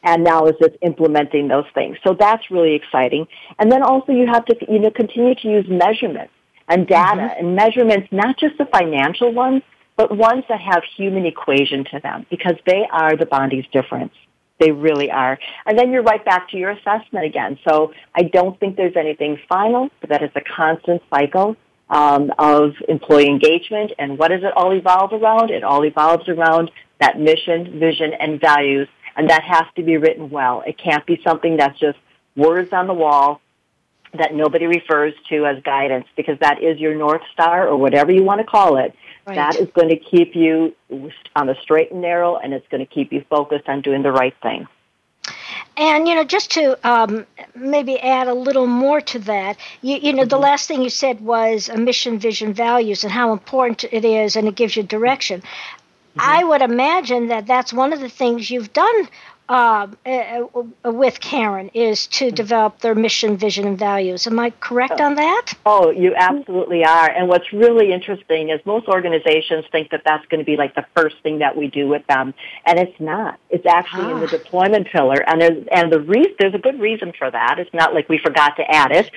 and 0.03 0.23
now 0.23 0.45
is 0.45 0.55
just 0.59 0.75
implementing 0.81 1.47
those 1.47 1.65
things. 1.73 1.97
So 2.03 2.15
that's 2.17 2.49
really 2.49 2.75
exciting. 2.75 3.27
And 3.59 3.71
then 3.71 3.83
also 3.83 4.11
you 4.11 4.27
have 4.27 4.45
to, 4.45 4.55
you 4.69 4.79
know, 4.79 4.91
continue 4.91 5.35
to 5.35 5.47
use 5.47 5.65
measurements 5.67 6.33
and 6.67 6.87
data 6.87 7.21
mm-hmm. 7.21 7.45
and 7.45 7.55
measurements, 7.55 8.07
not 8.11 8.37
just 8.39 8.57
the 8.57 8.65
financial 8.65 9.33
ones, 9.33 9.61
but 9.97 10.15
ones 10.15 10.43
that 10.49 10.61
have 10.61 10.83
human 10.95 11.25
equation 11.25 11.83
to 11.91 11.99
them 11.99 12.25
because 12.29 12.55
they 12.65 12.87
are 12.91 13.15
the 13.15 13.25
Bonde's 13.25 13.67
difference. 13.71 14.13
They 14.61 14.71
really 14.71 15.09
are. 15.09 15.39
And 15.65 15.77
then 15.77 15.91
you're 15.91 16.03
right 16.03 16.23
back 16.23 16.49
to 16.51 16.57
your 16.57 16.69
assessment 16.69 17.25
again. 17.25 17.57
So 17.67 17.93
I 18.13 18.21
don't 18.23 18.59
think 18.59 18.77
there's 18.77 18.95
anything 18.95 19.39
final, 19.49 19.89
but 19.99 20.11
that 20.11 20.21
is 20.21 20.29
a 20.35 20.41
constant 20.41 21.01
cycle 21.09 21.57
um, 21.89 22.31
of 22.37 22.73
employee 22.87 23.27
engagement. 23.27 23.91
And 23.97 24.19
what 24.19 24.27
does 24.27 24.43
it 24.43 24.53
all 24.55 24.71
evolve 24.71 25.13
around? 25.13 25.49
It 25.49 25.63
all 25.63 25.83
evolves 25.83 26.29
around 26.29 26.69
that 26.99 27.19
mission, 27.19 27.79
vision, 27.79 28.13
and 28.13 28.39
values. 28.39 28.87
And 29.17 29.31
that 29.31 29.41
has 29.43 29.63
to 29.77 29.83
be 29.83 29.97
written 29.97 30.29
well. 30.29 30.63
It 30.65 30.77
can't 30.77 31.05
be 31.07 31.19
something 31.25 31.57
that's 31.57 31.79
just 31.79 31.97
words 32.35 32.71
on 32.71 32.85
the 32.85 32.93
wall 32.93 33.41
that 34.13 34.35
nobody 34.35 34.67
refers 34.67 35.13
to 35.29 35.47
as 35.47 35.63
guidance 35.63 36.05
because 36.15 36.37
that 36.39 36.61
is 36.61 36.79
your 36.79 36.93
North 36.93 37.21
Star 37.33 37.67
or 37.67 37.77
whatever 37.77 38.11
you 38.11 38.23
want 38.23 38.41
to 38.41 38.45
call 38.45 38.77
it. 38.77 38.93
Right. 39.25 39.35
That 39.35 39.55
is 39.55 39.69
going 39.73 39.89
to 39.89 39.97
keep 39.97 40.35
you 40.35 40.75
on 41.35 41.47
the 41.47 41.55
straight 41.61 41.91
and 41.91 42.01
narrow 42.01 42.37
and 42.37 42.53
it's 42.53 42.67
going 42.69 42.85
to 42.85 42.91
keep 42.91 43.13
you 43.13 43.23
focused 43.29 43.69
on 43.69 43.81
doing 43.81 44.01
the 44.01 44.11
right 44.11 44.35
thing. 44.41 44.67
And 45.77 46.07
you 46.07 46.15
know, 46.15 46.23
just 46.23 46.51
to 46.51 46.77
um, 46.87 47.25
maybe 47.55 47.99
add 47.99 48.27
a 48.27 48.33
little 48.33 48.67
more 48.67 48.99
to 49.01 49.19
that, 49.19 49.57
you, 49.81 49.97
you 49.97 50.13
know, 50.13 50.23
mm-hmm. 50.23 50.29
the 50.29 50.37
last 50.37 50.67
thing 50.67 50.81
you 50.81 50.89
said 50.89 51.21
was 51.21 51.69
a 51.69 51.77
mission, 51.77 52.19
vision, 52.19 52.53
values, 52.53 53.03
and 53.03 53.11
how 53.11 53.31
important 53.31 53.85
it 53.91 54.03
is, 54.03 54.35
and 54.35 54.47
it 54.47 54.55
gives 54.55 54.75
you 54.75 54.83
direction. 54.83 55.41
Mm-hmm. 55.41 56.19
I 56.19 56.43
would 56.43 56.61
imagine 56.61 57.27
that 57.27 57.47
that's 57.47 57.71
one 57.71 57.93
of 57.93 58.01
the 58.01 58.09
things 58.09 58.51
you've 58.51 58.73
done 58.73 59.07
uh, 59.51 59.85
uh, 60.05 60.91
with 60.91 61.19
Karen 61.19 61.69
is 61.73 62.07
to 62.07 62.29
hmm. 62.29 62.35
develop 62.35 62.79
their 62.79 62.95
mission, 62.95 63.35
vision, 63.35 63.67
and 63.67 63.77
values. 63.77 64.25
Am 64.25 64.39
I 64.39 64.51
correct 64.61 65.01
on 65.01 65.15
that? 65.15 65.53
Oh, 65.65 65.91
you 65.91 66.15
absolutely 66.15 66.85
are. 66.85 67.09
And 67.09 67.27
what's 67.27 67.51
really 67.51 67.91
interesting 67.91 68.49
is 68.49 68.61
most 68.65 68.87
organizations 68.87 69.65
think 69.69 69.91
that 69.91 70.03
that's 70.05 70.25
going 70.27 70.39
to 70.39 70.45
be 70.45 70.55
like 70.55 70.73
the 70.75 70.85
first 70.95 71.17
thing 71.21 71.39
that 71.39 71.57
we 71.57 71.67
do 71.67 71.89
with 71.89 72.07
them, 72.07 72.33
and 72.65 72.79
it's 72.79 72.97
not. 72.99 73.39
It's 73.49 73.65
actually 73.65 74.05
ah. 74.05 74.15
in 74.15 74.19
the 74.21 74.27
ah. 74.27 74.29
deployment 74.29 74.87
pillar, 74.87 75.21
and 75.27 75.41
there's 75.41 75.67
and 75.69 75.91
the 75.91 75.99
re- 75.99 76.33
there's 76.39 76.55
a 76.55 76.59
good 76.59 76.79
reason 76.79 77.11
for 77.17 77.29
that. 77.29 77.59
It's 77.59 77.73
not 77.73 77.93
like 77.93 78.07
we 78.07 78.19
forgot 78.19 78.55
to 78.55 78.63
add 78.71 78.91
it. 78.93 79.11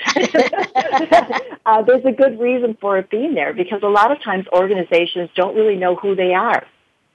uh, 1.67 1.83
there's 1.83 2.05
a 2.05 2.13
good 2.13 2.41
reason 2.41 2.77
for 2.81 2.99
it 2.99 3.09
being 3.09 3.35
there 3.35 3.55
because 3.55 3.83
a 3.85 3.89
lot 3.89 4.11
of 4.11 4.21
times 4.21 4.47
organizations 4.53 5.31
don't 5.37 5.55
really 5.55 5.77
know 5.77 5.95
who 5.95 6.17
they 6.17 6.35
are. 6.35 6.67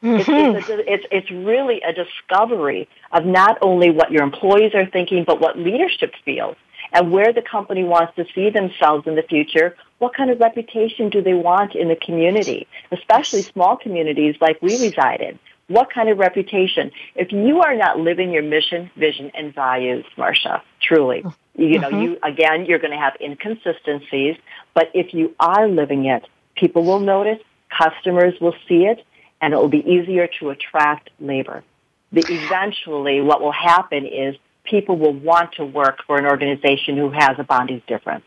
Mm-hmm. 0.03 0.57
It's, 0.57 0.69
it's, 0.69 0.83
it's, 0.87 1.05
it's 1.11 1.31
really 1.31 1.81
a 1.81 1.93
discovery 1.93 2.87
of 3.11 3.25
not 3.25 3.57
only 3.61 3.89
what 3.89 4.11
your 4.11 4.23
employees 4.23 4.73
are 4.73 4.85
thinking, 4.85 5.23
but 5.25 5.41
what 5.41 5.57
leadership 5.57 6.13
feels 6.23 6.55
and 6.91 7.11
where 7.11 7.33
the 7.33 7.41
company 7.41 7.83
wants 7.83 8.15
to 8.15 8.25
see 8.33 8.49
themselves 8.49 9.07
in 9.07 9.15
the 9.15 9.23
future. 9.23 9.75
What 9.99 10.13
kind 10.15 10.29
of 10.29 10.39
reputation 10.39 11.09
do 11.09 11.21
they 11.21 11.33
want 11.33 11.75
in 11.75 11.89
the 11.89 11.95
community, 11.95 12.67
especially 12.91 13.41
small 13.41 13.75
communities 13.75 14.35
like 14.39 14.61
we 14.61 14.79
reside 14.81 15.21
in? 15.21 15.37
What 15.67 15.93
kind 15.93 16.09
of 16.09 16.17
reputation? 16.17 16.91
If 17.15 17.31
you 17.31 17.61
are 17.61 17.75
not 17.75 17.99
living 17.99 18.31
your 18.31 18.41
mission, 18.41 18.89
vision, 18.97 19.31
and 19.35 19.53
values, 19.53 20.03
Marcia, 20.17 20.63
truly, 20.81 21.23
you 21.55 21.77
know, 21.77 21.89
mm-hmm. 21.89 22.01
you 22.01 22.17
again, 22.23 22.65
you're 22.65 22.79
going 22.79 22.91
to 22.91 22.97
have 22.97 23.13
inconsistencies. 23.21 24.37
But 24.73 24.89
if 24.95 25.13
you 25.13 25.35
are 25.39 25.67
living 25.67 26.05
it, 26.05 26.25
people 26.55 26.83
will 26.83 26.99
notice, 26.99 27.39
customers 27.69 28.33
will 28.41 28.55
see 28.67 28.85
it, 28.85 29.05
and 29.41 29.53
it 29.53 29.57
will 29.57 29.69
be 29.69 29.89
easier 29.89 30.27
to 30.39 30.49
attract 30.49 31.09
labor. 31.19 31.63
Eventually, 32.11 33.21
what 33.21 33.41
will 33.41 33.51
happen 33.51 34.05
is 34.05 34.35
people 34.63 34.97
will 34.97 35.13
want 35.13 35.53
to 35.53 35.65
work 35.65 35.99
for 36.05 36.17
an 36.17 36.25
organization 36.25 36.97
who 36.97 37.09
has 37.09 37.37
a 37.37 37.43
bonding 37.43 37.81
difference. 37.87 38.25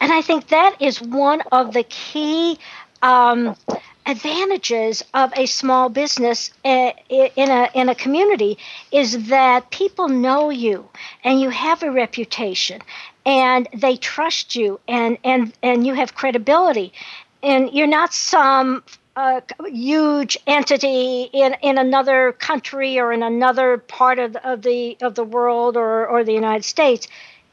And 0.00 0.12
I 0.12 0.22
think 0.22 0.48
that 0.48 0.80
is 0.80 1.00
one 1.02 1.42
of 1.52 1.72
the 1.72 1.82
key 1.84 2.58
um, 3.02 3.56
advantages 4.06 5.04
of 5.12 5.32
a 5.36 5.46
small 5.46 5.88
business 5.88 6.52
uh, 6.64 6.92
in 7.08 7.50
a 7.50 7.68
in 7.74 7.88
a 7.88 7.94
community 7.94 8.56
is 8.92 9.28
that 9.28 9.70
people 9.70 10.08
know 10.08 10.50
you 10.50 10.88
and 11.24 11.40
you 11.40 11.50
have 11.50 11.82
a 11.82 11.90
reputation 11.90 12.80
and 13.24 13.68
they 13.74 13.96
trust 13.96 14.54
you 14.54 14.78
and 14.86 15.18
and 15.24 15.52
and 15.62 15.86
you 15.86 15.94
have 15.94 16.14
credibility 16.14 16.92
and 17.42 17.72
you're 17.72 17.88
not 17.88 18.14
some 18.14 18.82
a 19.16 19.42
huge 19.66 20.38
entity 20.46 21.22
in, 21.32 21.54
in 21.62 21.78
another 21.78 22.32
country 22.32 22.98
or 22.98 23.12
in 23.12 23.22
another 23.22 23.78
part 23.78 24.18
of 24.18 24.34
the, 24.34 24.48
of 24.50 24.62
the 24.62 24.96
of 25.02 25.14
the 25.14 25.24
world 25.24 25.76
or, 25.76 26.06
or 26.06 26.24
the 26.24 26.32
United 26.34 26.64
States, 26.64 27.08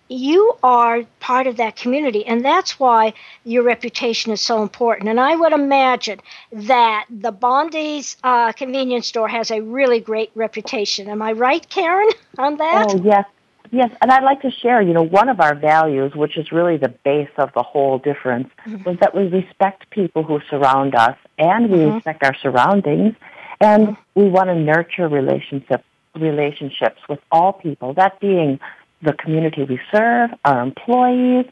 you 0.10 0.54
are 0.64 1.04
part 1.20 1.48
of 1.48 1.58
that 1.58 1.76
community, 1.76 2.26
and 2.26 2.44
that's 2.46 2.80
why 2.80 3.14
your 3.44 3.64
reputation 3.64 4.32
is 4.32 4.42
so 4.42 4.62
important. 4.62 5.10
And 5.10 5.20
I 5.20 5.36
would 5.36 5.54
imagine 5.54 6.20
that 6.52 7.06
the 7.10 7.32
Bonde's 7.32 8.18
uh, 8.24 8.52
convenience 8.54 9.08
store 9.08 9.28
has 9.30 9.52
a 9.52 9.62
really 9.62 10.00
great 10.00 10.32
reputation. 10.36 11.10
Am 11.10 11.22
I 11.22 11.32
right, 11.34 11.68
Karen, 11.70 12.10
on 12.38 12.58
that? 12.58 12.96
Oh 12.96 13.02
yes, 13.04 13.26
Yes, 13.72 13.90
and 14.02 14.12
I'd 14.12 14.24
like 14.24 14.42
to 14.42 14.52
share, 14.52 14.82
you 14.82 14.94
know, 14.94 15.02
one 15.02 15.30
of 15.30 15.40
our 15.40 15.56
values, 15.56 16.14
which 16.16 16.38
is 16.38 16.52
really 16.52 16.78
the 16.78 16.90
base 16.90 17.30
of 17.38 17.52
the 17.54 17.64
whole 17.64 17.98
difference, 17.98 18.50
mm-hmm. 18.68 18.84
was 18.84 18.98
that 19.00 19.16
we 19.16 19.24
respect 19.24 19.90
people 19.90 20.24
who 20.24 20.40
surround 20.50 20.96
us 20.96 21.18
and 21.40 21.72
we 21.72 21.80
mm-hmm. 21.80 21.96
respect 21.96 22.24
our 22.24 22.36
surroundings 22.36 23.16
and 23.60 23.88
mm-hmm. 23.88 24.20
we 24.20 24.30
want 24.30 24.50
to 24.50 24.56
nurture 24.56 25.08
relationships 25.08 25.84
relationships 26.16 27.02
with 27.10 27.20
all 27.32 27.54
people, 27.54 27.94
that 27.96 28.20
being 28.20 28.60
the 29.02 29.14
community 29.14 29.64
we 29.64 29.80
serve, 29.92 30.30
our 30.46 30.62
employees. 30.62 31.46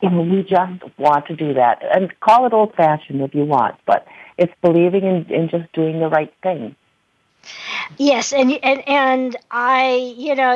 You 0.00 0.10
know, 0.10 0.22
we 0.22 0.42
just 0.42 0.98
want 0.98 1.26
to 1.26 1.36
do 1.36 1.54
that. 1.54 1.82
And 1.94 2.12
call 2.20 2.46
it 2.46 2.52
old 2.52 2.74
fashioned 2.74 3.20
if 3.20 3.34
you 3.34 3.44
want, 3.44 3.76
but 3.86 4.06
it's 4.38 4.52
believing 4.62 5.02
in, 5.04 5.26
in 5.32 5.48
just 5.48 5.72
doing 5.72 6.00
the 6.00 6.08
right 6.08 6.32
thing. 6.42 6.74
Yes, 7.98 8.32
and 8.32 8.52
and 8.62 8.88
and 8.88 9.36
I, 9.50 10.14
you 10.16 10.34
know, 10.34 10.54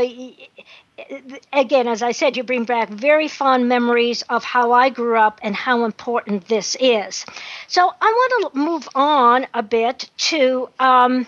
again, 1.53 1.89
as 1.89 2.03
I 2.03 2.13
said, 2.13 2.37
you 2.37 2.43
bring 2.43 2.65
back 2.65 2.89
very 2.89 3.29
fond 3.29 3.69
memories 3.69 4.23
of 4.29 4.45
how 4.45 4.73
I 4.73 4.89
grew 4.91 5.19
up 5.19 5.41
and 5.43 5.55
how 5.55 5.85
important 5.85 6.49
this 6.49 6.77
is. 6.81 7.25
So 7.69 7.83
I 8.01 8.07
want 8.41 8.53
to 8.53 8.59
move 8.59 8.89
on 8.95 9.47
a 9.55 9.63
bit 9.63 10.11
to. 10.31 10.69
Um, 10.79 11.27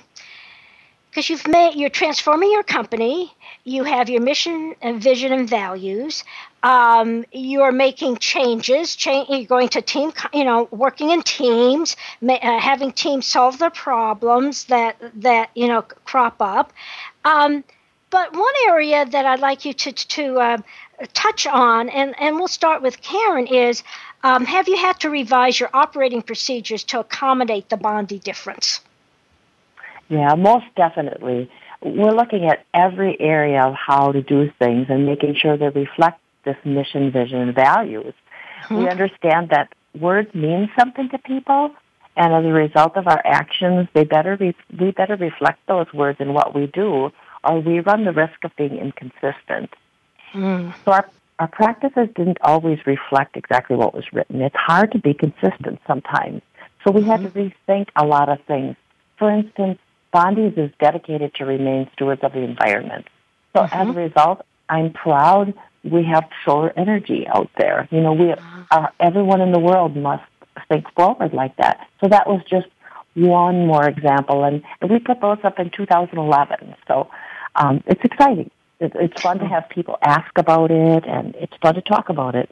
because 1.11 1.31
you've 1.31 1.49
made 1.49 1.75
you're 1.75 1.91
transforming 1.91 2.53
your 2.53 2.63
company. 2.63 3.33
You 3.69 3.85
have 3.85 4.09
your 4.09 4.23
mission 4.23 4.75
and 4.81 5.03
vision 5.03 5.31
and 5.31 5.47
values. 5.47 6.25
Um, 6.63 7.27
you're 7.33 7.71
making 7.71 8.17
changes. 8.17 8.97
Change, 8.97 9.29
you're 9.29 9.45
going 9.45 9.69
to 9.69 9.83
team, 9.83 10.11
you 10.33 10.45
know, 10.45 10.69
working 10.71 11.11
in 11.11 11.21
teams, 11.21 11.95
ma- 12.23 12.35
uh, 12.43 12.59
having 12.59 12.93
teams 12.93 13.27
solve 13.27 13.59
the 13.59 13.69
problems 13.69 14.65
that 14.65 14.97
that 15.17 15.51
you 15.55 15.69
know 15.69 15.83
crop 15.83 16.37
up. 16.41 16.73
Um, 17.27 17.63
but 18.09 18.33
one 18.35 18.55
area 18.69 19.05
that 19.05 19.27
I'd 19.27 19.41
like 19.41 19.67
you 19.67 19.75
to 19.75 19.93
to 19.93 20.41
uh, 20.41 20.59
touch 21.13 21.47
on, 21.47 21.91
and 21.91 22.15
and 22.19 22.37
we'll 22.37 22.49
start 22.49 22.81
with 22.81 23.03
Karen, 23.03 23.47
is 23.47 23.83
um, 24.25 24.47
have 24.47 24.67
you 24.67 24.79
had 24.79 24.99
to 25.01 25.11
revise 25.11 25.61
your 25.61 25.69
operating 25.75 26.23
procedures 26.23 26.85
to 26.85 27.01
accommodate 27.01 27.69
the 27.69 27.77
Bonde 27.77 28.19
difference? 28.25 28.81
Yeah, 30.09 30.35
most 30.37 30.65
definitely. 30.75 31.51
We're 31.81 32.13
looking 32.13 32.47
at 32.47 32.65
every 32.75 33.21
area 33.21 33.63
of 33.63 33.75
how 33.75 34.13
to 34.13 34.23
do 34.23 34.51
things 34.59 34.87
and 34.89 35.07
making 35.07 35.37
sure 35.37 35.57
they 35.57 35.69
reflect 35.69 36.21
this 36.45 36.57
mission, 36.65 37.13
vision, 37.13 37.39
and 37.39 37.55
values. 37.55 38.15
Mm-hmm. 38.65 38.77
We 38.77 38.89
understand 38.89 39.51
that 39.51 39.73
words 39.99 40.35
mean 40.35 40.71
something 40.79 41.09
to 41.11 41.19
people, 41.19 41.71
and 42.17 42.35
as 42.35 42.45
a 42.45 42.53
result 42.53 42.97
of 42.97 43.07
our 43.07 43.23
actions, 43.25 43.89
they 43.95 44.05
better 44.05 44.37
re- 44.39 44.57
we 44.79 44.91
better 44.91 45.17
reflect 45.17 45.61
those 45.67 45.87
words 45.93 46.21
in 46.21 46.35
what 46.35 46.55
we 46.55 46.67
do, 46.67 47.11
or 47.45 47.61
we 47.61 47.81
run 47.81 48.05
the 48.05 48.13
risk 48.13 48.43
of 48.45 48.51
being 48.57 48.77
inconsistent. 48.77 49.71
Mm. 50.35 50.75
So 50.85 50.93
our 50.93 51.09
our 51.39 51.49
practices 51.49 52.09
didn't 52.17 52.39
always 52.43 52.81
reflect 52.85 53.37
exactly 53.37 53.77
what 53.77 53.95
was 53.95 54.05
written. 54.13 54.41
It's 54.41 54.57
hard 54.57 54.91
to 54.93 54.99
be 54.99 55.15
consistent 55.15 55.79
sometimes. 55.87 56.43
So 56.85 56.91
we 56.91 57.03
had 57.03 57.23
to 57.23 57.29
mm-hmm. 57.29 57.71
rethink 57.71 57.89
a 57.95 58.05
lot 58.05 58.29
of 58.29 58.41
things. 58.47 58.75
For 59.19 59.31
instance, 59.31 59.79
Bonde's 60.13 60.57
is 60.57 60.71
dedicated 60.81 61.35
to 61.35 61.45
remain 61.45 61.89
stewards 61.95 62.23
of 62.23 62.33
the 62.33 62.41
environment. 62.41 63.07
So 63.55 63.63
mm-hmm. 63.63 63.75
as 63.75 63.89
a 63.89 63.93
result, 63.93 64.47
I'm 64.69 64.93
proud 64.93 65.55
we 65.85 66.05
have 66.05 66.25
solar 66.45 66.73
energy 66.77 67.27
out 67.29 67.51
there. 67.57 67.89
You 67.91 68.01
know, 68.01 68.13
we 68.13 68.35
uh, 68.71 68.87
everyone 69.01 69.41
in 69.41 69.53
the 69.53 69.59
world 69.59 69.97
must 69.97 70.25
think 70.69 70.93
forward 70.95 71.33
like 71.33 71.57
that. 71.57 71.89
So 72.01 72.09
that 72.09 72.27
was 72.27 72.43
just 72.49 72.67
one 73.15 73.67
more 73.67 73.89
example, 73.89 74.45
and, 74.45 74.63
and 74.81 74.91
we 74.91 74.99
put 74.99 75.21
those 75.21 75.39
up 75.43 75.59
in 75.59 75.71
2011. 75.71 76.75
So 76.87 77.11
um, 77.57 77.83
it's 77.87 78.03
exciting. 78.05 78.51
It, 78.81 78.93
it's 78.95 79.21
fun 79.21 79.39
to 79.39 79.47
have 79.47 79.69
people 79.69 79.99
ask 80.03 80.31
about 80.37 80.71
it, 80.71 81.05
and 81.07 81.35
it's 81.37 81.55
fun 81.61 81.75
to 81.75 81.83
talk 81.83 82.09
about 82.09 82.35
it. 82.35 82.51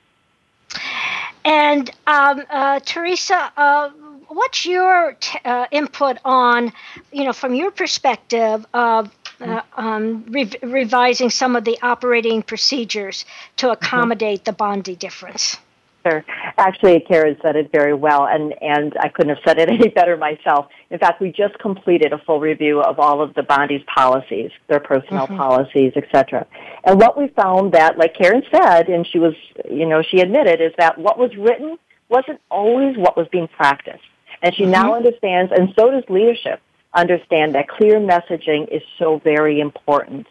And 1.45 1.89
um, 2.09 2.43
uh, 2.51 2.81
Theresa, 2.85 3.53
uh, 3.57 3.91
what's 4.29 4.67
your 4.67 5.17
t- 5.19 5.39
uh, 5.45 5.67
input 5.71 6.19
on, 6.25 6.73
you 7.13 7.25
know, 7.25 7.33
from 7.33 7.55
your 7.55 7.71
perspective 7.71 8.67
of 8.75 9.11
uh, 9.41 9.61
um, 9.77 10.25
re- 10.29 10.51
revising 10.63 11.31
some 11.31 11.57
of 11.57 11.65
the 11.65 11.79
operating 11.83 12.43
procedures 12.43 13.25
to 13.57 13.71
accommodate 13.71 14.45
the 14.45 14.53
Bonde 14.53 14.99
difference? 14.99 15.59
Sure. 16.07 16.25
Actually, 16.57 17.01
Karen 17.01 17.37
said 17.43 17.57
it 17.57 17.73
very 17.73 17.93
well, 17.93 18.27
and, 18.27 18.55
and 18.63 18.97
I 19.01 19.09
couldn't 19.09 19.35
have 19.35 19.45
said 19.45 19.59
it 19.59 19.69
any 19.69 19.89
better 19.89 20.17
myself. 20.17 20.69
In 20.91 20.99
fact, 20.99 21.21
we 21.21 21.33
just 21.33 21.59
completed 21.59 22.13
a 22.13 22.19
full 22.19 22.39
review 22.39 22.81
of 22.81 23.01
all 23.01 23.21
of 23.21 23.35
the 23.35 23.43
Bonde's 23.43 23.83
policies, 23.93 24.53
their 24.69 24.79
personnel 24.79 25.27
mm-hmm. 25.27 25.37
policies, 25.37 25.93
etc. 25.97 26.47
And 26.85 27.01
what 27.01 27.19
we 27.19 27.29
found 27.29 27.73
that, 27.73 27.99
like 27.99 28.15
Karen 28.15 28.43
said, 28.53 28.89
and 28.89 29.07
she 29.07 29.19
was, 29.19 29.35
you 29.69 29.87
know, 29.87 30.03
she 30.03 30.21
admitted, 30.21 30.61
is 30.61 30.73
that 30.79 30.97
what 30.97 31.19
was 31.19 31.37
written 31.37 31.77
wasn't 32.09 32.41
always 32.51 32.97
what 32.97 33.17
was 33.17 33.27
being 33.33 33.49
practiced. 33.49 34.05
And 34.47 34.55
she 34.55 34.63
mm-hmm. 34.63 34.71
now 34.71 34.95
understands, 34.95 35.51
and 35.51 35.75
so 35.77 35.91
does 35.91 36.05
leadership, 36.09 36.61
understand 36.95 37.57
that 37.57 37.67
clear 37.67 37.99
messaging 37.99 38.73
is 38.73 38.81
so 38.97 39.19
very 39.19 39.59
important. 39.59 40.29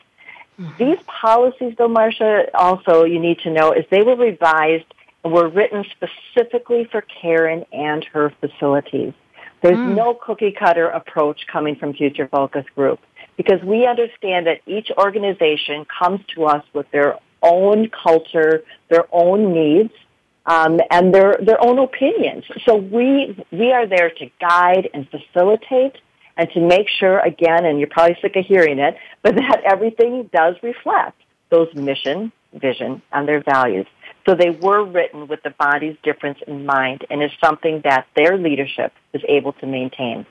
Mm-hmm. 0.58 0.72
These 0.82 1.04
policies, 1.06 1.76
though, 1.78 1.90
Marcia, 1.90 2.46
also 2.58 3.04
you 3.04 3.20
need 3.20 3.40
to 3.40 3.52
know, 3.52 3.74
is 3.74 3.84
they 3.92 4.04
were 4.04 4.16
revised 4.16 4.86
and 5.26 5.34
were 5.34 5.50
written 5.50 5.84
specifically 5.92 6.88
for 6.90 7.02
Karen 7.02 7.66
and 7.74 8.06
her 8.06 8.32
facilities. 8.40 9.12
There's 9.62 9.76
mm. 9.76 9.96
no 9.98 10.14
cookie 10.14 10.54
cutter 10.58 10.88
approach 10.88 11.46
coming 11.52 11.76
from 11.76 11.94
Future 11.94 12.30
Focus 12.30 12.66
Group 12.74 13.02
because 13.36 13.62
we 13.64 13.86
understand 13.86 14.48
that 14.48 14.62
each 14.66 14.92
organization 14.98 15.86
comes 16.00 16.22
to 16.36 16.46
us 16.46 16.64
with 16.72 16.90
their 16.92 17.18
own 17.44 17.90
culture, 17.90 18.64
their 18.90 19.08
own 19.12 19.52
needs, 19.54 19.92
um, 20.46 20.80
and 20.92 21.14
their 21.14 21.38
their 21.42 21.64
own 21.64 21.80
opinions. 21.80 22.46
So 22.66 22.76
we 22.76 23.38
we 23.52 23.72
are 23.72 23.88
there 23.88 24.10
to 24.10 24.30
guide 24.40 24.90
and 24.94 25.08
facilitate 25.10 25.98
and 26.38 26.50
to 26.52 26.60
make 26.60 26.88
sure 26.90 27.20
again, 27.20 27.66
and 27.66 27.80
you're 27.80 27.90
probably 27.90 28.18
sick 28.22 28.36
of 28.36 28.46
hearing 28.46 28.80
it, 28.80 28.98
but 29.24 29.36
that 29.36 29.62
everything 29.66 30.30
does 30.34 30.56
reflect 30.62 31.20
those 31.50 31.74
mission, 31.74 32.32
vision, 32.54 33.02
and 33.12 33.28
their 33.28 33.42
values. 33.42 33.86
So 34.28 34.34
they 34.34 34.50
were 34.50 34.84
written 34.84 35.28
with 35.28 35.44
the 35.44 35.52
Bonde's 35.52 35.98
difference 36.02 36.40
in 36.48 36.66
mind 36.66 37.06
and 37.10 37.22
is 37.22 37.32
something 37.44 37.82
that 37.84 38.08
their 38.16 38.38
leadership 38.38 38.92
is 39.14 39.22
able 39.28 39.54
to 39.54 39.68
maintain. 39.68 40.26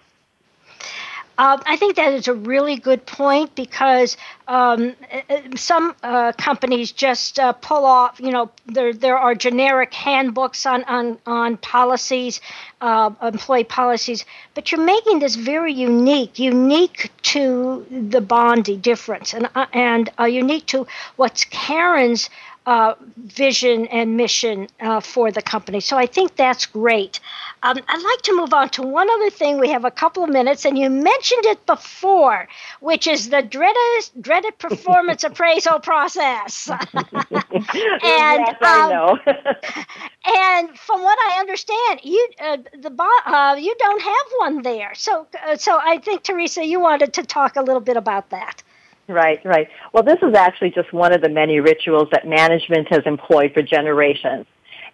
Um, 1.37 1.61
I 1.67 1.77
think 1.77 1.97
that 1.97 2.13
is 2.13 2.29
a 2.29 2.35
really 2.35 2.77
good 2.77 3.07
point 3.07 3.55
because 3.57 4.17
um, 4.47 4.95
uh, 5.13 5.39
some 5.57 5.95
uh, 6.03 6.33
companies 6.39 6.93
just 6.93 7.41
uh, 7.41 7.53
pull 7.55 7.85
off. 7.85 8.21
You 8.21 8.31
know, 8.31 8.51
there 8.67 8.93
there 8.93 9.19
are 9.19 9.35
generic 9.35 9.93
handbooks 9.93 10.65
on 10.65 10.85
on 10.85 11.19
on 11.27 11.57
policies, 11.57 12.41
uh, 12.81 13.11
employee 13.21 13.65
policies, 13.65 14.25
but 14.55 14.71
you're 14.71 14.85
making 14.85 15.19
this 15.19 15.35
very 15.35 15.73
unique, 15.73 16.39
unique 16.39 17.11
to 17.35 17.85
the 17.91 18.21
Bonde 18.21 18.81
difference, 18.81 19.35
and 19.35 19.49
uh, 19.57 19.67
and 19.73 20.11
uh, 20.21 20.25
unique 20.27 20.67
to 20.67 20.87
what's 21.17 21.45
Karen's 21.47 22.31
uh, 22.67 22.95
vision 23.17 23.87
and 23.89 24.17
mission 24.17 24.69
uh, 24.81 25.01
for 25.01 25.31
the 25.31 25.43
company. 25.43 25.81
So 25.81 25.97
I 25.97 26.07
think 26.07 26.37
that's 26.37 26.67
great. 26.67 27.21
Um, 27.63 27.79
I'd 27.89 28.03
like 28.03 28.23
to 28.23 28.37
move 28.37 28.55
on 28.55 28.69
to 28.71 28.83
one 28.83 29.09
other 29.11 29.31
thing. 29.31 29.59
We 29.59 29.71
have 29.71 29.85
a 29.85 29.91
couple 29.91 30.25
of 30.25 30.31
minutes, 30.31 30.65
and 30.65 30.79
you 30.79 30.89
mentioned 30.89 31.45
it 31.45 31.65
before, 31.67 32.49
which 32.81 33.07
is 33.07 33.29
the 33.29 33.43
dreaded, 33.43 34.11
dreaded 34.21 34.59
performance 34.59 35.25
appraisal 35.31 35.79
process. 35.81 36.71
and 36.95 38.01
yes, 38.03 38.57
um, 38.63 39.19
and 40.27 40.79
from 40.79 41.03
what 41.03 41.19
I 41.31 41.41
understand, 41.41 42.01
you 42.03 42.29
uh, 42.41 42.57
the 42.81 42.91
uh, 43.27 43.57
you 43.59 43.75
don't 43.79 44.03
have 44.03 44.27
one 44.39 44.63
there. 44.63 44.95
So 44.95 45.27
uh, 45.47 45.57
so 45.57 45.79
I 45.83 45.99
think 45.99 46.23
Theresa, 46.23 46.65
you 46.65 46.81
wanted 46.81 47.15
to 47.15 47.23
talk 47.23 47.57
a 47.57 47.63
little 47.63 47.81
bit 47.81 47.97
about 47.97 48.31
that. 48.31 48.63
Right, 49.09 49.41
right. 49.45 49.69
Well, 49.93 50.03
this 50.03 50.19
is 50.23 50.35
actually 50.35 50.71
just 50.71 50.93
one 50.93 51.13
of 51.13 51.21
the 51.21 51.29
many 51.29 51.61
rituals 51.61 52.09
that 52.13 52.27
management 52.27 52.89
has 52.91 53.03
employed 53.05 53.53
for 53.53 53.63
generations. 53.63 54.47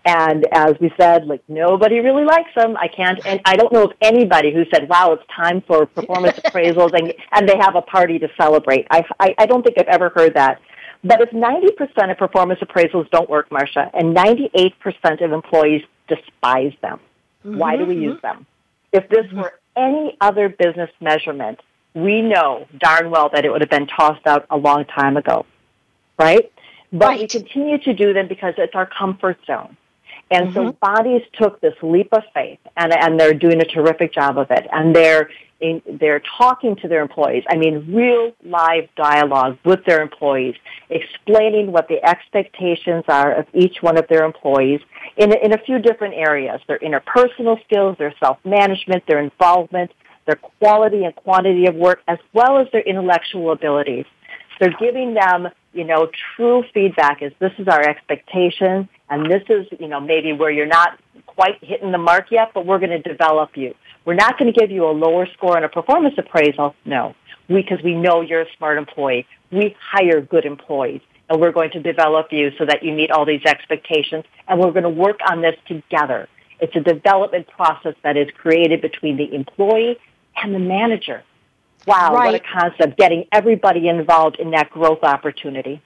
And 0.05 0.47
as 0.53 0.75
we 0.81 0.91
said, 0.99 1.27
like 1.27 1.43
nobody 1.47 2.01
really 2.01 2.25
likes 2.25 2.51
them. 2.57 2.77
I 2.77 2.89
can't, 2.89 3.25
and 3.27 3.41
I 3.45 3.57
don't 3.57 3.73
know 3.73 3.85
of 3.85 3.93
anybody 4.01 4.53
who 4.53 4.65
said, 4.73 4.89
"Wow, 4.89 5.13
it's 5.13 5.23
time 5.35 5.63
for 5.67 5.85
performance 5.85 6.39
appraisals," 6.45 6.99
and 6.99 7.13
and 7.33 7.47
they 7.47 7.57
have 7.59 7.77
a 7.77 7.83
party 7.83 8.19
to 8.19 8.29
celebrate. 8.41 8.87
I, 8.91 9.05
I 9.19 9.35
I 9.37 9.47
don't 9.47 9.63
think 9.63 9.77
I've 9.79 9.89
ever 9.89 10.09
heard 10.09 10.35
that. 10.35 10.61
But 11.05 11.21
if 11.21 11.33
ninety 11.35 11.73
percent 11.73 12.11
of 12.11 12.17
performance 12.17 12.61
appraisals 12.61 13.11
don't 13.11 13.29
work, 13.29 13.53
Marcia, 13.53 13.91
and 13.93 14.15
ninety-eight 14.15 14.79
percent 14.81 15.21
of 15.21 15.33
employees 15.33 15.83
despise 16.09 16.73
them, 16.81 16.99
mm-hmm. 17.45 17.59
why 17.59 17.77
do 17.77 17.85
we 17.85 17.95
mm-hmm. 17.95 18.05
use 18.05 18.23
them? 18.23 18.47
If 18.93 19.07
this 19.11 19.27
mm-hmm. 19.27 19.41
were 19.41 19.53
any 19.77 20.17
other 20.23 20.49
business 20.49 20.91
measurement, 21.01 21.61
we 21.95 22.23
know 22.23 22.67
darn 22.79 23.11
well 23.11 23.31
that 23.33 23.45
it 23.45 23.51
would 23.51 23.61
have 23.61 23.71
been 23.71 23.87
tossed 23.87 24.27
out 24.27 24.47
a 24.51 24.57
long 24.57 24.85
time 24.85 25.17
ago, 25.17 25.47
right? 26.19 26.53
But 26.93 27.09
right. 27.09 27.21
we 27.21 27.27
continue 27.27 27.79
to 27.79 27.95
do 27.95 28.13
them 28.13 28.29
because 28.29 28.55
it's 28.59 28.75
our 28.75 28.87
comfort 28.87 29.39
zone. 29.47 29.77
And 30.31 30.49
mm-hmm. 30.49 30.69
so 30.69 30.77
Bonde's 30.81 31.25
took 31.35 31.61
this 31.61 31.75
leap 31.83 32.09
of 32.13 32.23
faith 32.33 32.61
and, 32.77 32.93
and 32.93 33.19
they're 33.19 33.35
doing 33.35 33.61
a 33.61 33.65
terrific 33.65 34.13
job 34.13 34.39
of 34.39 34.51
it. 34.51 34.67
And 34.73 34.95
they're, 34.95 35.29
in, 35.61 35.83
they're 36.01 36.23
talking 36.39 36.77
to 36.77 36.89
their 36.89 37.03
employees. 37.03 37.45
I 37.49 37.57
mean, 37.57 37.93
real 37.93 38.33
live 38.45 38.89
dialogue 38.97 39.59
with 39.65 39.85
their 39.87 40.01
employees, 40.03 40.55
explaining 40.89 41.73
what 41.73 41.89
the 41.89 42.05
expectations 42.05 43.05
are 43.09 43.35
of 43.35 43.47
each 43.55 43.79
one 43.83 43.99
of 43.99 44.07
their 44.09 44.25
employees 44.25 44.81
in 45.17 45.33
in 45.33 45.53
a 45.53 45.59
few 45.59 45.81
different 45.81 46.15
areas. 46.15 46.61
Their 46.69 46.79
interpersonal 46.79 47.63
skills, 47.65 47.97
their 47.99 48.15
self-management, 48.21 49.05
their 49.07 49.21
involvement, 49.21 49.91
their 50.27 50.37
quality 50.37 51.05
and 51.05 51.15
quantity 51.15 51.67
of 51.67 51.75
work, 51.75 52.01
as 52.09 52.19
well 52.33 52.59
as 52.59 52.69
their 52.73 52.83
intellectual 52.83 53.53
abilities. 53.53 54.07
They're 54.59 54.77
giving 54.79 55.15
them, 55.15 55.49
you 55.73 55.85
know, 55.85 56.11
true 56.37 56.65
feedback 56.75 57.23
is 57.23 57.33
this 57.39 57.53
is 57.59 57.67
our 57.67 57.81
expectation 57.81 58.89
and 59.09 59.31
this 59.31 59.43
is, 59.49 59.67
you 59.79 59.89
know, 59.89 60.01
maybe 60.01 60.33
where 60.33 60.51
you're 60.51 60.67
not 60.67 60.99
quite 61.27 61.63
hitting 61.63 61.93
the 61.93 61.99
mark 61.99 62.31
yet, 62.31 62.51
but 62.53 62.67
we're 62.67 62.79
going 62.79 62.91
to 62.91 63.03
develop 63.03 63.57
you. 63.57 63.75
We're 64.05 64.15
not 64.15 64.39
going 64.39 64.53
to 64.53 64.59
give 64.59 64.71
you 64.71 64.85
a 64.85 64.93
lower 64.93 65.27
score 65.35 65.57
on 65.57 65.65
a 65.65 65.69
performance 65.69 66.15
appraisal. 66.19 66.75
No. 66.85 67.15
Because 67.49 67.79
we, 67.83 67.95
we 67.95 68.01
know 68.01 68.21
you're 68.21 68.43
a 68.43 68.57
smart 68.59 68.77
employee. 68.77 69.27
We 69.51 69.75
hire 69.81 70.21
good 70.21 70.45
employees 70.45 71.01
and 71.31 71.41
we're 71.41 71.53
going 71.53 71.71
to 71.71 71.81
develop 71.81 72.29
you 72.31 72.51
so 72.59 72.67
that 72.67 72.83
you 72.83 72.93
meet 72.93 73.11
all 73.11 73.25
these 73.25 73.45
expectations 73.47 74.25
and 74.47 74.61
we're 74.61 74.73
going 74.73 74.83
to 74.83 74.91
work 74.91 75.21
on 75.29 75.41
this 75.41 75.57
together. 75.67 76.29
It's 76.61 76.77
a 76.77 76.81
development 76.81 77.49
process 77.49 77.95
that 78.03 78.17
is 78.17 78.29
created 78.37 78.83
between 78.83 79.17
the 79.17 79.33
employee 79.35 79.99
and 80.43 80.55
the 80.55 80.59
manager. 80.59 81.23
Wow, 81.87 82.15
right. 82.15 82.33
what 82.33 82.35
a 82.35 82.61
concept, 82.61 82.99
getting 82.99 83.27
everybody 83.33 83.89
involved 83.89 84.37
in 84.37 84.51
that 84.51 84.71
growth 84.71 85.03
opportunity. 85.03 85.81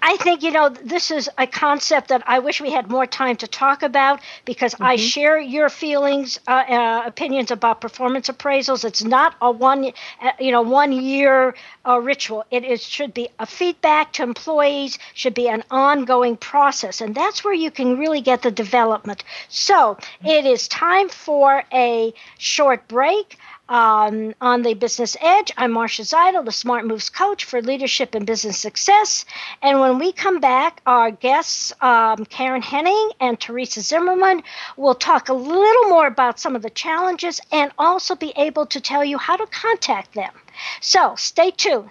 I 0.00 0.16
think, 0.18 0.42
you 0.42 0.52
know, 0.52 0.68
this 0.68 1.10
is 1.10 1.28
a 1.38 1.46
concept 1.46 2.08
that 2.08 2.22
I 2.26 2.38
wish 2.38 2.60
we 2.60 2.70
had 2.70 2.88
more 2.88 3.06
time 3.06 3.36
to 3.36 3.46
talk 3.46 3.82
about 3.82 4.20
because 4.44 4.74
mm-hmm. 4.74 4.84
I 4.84 4.96
share 4.96 5.38
your 5.38 5.68
feelings, 5.68 6.38
uh, 6.46 6.50
uh, 6.50 7.02
opinions 7.04 7.50
about 7.50 7.80
performance 7.80 8.28
appraisals. 8.28 8.84
It's 8.84 9.04
not 9.04 9.34
a 9.40 9.50
one, 9.50 9.92
uh, 10.22 10.30
you 10.38 10.52
know, 10.52 10.62
one 10.62 10.92
year 10.92 11.54
uh, 11.84 11.98
ritual. 11.98 12.44
It 12.50 12.64
is, 12.64 12.82
should 12.82 13.12
be 13.12 13.28
a 13.38 13.46
feedback 13.46 14.12
to 14.14 14.22
employees, 14.22 14.98
should 15.14 15.34
be 15.34 15.48
an 15.48 15.64
ongoing 15.70 16.36
process. 16.36 17.00
And 17.00 17.14
that's 17.14 17.44
where 17.44 17.54
you 17.54 17.70
can 17.70 17.98
really 17.98 18.20
get 18.20 18.42
the 18.42 18.50
development. 18.50 19.24
So 19.48 19.98
it 20.24 20.46
is 20.46 20.68
time 20.68 21.08
for 21.08 21.64
a 21.72 22.14
short 22.38 22.86
break. 22.88 23.38
Um, 23.68 24.32
on 24.40 24.62
the 24.62 24.74
Business 24.74 25.16
Edge, 25.20 25.52
I'm 25.56 25.72
Marcia 25.72 26.02
Zidle, 26.02 26.44
the 26.44 26.52
Smart 26.52 26.86
Moves 26.86 27.08
coach 27.08 27.44
for 27.44 27.60
leadership 27.60 28.14
and 28.14 28.24
business 28.24 28.58
success. 28.58 29.24
And 29.60 29.80
when 29.80 29.98
we 29.98 30.12
come 30.12 30.38
back, 30.38 30.80
our 30.86 31.10
guests, 31.10 31.72
um, 31.80 32.24
Karen 32.26 32.62
Henning 32.62 33.10
and 33.18 33.40
Theresa 33.40 33.80
Zimmermann, 33.80 34.44
will 34.76 34.94
talk 34.94 35.28
a 35.28 35.34
little 35.34 35.88
more 35.88 36.06
about 36.06 36.38
some 36.38 36.54
of 36.54 36.62
the 36.62 36.70
challenges 36.70 37.40
and 37.50 37.72
also 37.76 38.14
be 38.14 38.32
able 38.36 38.66
to 38.66 38.80
tell 38.80 39.04
you 39.04 39.18
how 39.18 39.36
to 39.36 39.46
contact 39.46 40.14
them. 40.14 40.32
So 40.80 41.16
stay 41.16 41.50
tuned. 41.50 41.90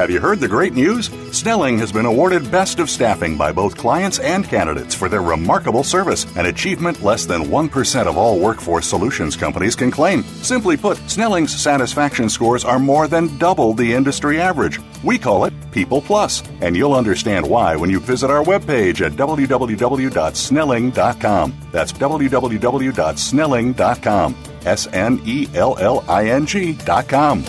Have 0.00 0.10
you 0.10 0.18
heard 0.18 0.40
the 0.40 0.48
great 0.48 0.72
news? 0.72 1.10
Snelling 1.30 1.76
has 1.76 1.92
been 1.92 2.06
awarded 2.06 2.50
Best 2.50 2.78
of 2.78 2.88
Staffing 2.88 3.36
by 3.36 3.52
both 3.52 3.76
clients 3.76 4.18
and 4.18 4.48
candidates 4.48 4.94
for 4.94 5.10
their 5.10 5.20
remarkable 5.20 5.84
service, 5.84 6.24
an 6.38 6.46
achievement 6.46 7.02
less 7.02 7.26
than 7.26 7.42
1% 7.42 8.06
of 8.06 8.16
all 8.16 8.38
workforce 8.38 8.86
solutions 8.86 9.36
companies 9.36 9.76
can 9.76 9.90
claim. 9.90 10.22
Simply 10.22 10.78
put, 10.78 10.96
Snelling's 11.06 11.54
satisfaction 11.54 12.30
scores 12.30 12.64
are 12.64 12.78
more 12.78 13.08
than 13.08 13.36
double 13.36 13.74
the 13.74 13.92
industry 13.92 14.40
average. 14.40 14.80
We 15.04 15.18
call 15.18 15.44
it 15.44 15.52
People 15.70 16.00
Plus, 16.00 16.42
and 16.62 16.74
you'll 16.74 16.94
understand 16.94 17.46
why 17.46 17.76
when 17.76 17.90
you 17.90 18.00
visit 18.00 18.30
our 18.30 18.42
webpage 18.42 19.04
at 19.04 19.12
www.snelling.com. 19.12 21.54
That's 21.72 21.92
www.snelling.com. 21.92 24.36
S 24.64 24.86
N 24.94 25.20
E 25.26 25.46
L 25.54 25.76
L 25.78 26.02
I 26.08 26.28
N 26.28 26.46
G.com. 26.46 27.44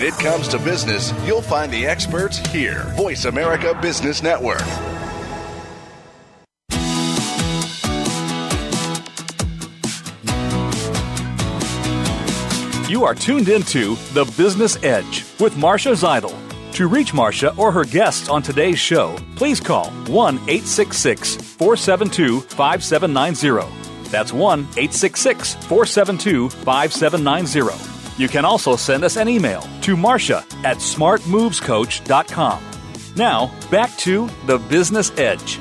When 0.00 0.08
it 0.08 0.18
comes 0.18 0.48
to 0.48 0.58
business, 0.58 1.12
you'll 1.26 1.42
find 1.42 1.70
the 1.70 1.86
experts 1.86 2.38
here. 2.48 2.84
Voice 2.96 3.26
America 3.26 3.78
Business 3.82 4.22
Network. 4.22 4.62
You 12.88 13.04
are 13.04 13.14
tuned 13.14 13.50
into 13.50 13.96
The 14.14 14.24
Business 14.38 14.82
Edge 14.82 15.26
with 15.38 15.54
Marcia 15.58 15.90
Zidle. 15.90 16.34
To 16.76 16.88
reach 16.88 17.12
Marcia 17.12 17.54
or 17.56 17.70
her 17.70 17.84
guests 17.84 18.30
on 18.30 18.40
today's 18.40 18.78
show, 18.78 19.18
please 19.36 19.60
call 19.60 19.90
1 20.06 20.36
866 20.36 21.34
472 21.34 22.40
5790. 22.40 24.10
That's 24.10 24.32
1 24.32 24.60
866 24.60 25.56
472 25.56 26.48
5790. 26.48 27.89
You 28.20 28.28
can 28.28 28.44
also 28.44 28.76
send 28.76 29.02
us 29.02 29.16
an 29.16 29.30
email 29.30 29.66
to 29.80 29.96
Marcia 29.96 30.44
at 30.62 30.76
smartmovescoach.com. 30.76 32.62
Now, 33.16 33.50
back 33.70 33.96
to 33.96 34.28
The 34.44 34.58
Business 34.58 35.10
Edge. 35.16 35.58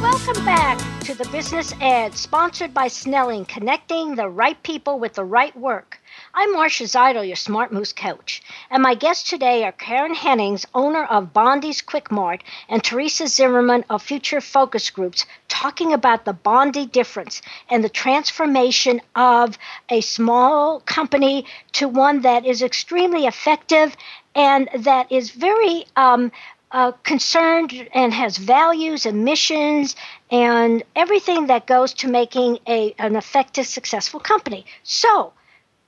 Welcome 0.00 0.44
back 0.44 0.78
to 1.00 1.14
The 1.16 1.28
Business 1.32 1.74
Edge, 1.80 2.14
sponsored 2.14 2.72
by 2.72 2.86
Snelling, 2.86 3.46
connecting 3.46 4.14
the 4.14 4.28
right 4.28 4.62
people 4.62 5.00
with 5.00 5.14
the 5.14 5.24
right 5.24 5.56
work. 5.56 5.98
I'm 6.34 6.54
Marcia 6.54 6.84
Zidle, 6.84 7.26
your 7.26 7.36
Smart 7.36 7.72
Moves 7.72 7.92
coach, 7.92 8.42
and 8.70 8.82
my 8.82 8.94
guests 8.94 9.28
today 9.28 9.64
are 9.64 9.72
Karen 9.72 10.14
Hennings, 10.14 10.64
owner 10.74 11.04
of 11.04 11.34
Bonde's 11.34 11.82
Quik 11.82 12.10
Mart, 12.10 12.42
and 12.70 12.82
Theresa 12.82 13.26
Zimmermann 13.26 13.84
of 13.90 14.02
Future 14.02 14.40
Focus 14.40 14.88
Groups, 14.88 15.26
talking 15.48 15.92
about 15.92 16.24
the 16.24 16.32
Bonde 16.32 16.90
difference 16.90 17.42
and 17.68 17.84
the 17.84 17.90
transformation 17.90 19.02
of 19.14 19.58
a 19.90 20.00
small 20.00 20.80
company 20.80 21.44
to 21.72 21.86
one 21.86 22.22
that 22.22 22.46
is 22.46 22.62
extremely 22.62 23.26
effective 23.26 23.94
and 24.34 24.70
that 24.74 25.12
is 25.12 25.32
very 25.32 25.84
um, 25.96 26.32
uh, 26.70 26.92
concerned 27.02 27.74
and 27.92 28.14
has 28.14 28.38
values 28.38 29.04
and 29.04 29.22
missions 29.22 29.96
and 30.30 30.82
everything 30.96 31.48
that 31.48 31.66
goes 31.66 31.92
to 31.92 32.08
making 32.08 32.58
a, 32.66 32.94
an 32.98 33.16
effective, 33.16 33.66
successful 33.66 34.18
company. 34.18 34.64
So, 34.82 35.34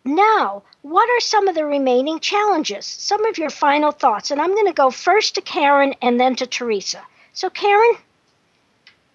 now, 0.05 0.63
what 0.83 1.09
are 1.09 1.21
some 1.21 1.49
of 1.49 1.55
the 1.55 1.65
remaining 1.65 2.21
challenges? 2.21 2.85
Some 2.85 3.25
of 3.25 3.39
your 3.39 3.49
final 3.49 3.91
thoughts. 3.91 4.31
And 4.31 4.41
I'm 4.41 4.53
going 4.55 4.67
to 4.67 4.75
go 4.75 4.91
first 4.91 5.35
to 5.37 5.41
Karen 5.41 5.95
and 6.03 6.21
then 6.21 6.37
to 6.37 6.47
Theresa. 6.47 7.01
So, 7.33 7.49
Karen? 7.49 7.97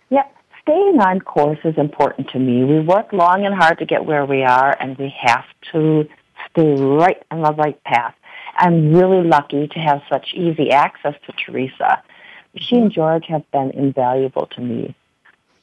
Yep. 0.10 0.36
Staying 0.64 1.00
on 1.00 1.22
course 1.22 1.60
is 1.64 1.78
important 1.78 2.30
to 2.32 2.40
me. 2.40 2.64
We 2.64 2.80
work 2.80 3.14
long 3.14 3.46
and 3.46 3.54
hard 3.54 3.78
to 3.80 3.86
get 3.86 4.06
where 4.06 4.26
we 4.26 4.44
are, 4.44 4.76
and 4.80 4.98
we 4.98 5.14
have 5.22 5.46
to 5.72 6.08
stay 6.50 6.74
right 6.74 7.24
on 7.32 7.44
the 7.44 7.54
right 7.54 7.82
path. 7.84 8.16
I'm 8.58 8.94
really 8.94 9.26
lucky 9.26 9.68
to 9.68 9.80
have 9.80 10.02
such 10.10 10.34
easy 10.34 10.72
access 10.72 11.14
to 11.26 11.34
Theresa. 11.34 12.04
She 12.56 12.76
and 12.76 12.92
George 12.92 13.26
have 13.28 13.50
been 13.52 13.72
invaluable 13.72 14.48
to 14.48 14.62
me. 14.62 14.96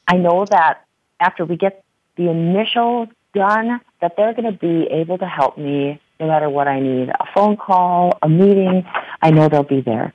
I 0.07 0.15
know 0.15 0.45
that 0.49 0.85
after 1.19 1.45
we 1.45 1.57
get 1.57 1.83
the 2.15 2.29
initial 2.29 3.07
done, 3.37 3.79
that 4.01 4.15
they're 4.17 4.33
going 4.33 4.51
to 4.51 4.57
be 4.57 4.87
able 4.91 5.17
to 5.17 5.25
help 5.25 5.57
me 5.57 6.01
no 6.19 6.27
matter 6.27 6.49
what 6.49 6.67
I 6.67 6.79
need. 6.79 7.09
A 7.09 7.25
phone 7.33 7.57
call, 7.57 8.17
a 8.21 8.29
meeting, 8.29 8.85
I 9.21 9.31
know 9.31 9.49
they'll 9.49 9.63
be 9.63 9.81
there. 9.81 10.13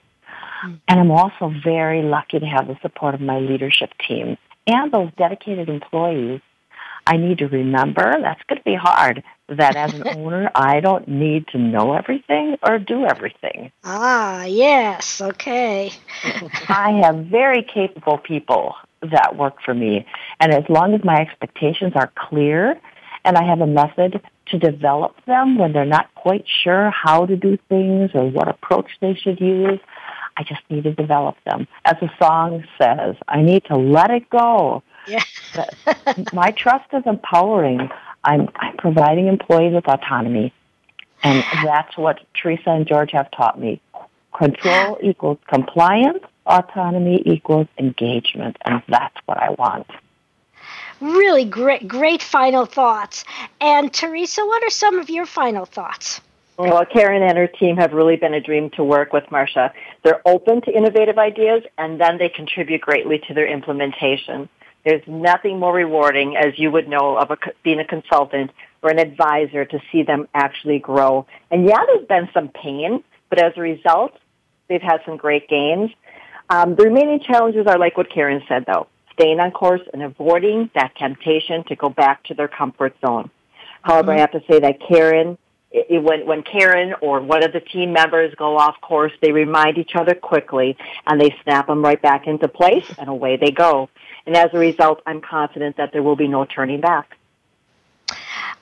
And 0.89 1.01
I'm 1.01 1.11
also 1.11 1.53
very 1.65 2.03
lucky 2.03 2.39
to 2.39 2.47
have 2.47 2.69
the 2.69 2.77
support 2.83 3.15
of 3.15 3.21
my 3.21 3.39
leadership 3.39 3.91
team 4.07 4.37
and 4.67 4.93
those 4.93 5.11
dedicated 5.17 5.69
employees. 5.69 6.41
I 7.05 7.17
need 7.17 7.39
to 7.39 7.49
remember, 7.49 8.15
that's 8.23 8.41
going 8.45 8.59
to 8.59 8.65
be 8.65 8.77
hard, 8.77 9.25
that 9.49 9.75
as 9.75 9.93
an 9.93 10.07
owner, 10.17 10.53
I 10.55 10.79
don't 10.79 11.09
need 11.09 11.49
to 11.49 11.59
know 11.59 11.95
everything 11.95 12.59
or 12.63 12.79
do 12.79 13.05
everything. 13.05 13.73
Ah, 13.83 14.45
yes, 14.45 15.21
okay. 15.21 15.91
I 16.69 17.01
have 17.03 17.27
very 17.27 17.65
capable 17.65 18.19
people 18.19 18.77
that 19.03 19.37
work 19.37 19.61
for 19.65 19.75
me. 19.75 20.07
And 20.39 20.53
as 20.53 20.65
long 20.69 20.95
as 20.95 21.03
my 21.03 21.17
expectations 21.17 21.93
are 21.97 22.13
clear 22.15 22.81
and 23.25 23.37
I 23.37 23.45
have 23.45 23.61
a 23.61 23.67
method 23.67 24.21
to 24.47 24.59
develop 24.59 25.15
them 25.27 25.59
when 25.59 25.73
they're 25.73 25.85
not 25.85 26.15
quite 26.15 26.45
sure 26.63 26.91
how 26.91 27.27
to 27.27 27.37
do 27.37 27.59
things 27.69 28.11
or 28.15 28.29
what 28.29 28.49
approach 28.49 28.91
they 29.01 29.15
should 29.15 29.41
use. 29.41 29.81
I 30.37 30.45
just 30.45 30.63
need 30.71 30.85
to 30.85 30.93
develop 30.93 31.37
them. 31.45 31.69
As 31.85 31.97
the 32.01 32.11
song 32.19 32.65
says, 32.81 33.17
I 33.29 33.43
need 33.43 33.65
to 33.67 33.77
let 33.77 34.11
it 34.11 34.29
go. 34.31 34.83
Yeah. 35.07 35.23
My 36.33 36.51
trust 36.53 36.87
is 36.93 37.03
empowering. 37.07 37.91
I'm, 38.25 38.49
I'm 38.57 38.77
providing 38.77 39.27
employees 39.27 39.75
with 39.75 39.87
autonomy. 39.87 40.53
And 41.23 41.45
that's 41.63 41.97
what 41.97 42.21
Theresa 42.35 42.71
and 42.71 42.87
George 42.87 43.13
have 43.13 43.31
taught 43.31 43.61
me. 43.61 43.81
Control 44.37 44.99
equals 45.03 45.39
compliance, 45.49 46.25
autonomy 46.47 47.23
equals 47.27 47.69
engagement, 47.79 48.57
and 48.65 48.83
that's 48.89 49.17
what 49.27 49.39
I 49.39 49.51
want. 49.51 49.87
Really 51.03 51.45
great, 51.45 51.89
great 51.89 52.23
final 52.23 52.65
thoughts. 52.65 53.25
And 53.61 53.93
Theresa, 53.93 54.47
what 54.47 54.63
are 54.63 54.71
some 54.71 55.01
of 55.01 55.11
your 55.11 55.27
final 55.27 55.67
thoughts? 55.67 56.21
Well, 56.57 56.85
Karen 56.87 57.25
and 57.25 57.37
her 57.37 57.49
team 57.49 57.77
have 57.79 57.93
really 57.93 58.15
been 58.15 58.35
a 58.35 58.41
dream 58.41 58.71
to 58.77 58.85
work 58.85 59.13
with, 59.13 59.29
Marcia. 59.33 59.73
They're 60.05 60.23
open 60.25 60.61
to 60.63 60.71
innovative 60.71 61.19
ideas 61.19 61.65
and 61.77 62.01
then 62.01 62.19
they 62.19 62.29
contribute 62.29 62.83
greatly 62.83 63.19
to 63.27 63.35
their 63.35 63.49
implementation. 63.49 64.49
There's 64.85 65.03
nothing 65.09 65.59
more 65.59 65.75
rewarding, 65.75 66.37
as 66.37 66.57
you 66.57 66.71
would 66.71 66.89
know, 66.89 67.17
of 67.17 67.33
a, 67.33 67.39
being 67.65 67.81
a 67.81 67.85
consultant 67.85 68.53
or 68.81 68.91
an 68.91 69.01
advisor 69.01 69.65
to 69.65 69.81
see 69.91 70.05
them 70.05 70.29
actually 70.35 70.79
grow. 70.79 71.27
And 71.51 71.67
yeah, 71.67 71.81
there's 71.85 72.07
been 72.07 72.29
some 72.33 72.49
pain, 72.49 73.03
but 73.29 73.43
as 73.43 73.55
a 73.57 73.61
result, 73.61 74.17
they've 74.69 74.81
had 74.81 75.01
some 75.05 75.17
great 75.17 75.49
gains. 75.49 75.91
Um, 76.49 76.77
the 76.77 76.85
remaining 76.85 77.19
challenges 77.19 77.67
are 77.67 77.79
like 77.79 77.97
what 77.97 78.09
Karen 78.09 78.43
said, 78.47 78.67
though, 78.67 78.87
staying 79.13 79.41
on 79.41 79.51
course 79.51 79.83
and 79.93 80.03
avoiding 80.03 80.71
that 80.75 80.95
temptation 80.97 81.65
to 81.65 81.77
go 81.77 81.89
back 81.89 82.25
to 82.25 82.35
their 82.35 82.49
comfort 82.49 82.95
zone. 83.05 83.31
However, 83.83 84.13
mm-hmm. 84.13 84.19
I 84.19 84.21
have 84.21 84.33
to 84.33 84.43
say 84.49 84.61
that 84.61 84.79
Karen, 84.87 85.39
it, 85.71 86.03
when, 86.03 86.27
when 86.27 86.43
Karen 86.43 86.95
or 87.01 87.21
one 87.21 87.43
of 87.43 87.53
the 87.53 87.61
team 87.61 87.93
members 87.93 88.35
go 88.37 88.59
off 88.59 88.81
course, 88.81 89.13
they 89.21 89.33
remind 89.33 89.79
each 89.79 89.95
other 89.95 90.15
quickly 90.15 90.77
and 91.07 91.21
they 91.21 91.35
snap 91.43 91.67
them 91.67 91.83
right 91.83 92.01
back 92.01 92.27
into 92.27 92.49
place 92.49 92.87
and 92.99 93.09
away 93.09 93.37
they 93.37 93.51
go. 93.51 93.89
And 94.27 94.37
as 94.37 94.51
a 94.53 94.59
result, 94.59 95.03
I'm 95.07 95.21
confident 95.21 95.77
that 95.77 95.93
there 95.93 96.03
will 96.03 96.17
be 96.17 96.29
no 96.29 96.45
turning 96.45 96.81
back. 96.81 97.17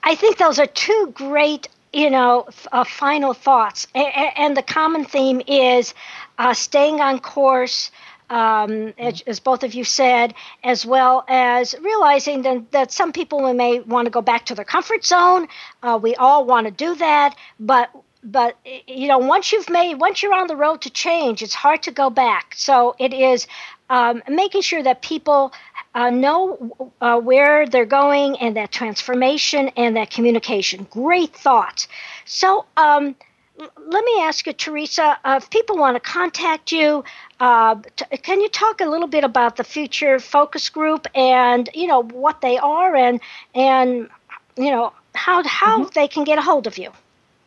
I 0.02 0.14
think 0.14 0.38
those 0.38 0.58
are 0.58 0.66
two 0.66 1.12
great, 1.14 1.68
you 1.92 2.08
know, 2.10 2.48
uh, 2.72 2.84
final 2.84 3.34
thoughts. 3.34 3.86
and 3.94 4.56
the 4.56 4.62
common 4.62 5.04
theme 5.04 5.42
is 5.46 5.94
uh, 6.38 6.54
staying 6.54 7.00
on 7.00 7.18
course, 7.18 7.90
um, 8.30 8.94
as, 8.98 9.22
as, 9.26 9.40
both 9.40 9.62
of 9.64 9.74
you 9.74 9.84
said, 9.84 10.34
as 10.64 10.86
well 10.86 11.24
as 11.28 11.74
realizing 11.80 12.42
that, 12.42 12.70
that 12.70 12.92
some 12.92 13.12
people 13.12 13.52
may 13.52 13.80
want 13.80 14.06
to 14.06 14.10
go 14.10 14.22
back 14.22 14.46
to 14.46 14.54
their 14.54 14.64
comfort 14.64 15.04
zone. 15.04 15.48
Uh, 15.82 15.98
we 16.00 16.14
all 16.14 16.44
want 16.46 16.66
to 16.66 16.70
do 16.70 16.94
that, 16.94 17.36
but 17.58 17.90
but 18.22 18.54
you 18.86 19.08
know 19.08 19.16
once 19.16 19.50
you've 19.50 19.70
made 19.70 19.94
once 19.94 20.22
you're 20.22 20.34
on 20.34 20.46
the 20.46 20.54
road 20.54 20.82
to 20.82 20.90
change 20.90 21.40
it's 21.40 21.54
hard 21.54 21.82
to 21.82 21.90
go 21.90 22.10
back 22.10 22.52
so 22.54 22.94
it 22.98 23.14
is 23.14 23.46
um, 23.88 24.22
making 24.28 24.60
sure 24.60 24.82
that 24.82 25.00
people 25.00 25.52
uh, 25.94 26.10
know 26.10 26.90
uh, 27.00 27.18
where 27.20 27.66
they're 27.66 27.84
going 27.84 28.38
and 28.38 28.56
that 28.56 28.70
transformation 28.70 29.70
and 29.76 29.96
that 29.96 30.10
communication. 30.10 30.86
Great 30.90 31.34
thought 31.34 31.86
So, 32.24 32.64
um, 32.76 33.16
let 33.60 34.04
me 34.04 34.20
ask 34.20 34.46
you, 34.46 34.52
Theresa, 34.52 35.18
uh, 35.24 35.40
if 35.42 35.50
people 35.50 35.76
want 35.76 35.96
to 35.96 36.00
contact 36.00 36.72
you, 36.72 37.04
uh, 37.40 37.76
t- 37.96 38.16
can 38.18 38.40
you 38.40 38.48
talk 38.48 38.80
a 38.80 38.86
little 38.86 39.08
bit 39.08 39.24
about 39.24 39.56
the 39.56 39.64
Future 39.64 40.18
Focus 40.18 40.68
Group 40.68 41.06
and 41.14 41.68
you 41.74 41.86
know 41.86 42.02
what 42.02 42.40
they 42.40 42.58
are 42.58 42.94
and 42.94 43.20
and 43.54 44.08
you 44.56 44.70
know 44.70 44.92
how 45.14 45.42
how 45.44 45.80
mm-hmm. 45.80 45.90
they 45.94 46.08
can 46.08 46.24
get 46.24 46.38
a 46.38 46.42
hold 46.42 46.66
of 46.66 46.78
you? 46.78 46.90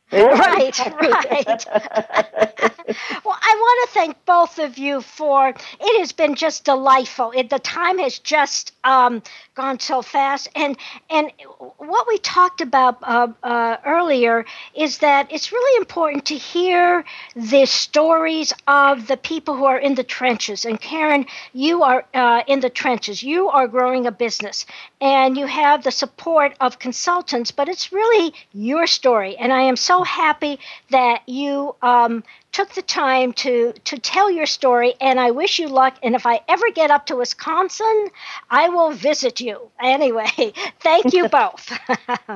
right, 0.12 0.78
right. 1.00 1.66
well, 3.24 3.38
I 3.40 3.54
want 3.58 3.88
to 3.88 3.94
thank 3.94 4.24
both 4.26 4.58
of 4.58 4.78
you 4.78 5.00
for 5.00 5.48
it 5.48 5.98
has 5.98 6.12
been 6.12 6.34
just 6.34 6.64
delightful. 6.64 7.32
It, 7.34 7.50
the 7.50 7.58
time 7.58 7.98
has 7.98 8.18
just 8.18 8.72
um, 8.84 9.22
gone 9.54 9.80
so 9.80 10.02
fast, 10.02 10.48
and 10.54 10.76
and 11.10 11.32
what 11.78 12.06
we 12.06 12.18
talked 12.18 12.60
about 12.60 12.98
uh, 13.02 13.28
uh, 13.42 13.78
earlier 13.84 14.44
is 14.74 14.98
that 14.98 15.32
it's 15.32 15.50
really 15.52 15.78
important 15.78 16.26
to 16.26 16.36
hear 16.36 17.04
the 17.34 17.64
stories 17.66 18.52
of 18.68 19.06
the 19.06 19.16
people 19.16 19.56
who 19.56 19.64
are 19.64 19.78
in 19.78 19.94
the 19.94 20.04
trenches. 20.04 20.64
And 20.64 20.80
Karen, 20.80 21.26
you 21.52 21.82
are 21.82 22.04
uh, 22.14 22.42
in 22.46 22.60
the 22.60 22.70
trenches. 22.70 23.22
You 23.22 23.48
are 23.48 23.66
growing 23.66 24.06
a 24.06 24.12
business, 24.12 24.66
and 25.04 25.36
you 25.36 25.44
have 25.44 25.84
the 25.84 25.90
support 25.90 26.54
of 26.62 26.78
consultants, 26.78 27.50
but 27.50 27.68
it's 27.68 27.92
really 27.92 28.32
your 28.54 28.86
story. 28.86 29.36
And 29.36 29.52
I 29.52 29.60
am 29.60 29.76
so 29.76 30.02
happy 30.02 30.58
that 30.92 31.28
you 31.28 31.76
um, 31.82 32.24
took 32.52 32.70
the 32.70 32.80
time 32.80 33.34
to 33.34 33.74
to 33.84 33.98
tell 33.98 34.30
your 34.30 34.46
story 34.46 34.94
and 35.02 35.20
I 35.20 35.32
wish 35.32 35.58
you 35.58 35.68
luck. 35.68 35.98
And 36.02 36.14
if 36.14 36.24
I 36.24 36.40
ever 36.48 36.70
get 36.70 36.90
up 36.90 37.04
to 37.06 37.16
Wisconsin 37.16 38.08
I 38.50 38.70
will 38.70 38.92
visit 38.92 39.42
you. 39.42 39.70
Anyway 39.78 40.30
thank 40.80 41.12
you 41.12 41.28
both. 41.40 41.70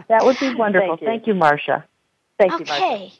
That 0.08 0.26
would 0.26 0.38
be 0.38 0.54
wonderful. 0.64 0.88
Thank 0.88 1.00
you, 1.00 1.06
thank 1.06 1.26
you 1.26 1.34
Marcia. 1.34 1.86
Thank 2.38 2.52
okay. 2.52 2.64
you 2.64 2.74
okay. 2.74 3.12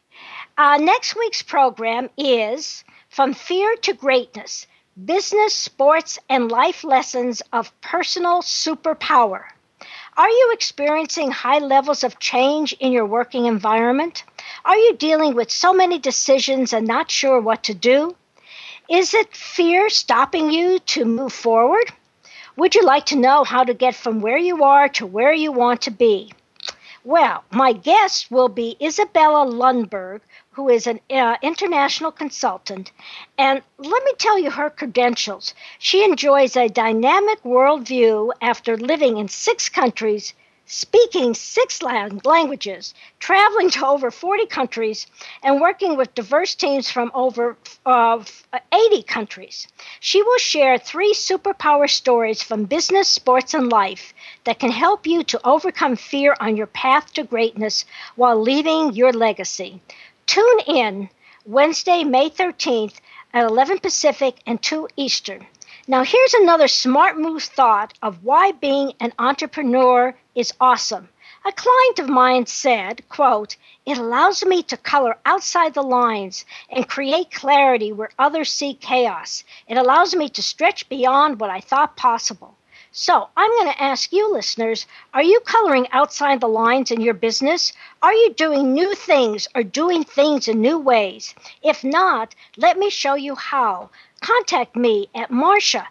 Uh, 0.58 0.76
next 0.76 1.16
week's 1.16 1.40
program 1.40 2.10
is 2.18 2.84
from 3.08 3.32
fear 3.32 3.76
to 3.76 3.94
greatness 3.94 4.66
business 5.04 5.54
sports 5.54 6.18
and 6.28 6.50
life 6.50 6.84
lessons 6.84 7.42
of 7.52 7.78
personal 7.80 8.42
superpower 8.42 9.44
are 10.18 10.28
you 10.28 10.50
experiencing 10.52 11.30
high 11.30 11.60
levels 11.60 12.02
of 12.02 12.18
change 12.18 12.72
in 12.80 12.90
your 12.90 13.06
working 13.06 13.46
environment? 13.46 14.24
Are 14.64 14.76
you 14.76 14.96
dealing 14.96 15.36
with 15.36 15.48
so 15.48 15.72
many 15.72 16.00
decisions 16.00 16.72
and 16.72 16.88
not 16.88 17.08
sure 17.08 17.40
what 17.40 17.62
to 17.62 17.74
do? 17.74 18.16
Is 18.90 19.14
it 19.14 19.36
fear 19.36 19.88
stopping 19.88 20.50
you 20.50 20.80
to 20.80 21.04
move 21.04 21.32
forward? 21.32 21.92
Would 22.56 22.74
you 22.74 22.82
like 22.82 23.06
to 23.06 23.16
know 23.16 23.44
how 23.44 23.62
to 23.62 23.74
get 23.74 23.94
from 23.94 24.20
where 24.20 24.36
you 24.36 24.64
are 24.64 24.88
to 24.88 25.06
where 25.06 25.32
you 25.32 25.52
want 25.52 25.82
to 25.82 25.92
be? 25.92 26.32
Well, 27.04 27.44
my 27.52 27.72
guest 27.72 28.28
will 28.28 28.48
be 28.48 28.76
Isabella 28.82 29.46
Lundberg, 29.46 30.22
who 30.58 30.68
is 30.68 30.88
an 30.88 30.98
uh, 31.08 31.36
international 31.40 32.10
consultant. 32.10 32.90
And 33.38 33.62
let 33.78 34.02
me 34.04 34.12
tell 34.18 34.36
you 34.40 34.50
her 34.50 34.70
credentials. 34.70 35.54
She 35.78 36.02
enjoys 36.02 36.56
a 36.56 36.68
dynamic 36.68 37.40
worldview 37.44 38.32
after 38.42 38.76
living 38.76 39.18
in 39.18 39.28
six 39.28 39.68
countries 39.68 40.34
speaking 40.70 41.32
six 41.32 41.80
languages, 41.82 42.92
traveling 43.18 43.70
to 43.70 43.86
over 43.86 44.10
40 44.10 44.46
countries, 44.46 45.06
and 45.42 45.60
working 45.60 45.96
with 45.96 46.14
diverse 46.14 46.54
teams 46.54 46.90
from 46.90 47.10
over 47.14 47.56
uh, 47.86 48.22
80 48.72 49.02
countries. 49.04 49.66
She 50.00 50.22
will 50.22 50.38
share 50.38 50.76
three 50.76 51.14
superpower 51.14 51.88
stories 51.88 52.42
from 52.42 52.64
business, 52.64 53.08
sports, 53.08 53.54
and 53.54 53.72
life 53.72 54.12
that 54.44 54.58
can 54.58 54.70
help 54.70 55.06
you 55.06 55.22
to 55.24 55.40
overcome 55.46 55.96
fear 55.96 56.36
on 56.38 56.56
your 56.56 56.66
path 56.66 57.14
to 57.14 57.24
greatness 57.24 57.86
while 58.16 58.38
leaving 58.40 58.92
your 58.92 59.12
legacy. 59.12 59.80
Tune 60.28 60.60
in 60.66 61.08
Wednesday, 61.46 62.04
May 62.04 62.28
13th 62.28 62.96
at 63.32 63.44
11 63.46 63.78
Pacific 63.78 64.36
and 64.44 64.60
2 64.60 64.86
Eastern. 64.94 65.46
Now, 65.86 66.04
here's 66.04 66.34
another 66.34 66.68
smart 66.68 67.16
move 67.16 67.44
thought 67.44 67.94
of 68.02 68.22
why 68.22 68.52
being 68.52 68.92
an 69.00 69.14
entrepreneur 69.18 70.14
is 70.34 70.52
awesome. 70.60 71.08
A 71.46 71.52
client 71.52 71.98
of 71.98 72.10
mine 72.10 72.44
said, 72.44 73.08
quote, 73.08 73.56
it 73.86 73.96
allows 73.96 74.44
me 74.44 74.62
to 74.64 74.76
color 74.76 75.16
outside 75.24 75.72
the 75.72 75.82
lines 75.82 76.44
and 76.68 76.86
create 76.86 77.30
clarity 77.30 77.90
where 77.90 78.10
others 78.18 78.52
see 78.52 78.74
chaos. 78.74 79.44
It 79.66 79.78
allows 79.78 80.14
me 80.14 80.28
to 80.28 80.42
stretch 80.42 80.90
beyond 80.90 81.40
what 81.40 81.48
I 81.48 81.60
thought 81.60 81.96
possible. 81.96 82.57
So 83.00 83.28
I'm 83.36 83.52
going 83.52 83.72
to 83.72 83.80
ask 83.80 84.12
you, 84.12 84.32
listeners, 84.32 84.84
are 85.14 85.22
you 85.22 85.38
coloring 85.44 85.86
outside 85.92 86.40
the 86.40 86.48
lines 86.48 86.90
in 86.90 87.00
your 87.00 87.14
business? 87.14 87.72
Are 88.02 88.12
you 88.12 88.34
doing 88.34 88.74
new 88.74 88.92
things 88.96 89.46
or 89.54 89.62
doing 89.62 90.02
things 90.02 90.48
in 90.48 90.60
new 90.60 90.80
ways? 90.80 91.32
If 91.62 91.84
not, 91.84 92.34
let 92.56 92.76
me 92.76 92.90
show 92.90 93.14
you 93.14 93.36
how 93.36 93.90
contact 94.20 94.74
me 94.74 95.08
at 95.14 95.30
Marcia 95.30 95.86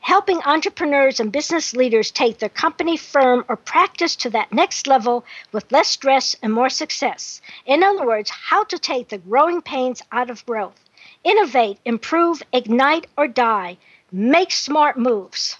helping 0.00 0.42
entrepreneurs 0.42 1.20
and 1.20 1.32
business 1.32 1.74
leaders 1.74 2.10
take 2.10 2.38
their 2.38 2.48
company, 2.48 2.96
firm, 2.96 3.44
or 3.48 3.56
practice 3.56 4.16
to 4.16 4.30
that 4.30 4.52
next 4.52 4.86
level 4.86 5.24
with 5.52 5.70
less 5.72 5.88
stress 5.88 6.36
and 6.42 6.52
more 6.52 6.70
success. 6.70 7.40
In 7.66 7.82
other 7.82 8.06
words, 8.06 8.30
how 8.30 8.64
to 8.64 8.78
take 8.78 9.08
the 9.08 9.18
growing 9.18 9.62
pains 9.62 10.02
out 10.12 10.30
of 10.30 10.44
growth. 10.46 10.78
Innovate, 11.24 11.78
improve, 11.84 12.42
ignite, 12.52 13.06
or 13.16 13.28
die. 13.28 13.76
Make 14.12 14.52
smart 14.52 14.96
moves. 14.96 15.56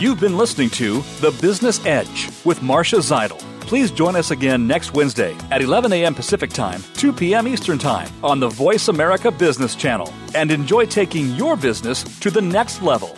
You've 0.00 0.20
been 0.20 0.36
listening 0.36 0.68
to 0.70 1.02
The 1.20 1.34
Business 1.40 1.84
Edge 1.86 2.28
with 2.44 2.60
Marcia 2.62 2.96
Zidle. 2.96 3.53
Please 3.66 3.90
join 3.90 4.14
us 4.14 4.30
again 4.30 4.66
next 4.66 4.92
Wednesday 4.92 5.34
at 5.50 5.62
11 5.62 5.92
a.m. 5.94 6.14
Pacific 6.14 6.50
Time, 6.50 6.82
2 6.94 7.12
p.m. 7.12 7.48
Eastern 7.48 7.78
Time 7.78 8.08
on 8.22 8.38
the 8.38 8.48
Voice 8.48 8.88
America 8.88 9.30
Business 9.30 9.74
Channel 9.74 10.12
and 10.34 10.50
enjoy 10.50 10.84
taking 10.84 11.30
your 11.30 11.56
business 11.56 12.02
to 12.20 12.30
the 12.30 12.42
next 12.42 12.82
level. 12.82 13.16